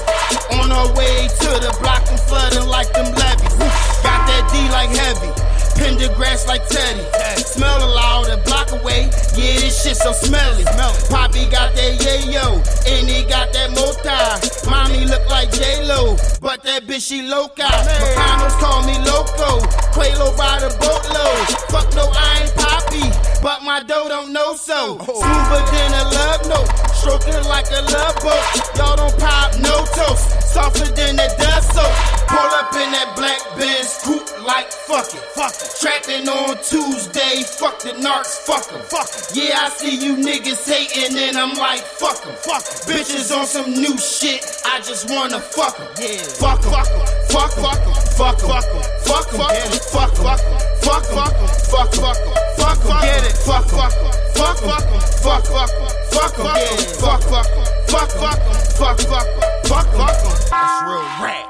On 0.61 0.71
our 0.71 0.89
way 0.95 1.29
to 1.29 1.51
the 1.61 1.73
block, 1.81 2.03
I'm 2.11 2.19
flooding 2.29 2.69
like 2.69 2.89
them 3.03 3.15
levies. 3.15 3.55
Got 4.03 4.27
that 4.27 4.49
D 4.53 4.71
like 4.71 4.91
heavy. 4.91 5.31
Pendergrass 5.79 6.47
like 6.47 6.67
Teddy. 6.69 7.03
Smell 7.43 7.81
loud 7.81 8.29
a 8.29 8.37
block 8.45 8.71
away. 8.73 9.11
Yeah, 9.35 9.59
this 9.61 9.83
shit 9.83 9.97
so 9.97 10.13
smelly. 10.13 10.65
Poppy 11.11 11.49
got 11.51 11.75
that 11.75 11.99
yayo, 11.99 12.63
and 12.87 13.09
he 13.09 13.25
got 13.25 13.53
that 13.53 13.71
moti. 13.75 14.71
Mommy 14.71 15.07
look 15.07 15.27
like 15.29 15.51
J 15.51 15.85
Lo, 15.87 16.17
but 16.41 16.63
that 16.63 16.87
bitch 16.87 17.09
she 17.09 17.23
loca. 17.23 17.63
Macanos 17.63 18.57
call 18.61 18.87
me 18.87 18.97
loco. 19.03 19.65
Quelo 19.93 20.37
by 20.37 20.61
the 20.61 20.71
boatload. 20.79 21.45
Fuck 21.73 21.95
no, 21.95 22.09
I 22.13 22.43
ain't 22.43 22.55
Poppy, 22.55 23.09
but 23.43 23.63
my 23.65 23.83
dough 23.83 24.09
don't 24.09 24.33
know 24.33 24.55
so. 24.55 24.99
Smoother 25.03 25.65
than 25.73 25.93
a 25.93 26.05
love 26.15 26.47
note, 26.47 26.69
stroking 26.95 27.43
like 27.49 27.67
a 27.73 27.83
love 27.91 28.17
boat. 28.23 28.45
Y'all 28.77 28.97
don't 28.97 29.19
pop 29.19 29.59
no 29.59 29.85
toast, 29.97 30.42
softer 30.53 30.89
than 30.93 31.17
that 31.17 31.39
dust 31.39 31.73
soap. 31.73 31.93
Pull 32.29 32.53
up 32.61 32.73
in 32.77 32.93
that 32.93 33.17
black 33.17 33.41
Benz 33.57 33.99
coupe 34.05 34.29
like 34.45 34.69
fuck 34.89 35.09
it, 35.13 35.25
fuck 35.37 35.53
it. 35.53 35.71
Trapping 35.81 36.29
on 36.29 36.57
Tuesday, 36.63 37.43
fuck 37.45 37.81
the 37.81 37.93
narcs, 38.01 38.41
fuck 38.47 38.69
'em. 38.73 38.81
Fuck 38.93 39.09
'em. 39.09 39.23
Yeah, 39.35 39.67
I 39.67 39.69
see 39.71 39.97
you 39.97 40.17
niggas 40.17 40.65
hating 40.69 41.17
and 41.17 41.37
I'm 41.37 41.55
like 41.57 41.85
fuck 42.01 42.25
'em. 42.27 42.37
Fuck 42.45 42.65
'em. 42.65 42.79
Bitches 42.89 43.33
on 43.37 43.47
some 43.47 43.73
new 43.73 43.97
shit, 43.99 44.45
I 44.65 44.81
just 44.81 45.09
wanna 45.11 45.41
fuck 45.41 45.81
'em. 45.81 45.89
Yeah. 46.01 46.23
Fuck 46.41 46.65
'em. 46.65 46.85
Fuck 47.33 47.57
'em. 47.57 47.75
Fuck 48.19 48.43
'em. 48.43 48.63
Fuck 49.09 49.33
'em. 49.33 49.33
Fuck 49.33 49.33
'em. 49.33 49.79
Fuck 49.93 50.19
'em. 50.21 50.23
Fuck 50.23 50.23
'em. 50.23 50.39
Fuck 50.83 51.09
'em. 51.13 51.29
Fuck 51.71 51.93
'em. 51.93 51.97
Fuck 51.97 51.97
'em. 51.99 52.15
Fuck 52.59 52.85
'em. 52.85 53.01
Get 53.01 53.25
it. 53.25 53.37
Fuck 53.47 53.73
'em. 53.73 53.91
Fuck 54.37 54.63
'em. 54.63 54.81
Fuck 55.25 55.49
'em. 55.51 55.69
Fuck 56.13 56.39
'em. 56.39 56.55
Get 56.55 56.81
it. 56.81 56.97
Fuck 57.01 57.25
'em. 57.31 57.45
Fuck 57.89 58.13
'em. 58.17 58.37
Fuck 58.79 59.01
'em. 59.01 59.52
Fuck 59.73 59.87
'em. 59.87 60.01
Fuck 60.01 60.11
'em. 60.11 60.33
That's 60.51 60.83
real 60.85 61.07
rap. 61.25 61.49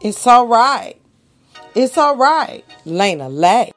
It's 0.00 0.24
alright. 0.24 1.00
It's 1.74 1.98
alright. 1.98 2.64
Lena 2.84 3.28
Lay. 3.28 3.72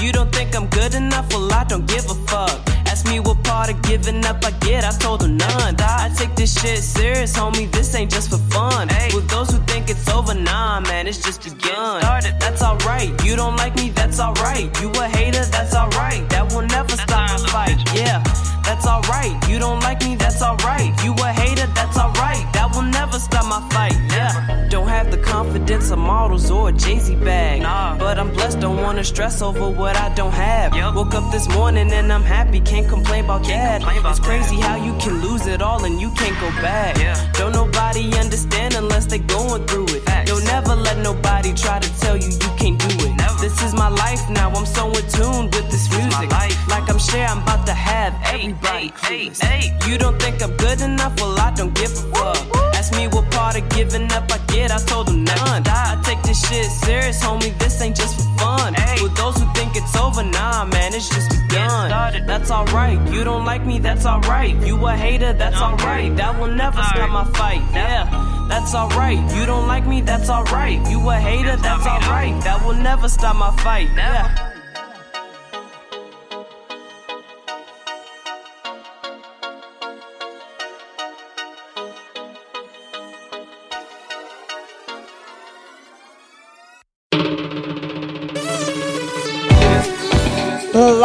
You 0.00 0.12
don't 0.12 0.32
think 0.34 0.56
I'm 0.56 0.66
good 0.68 0.94
enough? 0.94 1.30
Well, 1.30 1.52
I 1.52 1.64
don't 1.64 1.86
give 1.86 2.08
a 2.08 2.14
fuck. 2.26 2.77
Me 3.08 3.20
what 3.20 3.42
part 3.42 3.70
of 3.70 3.80
giving 3.82 4.24
up 4.26 4.44
I 4.44 4.50
get, 4.60 4.84
I 4.84 4.90
told 4.90 5.20
them 5.20 5.36
none. 5.36 5.76
I 5.80 6.10
take 6.16 6.34
this 6.34 6.60
shit 6.60 6.78
serious, 6.78 7.36
homie. 7.36 7.70
This 7.72 7.94
ain't 7.94 8.10
just 8.10 8.30
for 8.30 8.38
fun. 8.52 8.88
Hey. 8.88 9.10
With 9.14 9.28
those 9.28 9.50
who 9.50 9.58
think 9.64 9.88
it's 9.88 10.08
over, 10.08 10.34
nah, 10.34 10.80
man, 10.80 11.06
it's 11.06 11.22
just 11.22 11.42
begun. 11.42 12.02
That's 12.38 12.62
alright. 12.62 13.10
You 13.24 13.36
don't 13.36 13.56
like 13.56 13.74
me, 13.76 13.90
that's 13.90 14.20
alright. 14.20 14.68
You 14.80 14.90
a 14.90 15.08
hater, 15.08 15.44
that's 15.44 15.74
alright. 15.74 16.28
That 16.30 16.52
will 16.52 16.66
never 16.66 16.96
stop 16.96 17.40
a 17.40 17.48
fight. 17.48 17.78
Yeah, 17.94 18.22
that's 18.64 18.86
alright. 18.86 19.36
You 19.48 19.58
don't 19.58 19.80
like 19.80 20.02
me, 20.04 20.14
that's 20.16 20.42
alright. 20.42 20.92
You 21.04 21.12
a 21.14 21.32
hater, 21.32 21.66
that's 21.74 21.96
alright. 21.98 22.44
That 22.52 22.70
will 22.74 22.82
never 22.82 23.18
stop 23.18 23.46
my 23.46 23.66
fight. 23.70 23.96
Yeah, 24.10 24.67
have 24.98 25.12
the 25.12 25.18
confidence 25.18 25.92
of 25.92 25.98
models 25.98 26.50
or 26.50 26.70
a 26.70 26.72
Jay 26.72 26.98
Z 26.98 27.14
bag. 27.16 27.62
But 28.00 28.18
I'm 28.18 28.32
blessed, 28.32 28.58
don't 28.58 28.82
wanna 28.82 29.04
stress 29.04 29.40
over 29.42 29.70
what 29.70 29.96
I 29.96 30.08
don't 30.14 30.34
have. 30.34 30.72
Woke 30.96 31.14
up 31.14 31.30
this 31.30 31.48
morning 31.48 31.92
and 31.92 32.12
I'm 32.12 32.24
happy, 32.24 32.60
can't 32.60 32.88
complain 32.88 33.24
about 33.24 33.44
that. 33.44 33.82
it's 33.86 34.18
crazy 34.18 34.56
how 34.56 34.74
you 34.74 34.92
can 34.98 35.22
lose 35.22 35.46
it 35.46 35.62
all 35.62 35.84
and 35.84 36.00
you 36.00 36.10
can't 36.20 36.38
go 36.40 36.50
back. 36.60 36.96
Don't 37.34 37.52
nobody 37.52 38.12
understand 38.18 38.74
unless 38.74 39.06
they 39.06 39.20
going 39.20 39.64
through 39.68 39.86
it. 39.96 40.02
You'll 40.26 40.46
never 40.54 40.74
let 40.74 40.98
nobody 40.98 41.54
try 41.54 41.78
to 41.78 41.90
tell 42.00 42.16
you 42.16 42.30
you 42.30 42.50
can't 42.60 42.78
do 42.86 42.92
it. 43.06 43.12
This 43.40 43.62
is 43.62 43.72
my 43.74 43.88
life 43.88 44.28
now, 44.28 44.50
I'm 44.50 44.66
so 44.66 44.88
in 44.98 45.06
tune 45.16 45.44
with 45.54 45.70
this 45.70 45.88
music. 45.96 46.28
Like 46.72 46.90
I'm 46.90 46.98
sure 46.98 47.24
I'm 47.32 47.42
about 47.44 47.64
to 47.66 47.72
have 47.72 48.12
everybody 48.34 48.90
clueless. 48.90 49.38
You 49.86 49.96
don't 49.96 50.20
think 50.20 50.42
I'm 50.42 50.56
good 50.56 50.80
enough? 50.80 51.14
Well, 51.20 51.38
I 51.38 51.52
don't 51.54 51.72
give 51.74 51.92
a 51.92 52.02
fuck. 52.12 52.58
Ask 52.78 52.94
me 52.94 53.08
what 53.08 53.30
part 53.30 53.56
of 53.58 53.68
giving 53.70 54.10
up 54.12 54.30
I 54.30 54.38
get, 54.52 54.70
I 54.70 54.78
told 54.88 55.06
them 55.08 55.24
none. 55.24 55.62
I 55.66 56.00
take 56.02 56.22
this 56.22 56.40
shit 56.48 56.64
serious, 56.66 57.22
homie, 57.22 57.56
this 57.58 57.80
ain't 57.80 57.96
just 57.96 58.16
for 58.16 58.38
fun. 58.38 58.74
With 59.02 59.14
those 59.16 59.36
who 59.36 59.46
think 59.54 59.76
it's 59.76 59.94
over, 59.96 60.24
nah, 60.24 60.64
man, 60.64 60.94
it's 60.94 61.08
just 61.08 61.30
begun. 61.30 61.90
That's 62.26 62.50
alright, 62.50 62.98
you 63.12 63.24
don't 63.24 63.44
like 63.44 63.64
me, 63.64 63.78
that's 63.78 64.06
alright. 64.06 64.54
You 64.66 64.74
a 64.86 64.96
hater, 64.96 65.32
that's 65.32 65.60
alright. 65.60 66.16
That 66.16 66.40
will 66.40 66.54
never 66.54 66.82
stop 66.82 67.10
my 67.10 67.24
fight, 67.38 67.62
yeah. 67.72 68.46
That's 68.48 68.74
alright, 68.74 69.18
you 69.34 69.44
don't 69.46 69.66
like 69.66 69.86
me, 69.86 70.00
that's 70.00 70.30
alright. 70.30 70.78
You 70.90 70.98
a 71.10 71.16
hater, 71.16 71.56
that's 71.56 71.86
alright. 71.86 72.42
That 72.44 72.64
will 72.66 72.74
never 72.74 73.08
stop 73.08 73.36
my 73.36 73.54
fight, 73.62 73.88
yeah. 73.94 74.47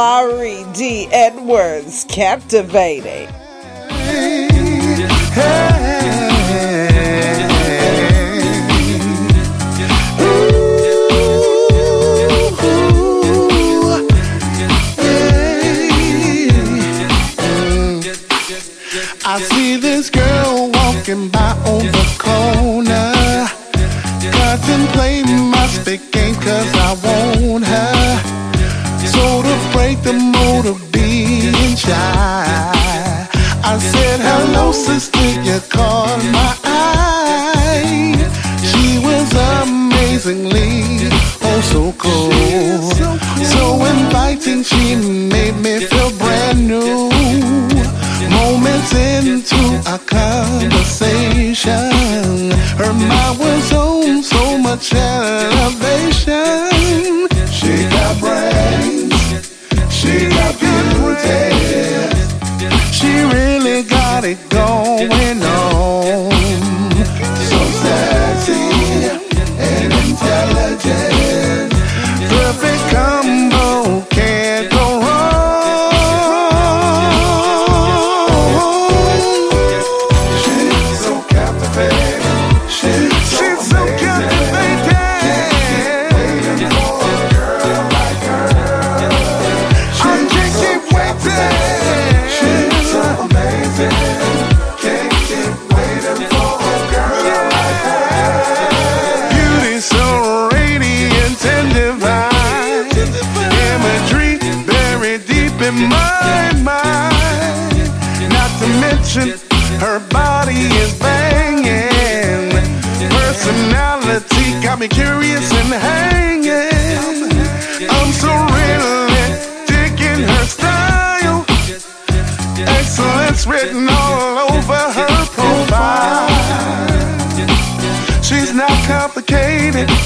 Laurie 0.04 0.66
D. 0.74 1.08
Edwards, 1.14 2.06
captivating. 2.10 3.30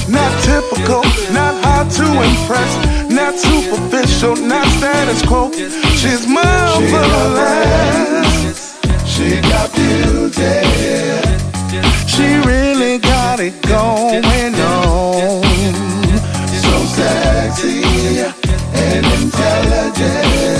Not 0.06 0.30
typical, 0.42 1.02
not 1.32 1.54
hard 1.64 1.90
to 1.98 2.04
impress, 2.04 2.72
not 3.10 3.34
superficial, 3.38 4.36
not 4.36 4.66
status 4.78 5.22
quo. 5.22 5.50
She's 5.96 6.26
marvelous. 6.28 7.78
She 9.06 9.40
got 9.40 9.72
beauty. 9.74 10.60
She 12.06 12.26
really 12.46 12.98
got 12.98 13.40
it 13.40 13.60
going 13.62 14.54
on. 14.54 15.42
So 16.62 16.84
sexy 16.96 17.82
and 18.74 19.06
intelligent. 19.06 20.57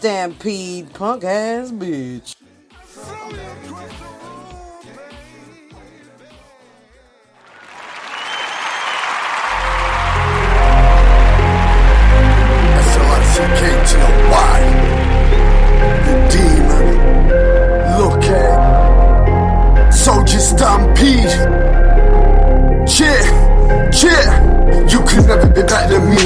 Stampede, 0.00 0.88
punk 0.94 1.24
ass 1.24 1.70
bitch. 1.72 2.34
S-L-I-C-K 12.78 13.60
to 13.90 13.96
the 16.06 16.14
demon. 16.32 16.86
Look 17.98 18.24
at 18.24 19.90
Soldier 19.92 20.40
Stampede. 20.40 21.36
You 24.90 25.00
could 25.06 25.26
never 25.26 25.46
be 25.46 25.62
better 25.62 25.88
than 25.92 26.08
me. 26.10 26.16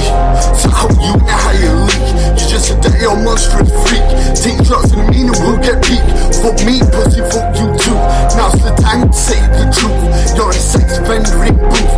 So 0.60 0.68
how 0.70 0.88
you 0.90 1.16
know 1.18 1.26
how 1.26 1.52
you? 1.52 1.93
You 2.38 2.44
just 2.48 2.70
a 2.70 2.74
dirty 2.80 3.06
old 3.06 3.22
monstrous 3.24 3.70
freak. 3.86 4.06
Take 4.38 4.58
drugs 4.66 4.92
and 4.92 5.08
meaning 5.10 5.36
will 5.42 5.58
get 5.58 5.82
peak. 5.84 6.04
Fuck 6.42 6.58
me, 6.66 6.80
pussy, 6.92 7.22
fuck 7.32 7.54
you 7.58 7.68
too. 7.80 7.98
Now's 8.36 8.58
the 8.60 8.72
time 8.80 9.08
to 9.08 9.16
say 9.16 9.40
the 9.54 9.66
truth. 9.72 10.02
You're 10.36 10.50
a 10.50 10.54
sex 10.54 10.98
offender 10.98 11.44
in 11.44 11.56
booth. 11.56 11.94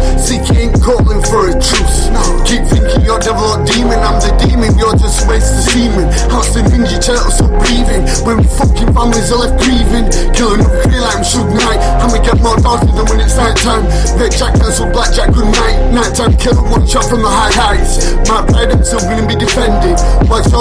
Ain't 0.56 0.80
calling 0.80 1.20
for 1.26 1.50
a 1.50 1.54
truce. 1.58 2.08
Keep 2.46 2.64
thinking 2.70 3.02
you're 3.04 3.18
devil 3.18 3.44
or 3.44 3.60
demon. 3.66 3.98
I'm 3.98 4.16
the 4.22 4.30
demon, 4.40 4.72
you're 4.78 4.94
just 4.94 5.26
a 5.26 5.28
waste 5.28 5.52
of 5.52 5.62
semen. 5.68 6.06
House 6.30 6.54
the 6.54 6.62
ninja 6.64 6.96
turtles 7.02 7.34
still 7.34 7.50
breathing. 7.60 8.06
When 8.24 8.40
fucking 8.46 8.94
families 8.94 9.30
are 9.34 9.42
left 9.42 9.60
grieving. 9.60 10.06
Killing 10.32 10.62
up 10.62 10.72
clear 10.86 11.02
like 11.02 11.18
I'm 11.18 11.26
Suge 11.26 11.50
Knight. 11.50 11.80
I'ma 12.00 12.18
get 12.22 12.38
more 12.40 12.56
darker 12.62 12.88
than 12.88 13.04
when 13.10 13.20
it's 13.20 13.36
night 13.36 13.58
time. 13.58 13.84
Red 14.16 14.32
Jack 14.32 14.54
cancel 14.56 14.88
black 14.90 15.12
Jack 15.12 15.34
good 15.34 15.50
night. 15.50 15.76
Night 15.92 16.14
time 16.14 16.32
killer 16.38 16.62
one 16.62 16.86
shot 16.86 17.04
from 17.04 17.22
the 17.22 17.30
high 17.30 17.52
heights. 17.52 18.16
My 18.30 18.40
pride 18.46 18.72
I'm 18.72 18.82
still 18.82 19.02
gonna 19.02 19.26
be. 19.26 19.35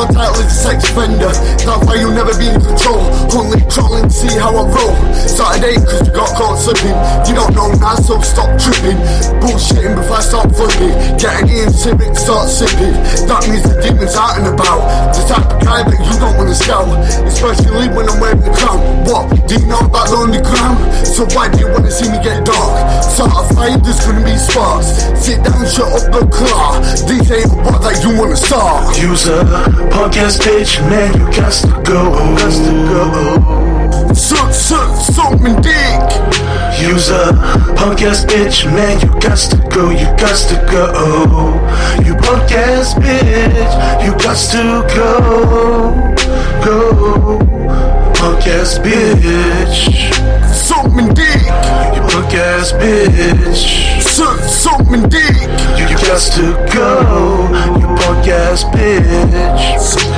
What's 0.06 0.18
your 0.18 0.25
a 0.40 0.50
sex 0.50 0.84
offender. 0.90 1.32
That's 1.64 1.82
why 1.86 1.96
you'll 1.96 2.16
never 2.16 2.34
be 2.38 2.48
in 2.50 2.60
control. 2.60 3.04
Only 3.36 3.62
trolling 3.72 4.10
see 4.10 4.32
how 4.38 4.56
I 4.56 4.64
roll. 4.68 4.96
Saturday 5.14 5.76
cause 5.84 6.08
you 6.08 6.14
got 6.14 6.32
caught 6.36 6.58
slipping. 6.60 6.96
You 7.28 7.34
don't 7.36 7.54
know 7.56 7.72
now 7.80 7.96
so 7.96 8.20
stop 8.22 8.50
tripping. 8.60 8.98
Bullshitting 9.44 9.96
before 9.96 10.18
I 10.18 10.24
start 10.24 10.56
flipping. 10.56 10.94
Getting 11.18 11.50
in 11.52 11.70
civic 11.72 12.16
start 12.16 12.50
sipping. 12.50 12.96
That 13.28 13.48
means 13.48 13.64
the 13.64 13.76
demons 13.82 14.16
out 14.16 14.40
and 14.40 14.48
about. 14.48 15.14
The 15.16 15.22
type 15.28 15.48
of 15.52 15.60
guy 15.64 15.84
that 15.84 16.00
you 16.00 16.16
don't 16.20 16.36
wanna 16.38 16.56
scout. 16.56 16.88
Especially 17.28 17.88
when 17.92 18.10
I'm 18.10 18.20
wearing 18.20 18.42
the 18.42 18.52
crown. 18.52 18.80
What? 19.06 19.30
Do 19.48 19.54
you 19.56 19.68
know 19.68 19.84
about 19.84 20.10
the 20.10 20.18
underground? 20.18 20.80
So 21.06 21.28
why 21.36 21.52
do 21.52 21.60
you 21.60 21.70
wanna 21.70 21.92
see 21.92 22.10
me 22.10 22.18
get 22.24 22.46
dark? 22.46 23.04
Certified 23.04 23.84
there's 23.84 24.00
gonna 24.04 24.24
be 24.24 24.36
sparks. 24.38 25.06
Sit 25.20 25.44
down, 25.44 25.64
shut 25.68 25.92
up 25.92 26.06
the 26.12 26.24
car. 26.32 26.82
These 27.08 27.32
ain't 27.32 27.52
what 27.64 27.82
that 27.84 28.02
you 28.04 28.18
wanna 28.18 28.36
start. 28.36 28.96
Use 28.98 29.28
a 29.28 29.44
podcast 30.26 30.44
page, 30.44 30.80
man, 30.90 31.14
you 31.20 31.26
got 31.36 31.52
to 31.52 31.68
go. 31.84 32.12
Got 32.36 32.52
to 32.52 32.74
go. 32.90 34.14
suck, 34.14 34.52
suck, 34.54 34.96
suck 34.98 35.40
me 35.40 35.54
dick. 35.62 36.02
You's 36.82 37.10
a 37.10 37.34
punk 37.78 38.02
ass 38.02 38.26
bitch, 38.26 38.66
man. 38.66 39.00
You 39.02 39.10
got 39.20 39.38
to 39.38 39.58
go, 39.70 39.90
you 39.92 40.06
got 40.18 40.36
to 40.50 40.56
go. 40.72 40.86
You 42.04 42.16
punk 42.16 42.52
ass 42.52 42.96
bitch, 42.96 44.04
you 44.04 44.12
got 44.14 44.38
to 44.52 44.86
go, 44.96 46.16
go. 46.64 47.40
Punk 48.16 48.48
ass 48.48 48.80
bitch, 48.80 49.92
suck 50.54 50.92
me 50.92 51.08
dick. 51.14 51.46
You 51.94 52.02
punk 52.10 52.34
ass 52.34 52.72
bitch, 52.74 54.02
suck, 54.02 54.40
suck 54.40 54.90
me 54.90 55.02
dick. 55.08 55.36
You, 55.78 55.88
you 55.88 55.98
got 56.08 56.22
to 56.34 56.46
go, 56.74 57.78
you 57.80 57.88
punk 57.96 58.28
ass 58.28 58.64
bitch. 58.66 60.15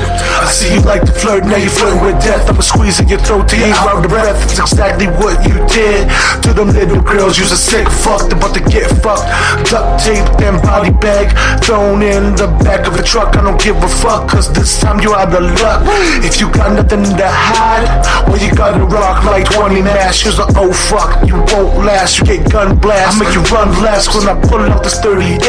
I 0.48 0.52
see 0.52 0.76
you 0.76 0.82
like 0.88 1.04
to 1.04 1.12
flirt, 1.12 1.44
now 1.44 1.60
you 1.60 1.68
flirting 1.68 2.00
with 2.00 2.24
death. 2.24 2.48
I'ma 2.48 2.62
squeeze 2.62 3.02
in 3.02 3.10
your 3.10 3.20
throat 3.20 3.50
till 3.52 3.60
ain't 3.60 3.76
out 3.84 4.00
the 4.00 4.08
breath. 4.08 4.40
It's 4.48 4.58
exactly 4.58 5.08
what 5.20 5.44
you 5.44 5.60
did 5.68 6.08
to 6.48 6.56
them 6.56 6.72
little 6.72 7.04
girls. 7.04 7.38
You's 7.38 7.52
a 7.52 7.60
sick 7.60 7.84
fuck, 7.84 8.32
about 8.32 8.56
to 8.56 8.64
get 8.64 8.88
fucked. 9.04 9.28
Duct 9.68 10.00
tape 10.08 10.24
and 10.40 10.56
body 10.64 10.96
bag 11.04 11.36
thrown 11.60 12.00
in 12.00 12.32
the 12.40 12.48
back 12.64 12.88
of 12.88 12.96
the 12.96 13.04
truck. 13.04 13.36
I 13.36 13.44
don't 13.44 13.60
give 13.60 13.76
a 13.84 13.92
fuck, 14.00 14.32
cause 14.32 14.48
this 14.54 14.80
time 14.80 15.02
you 15.04 15.12
out 15.14 15.36
of 15.36 15.44
luck. 15.60 15.84
If 16.24 16.40
you 16.40 16.48
got 16.48 16.72
nothing 16.72 17.04
to 17.04 17.28
hide, 17.28 17.84
well, 18.32 18.40
you 18.40 18.56
gotta 18.56 18.86
rock 18.88 19.26
like 19.26 19.52
20 19.52 19.82
mash. 19.84 20.24
You's 20.24 20.40
a 20.40 20.48
oh 20.56 20.72
fuck, 20.72 21.28
you 21.28 21.36
won't 21.52 21.84
last. 21.84 22.20
You 22.20 22.24
get 22.24 22.50
gun 22.50 22.80
blast. 22.80 23.20
I 23.20 23.20
make 23.20 23.36
you 23.36 23.44
run 23.52 23.68
last 23.84 24.16
when 24.16 24.24
I 24.24 24.40
pull 24.48 24.64
out 24.64 24.82
this 24.82 24.96
38. 25.04 25.44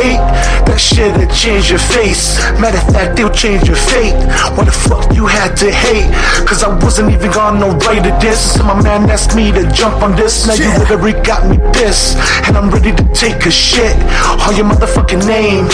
That 0.66 0.74
shit'll 0.74 1.30
change 1.30 1.70
your 1.70 1.78
face. 1.78 2.42
Matter 2.58 2.82
of 2.82 2.90
fact, 2.90 3.14
it'll 3.20 3.30
change 3.30 3.62
your 3.70 3.78
fate. 3.78 4.18
What 4.58 4.66
the 4.66 4.87
fuck 4.88 5.14
you 5.14 5.26
had 5.26 5.54
to 5.56 5.70
hate? 5.70 6.08
Cause 6.48 6.64
I 6.64 6.68
wasn't 6.82 7.12
even 7.12 7.30
on 7.36 7.60
no 7.60 7.76
right 7.86 8.04
of 8.04 8.20
this. 8.20 8.54
So 8.54 8.64
my 8.64 8.80
man 8.82 9.08
asked 9.10 9.36
me 9.36 9.52
to 9.52 9.70
jump 9.70 10.02
on 10.02 10.16
this. 10.16 10.46
Now 10.46 10.54
you 10.54 10.70
literally 10.78 11.12
got 11.22 11.46
me 11.46 11.58
pissed. 11.72 12.16
And 12.48 12.56
I'm 12.56 12.70
ready 12.70 12.92
to 12.92 13.04
take 13.12 13.44
a 13.46 13.50
shit 13.50 13.96
on 14.44 14.56
your 14.56 14.66
motherfucking 14.66 15.26
name. 15.26 15.68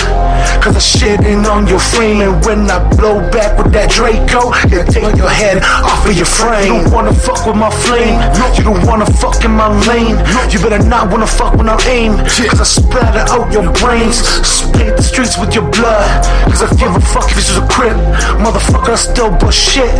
Cause 0.61 0.77
I 0.77 0.81
shit 0.81 1.21
in 1.25 1.47
on 1.47 1.67
your 1.67 1.79
frame. 1.79 2.21
And 2.21 2.45
when 2.45 2.71
I 2.71 2.83
blow 2.97 3.21
back 3.31 3.57
with 3.57 3.73
that 3.73 3.91
Draco, 3.91 4.51
you 4.69 4.83
take 4.91 5.17
your 5.17 5.31
head 5.31 5.63
off 5.63 6.05
of 6.05 6.17
your 6.17 6.27
frame. 6.27 6.75
You 6.75 6.83
don't 6.83 6.93
wanna 6.93 7.15
fuck 7.15 7.47
with 7.47 7.57
my 7.57 7.71
flame. 7.71 8.19
You 8.59 8.65
don't 8.65 8.85
wanna 8.87 9.07
fuck 9.07 9.45
in 9.45 9.53
my 9.53 9.71
lane. 9.87 10.19
You 10.51 10.59
better 10.59 10.83
not 10.83 11.11
wanna 11.11 11.27
fuck 11.27 11.55
when 11.55 11.69
I 11.69 11.79
aim. 11.87 12.19
Cause 12.51 12.61
I 12.61 12.65
splatter 12.65 13.25
out 13.31 13.53
your 13.53 13.71
brains. 13.79 14.19
Split 14.43 14.97
the 14.97 15.03
streets 15.03 15.39
with 15.39 15.55
your 15.55 15.69
blood. 15.71 16.25
Cause 16.51 16.63
I 16.63 16.69
give 16.75 16.95
a 16.95 17.01
fuck 17.01 17.31
if 17.31 17.39
it's 17.39 17.49
just 17.53 17.63
a 17.63 17.67
crib. 17.69 17.97
Motherfucker, 18.43 18.93
I 18.93 18.97
still 19.05 19.31
bust 19.31 19.59
shit. 19.59 19.95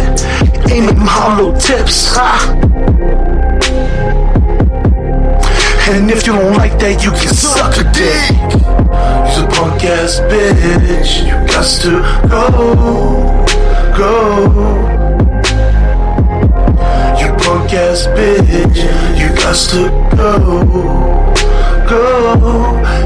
Aim 0.73 0.89
at 0.89 0.97
them 0.97 1.07
hollow 1.07 1.53
tips. 1.59 2.09
Ha. 2.17 2.31
And 5.91 6.11
if 6.11 6.27
you 6.27 6.33
don't 6.33 6.55
like 6.57 6.79
that, 6.79 7.05
you 7.05 7.11
can 7.11 7.35
suck 7.35 7.77
a 7.77 7.85
dick. 7.93 8.31
You's 9.29 9.39
a 9.39 9.47
punk 9.53 9.85
ass 9.85 10.21
bitch. 10.31 11.27
You 11.29 11.37
got 11.53 11.69
to 11.85 11.93
go, 12.33 12.45
go. 13.99 14.09
You 17.21 17.29
punk 17.45 17.73
ass 17.75 18.07
bitch. 18.17 18.81
You 19.21 19.29
got 19.37 19.57
to 19.71 19.83
go, 20.17 20.33
go. 21.89 22.01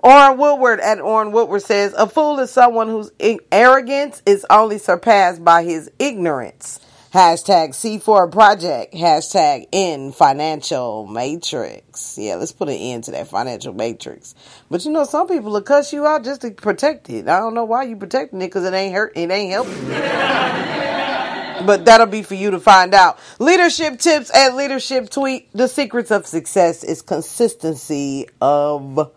Orrin 0.05 0.37
Woodward 0.37 0.81
at 0.81 1.01
Orrin 1.01 1.33
Woodward 1.33 1.63
says, 1.63 1.95
a 1.97 2.07
fool 2.07 2.39
is 2.41 2.51
someone 2.51 2.89
whose 2.89 3.11
arrogance 3.51 4.23
is 4.27 4.45
only 4.51 4.77
surpassed 4.77 5.43
by 5.43 5.65
his 5.65 5.91
ignorance. 5.99 6.79
Hashtag 7.15 7.71
C4 7.71 8.31
project. 8.31 8.93
Hashtag 8.93 9.67
in 9.73 10.13
financial 10.13 11.07
matrix. 11.07 12.19
Yeah, 12.19 12.35
let's 12.35 12.53
put 12.53 12.69
an 12.69 12.75
end 12.75 13.05
to 13.05 13.13
that 13.13 13.29
financial 13.29 13.73
matrix. 13.73 14.35
But 14.71 14.85
you 14.85 14.91
know, 14.91 15.05
some 15.05 15.27
people 15.27 15.53
will 15.53 15.63
cuss 15.63 15.91
you 15.91 16.05
out 16.07 16.23
just 16.23 16.43
to 16.43 16.51
protect 16.51 17.09
it. 17.09 17.27
I 17.27 17.39
don't 17.39 17.55
know 17.55 17.65
why 17.65 17.85
you 17.85 17.97
protecting 17.97 18.43
it 18.43 18.49
because 18.49 18.67
it 18.67 18.75
ain't 18.75 18.95
hurt. 18.95 19.13
It 19.17 19.31
ain't 19.31 19.53
helping 19.53 19.89
but 21.67 21.87
that'll 21.87 22.09
be 22.09 22.23
for 22.23 22.35
you 22.35 22.51
to 22.51 22.61
find 22.61 22.93
out. 22.93 23.19
Leadership 23.39 23.99
tips 24.01 24.31
at 24.35 24.55
leadership 24.55 25.09
tweet. 25.09 25.51
The 25.55 25.67
secrets 25.67 26.11
of 26.11 26.27
success 26.27 26.85
is 26.85 27.01
consistency 27.01 28.29
of 28.43 29.11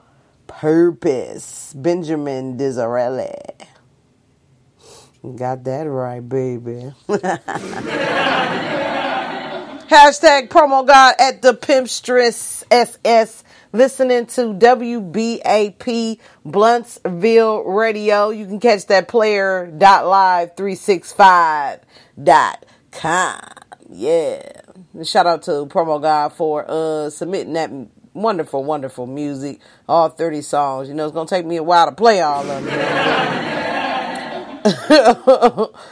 purpose. 0.47 1.73
Benjamin 1.73 2.57
Disraeli. 2.57 3.31
Got 5.35 5.63
that 5.65 5.83
right, 5.83 6.27
baby. 6.27 6.93
Hashtag 9.87 10.49
promo 10.49 10.85
god 10.85 11.15
at 11.19 11.41
the 11.41 11.53
Pimpstress 11.53 12.63
SS. 12.69 13.43
Listening 13.73 14.25
to 14.27 14.53
WBAP 14.53 16.19
Bluntsville 16.45 17.63
Radio. 17.65 18.29
You 18.29 18.45
can 18.45 18.59
catch 18.59 18.87
that 18.87 19.07
player 19.07 19.67
dot 19.67 20.07
live 20.07 20.55
three 20.55 20.75
six 20.75 21.11
five 21.11 21.79
dot 22.21 22.65
com. 22.91 23.39
Yeah. 23.89 24.61
Shout 25.03 25.27
out 25.27 25.43
to 25.43 25.51
Promo 25.67 26.01
God 26.01 26.33
for 26.33 26.65
uh 26.67 27.09
submitting 27.09 27.53
that 27.53 27.71
wonderful, 28.17 28.63
wonderful 28.63 29.07
music. 29.07 29.59
All 29.87 30.09
30 30.09 30.41
songs. 30.41 30.89
You 30.89 30.95
know, 30.95 31.05
it's 31.05 31.13
going 31.13 31.27
to 31.27 31.35
take 31.35 31.45
me 31.45 31.57
a 31.57 31.63
while 31.63 31.85
to 31.87 31.91
play 31.93 32.21
all 32.21 32.49
of 32.49 32.65
them. 32.65 32.89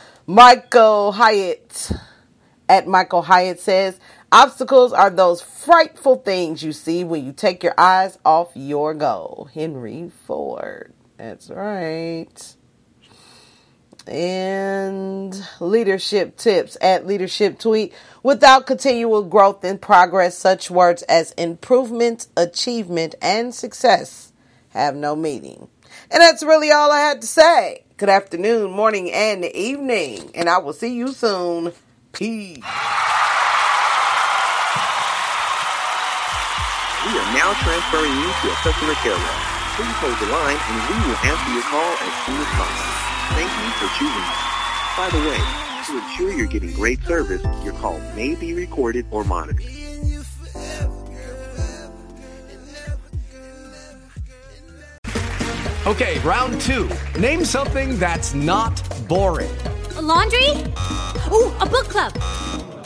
Michael 0.28 1.12
Hyatt 1.12 1.92
at 2.68 2.88
Michael 2.88 3.22
Hyatt 3.22 3.60
says, 3.60 4.00
Obstacles 4.32 4.92
are 4.92 5.10
those 5.10 5.42
frightful 5.42 6.18
things 6.18 6.62
you 6.64 6.74
see 6.74 7.04
when 7.04 7.26
you 7.26 7.32
take 7.32 7.64
your 7.64 7.76
eyes 7.78 8.18
off 8.26 8.52
your 8.56 8.94
goal. 8.94 9.50
Henry 9.54 10.12
Ford. 10.26 10.94
That's 11.18 11.50
right. 11.50 12.56
And 14.08 15.36
leadership 15.60 16.38
tips 16.38 16.78
at 16.80 17.08
leadership 17.08 17.60
tweet. 17.60 17.94
Without 18.22 18.68
continual 18.68 19.24
growth 19.24 19.64
and 19.64 19.82
progress, 19.82 20.38
such 20.38 20.70
words 20.70 21.02
as 21.04 21.32
improvement, 21.34 22.28
achievement, 22.38 23.16
and 23.22 23.54
success 23.54 24.32
have 24.70 24.96
no 24.96 25.16
meaning. 25.16 25.68
And 26.12 26.22
that's 26.22 26.44
really 26.44 26.72
all 26.72 26.92
I 26.92 27.00
had 27.00 27.22
to 27.22 27.28
say. 27.28 27.84
Good 27.98 28.10
afternoon, 28.10 28.72
morning, 28.72 29.12
and 29.12 29.46
evening. 29.46 30.32
And 30.36 30.50
I 30.50 30.58
will 30.60 30.74
see 30.74 30.94
you 30.94 31.14
soon. 31.14 31.72
Peace. 32.12 32.58
We 37.06 37.12
are 37.12 37.34
now 37.34 37.54
transferring 37.62 38.12
you 38.12 38.30
to 38.42 38.52
a 38.52 38.56
customer 38.62 38.94
care 38.96 39.14
rep. 39.14 39.56
Please 39.76 39.96
hold 40.02 40.18
the 40.20 40.26
line 40.32 40.58
and 40.58 40.78
we 40.90 40.96
will 41.08 41.20
answer 41.24 41.52
your 41.54 41.64
call 41.64 41.94
as 41.94 42.26
soon 42.26 42.42
as 42.42 42.48
possible. 42.56 43.15
Thank 43.34 43.52
you 43.52 43.72
for 43.80 43.88
choosing 43.98 44.24
us. 44.24 44.42
By 44.98 45.10
the 45.10 45.20
way, 45.20 45.40
to 45.88 45.98
ensure 45.98 46.32
you're 46.38 46.48
getting 46.48 46.74
great 46.74 47.02
service, 47.04 47.44
your 47.64 47.74
call 47.74 48.00
may 48.16 48.36
be 48.36 48.54
recorded 48.54 49.06
or 49.12 49.24
monitored. 49.24 49.66
Okay, 55.88 56.18
round 56.20 56.60
two. 56.62 56.90
Name 57.20 57.46
something 57.46 58.00
that's 58.00 58.34
not 58.34 58.74
boring. 59.08 59.56
A 59.98 60.02
laundry? 60.02 60.50
Ooh, 61.32 61.54
a 61.62 61.66
book 61.66 61.88
club. 61.90 62.14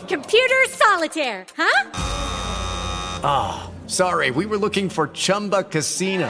Computer 0.09 0.65
solitaire, 0.67 1.45
huh? 1.55 1.91
Ah, 3.23 3.71
sorry, 3.87 4.31
we 4.31 4.45
were 4.45 4.57
looking 4.57 4.89
for 4.89 5.07
Chumba 5.09 5.63
Casino. 5.63 6.29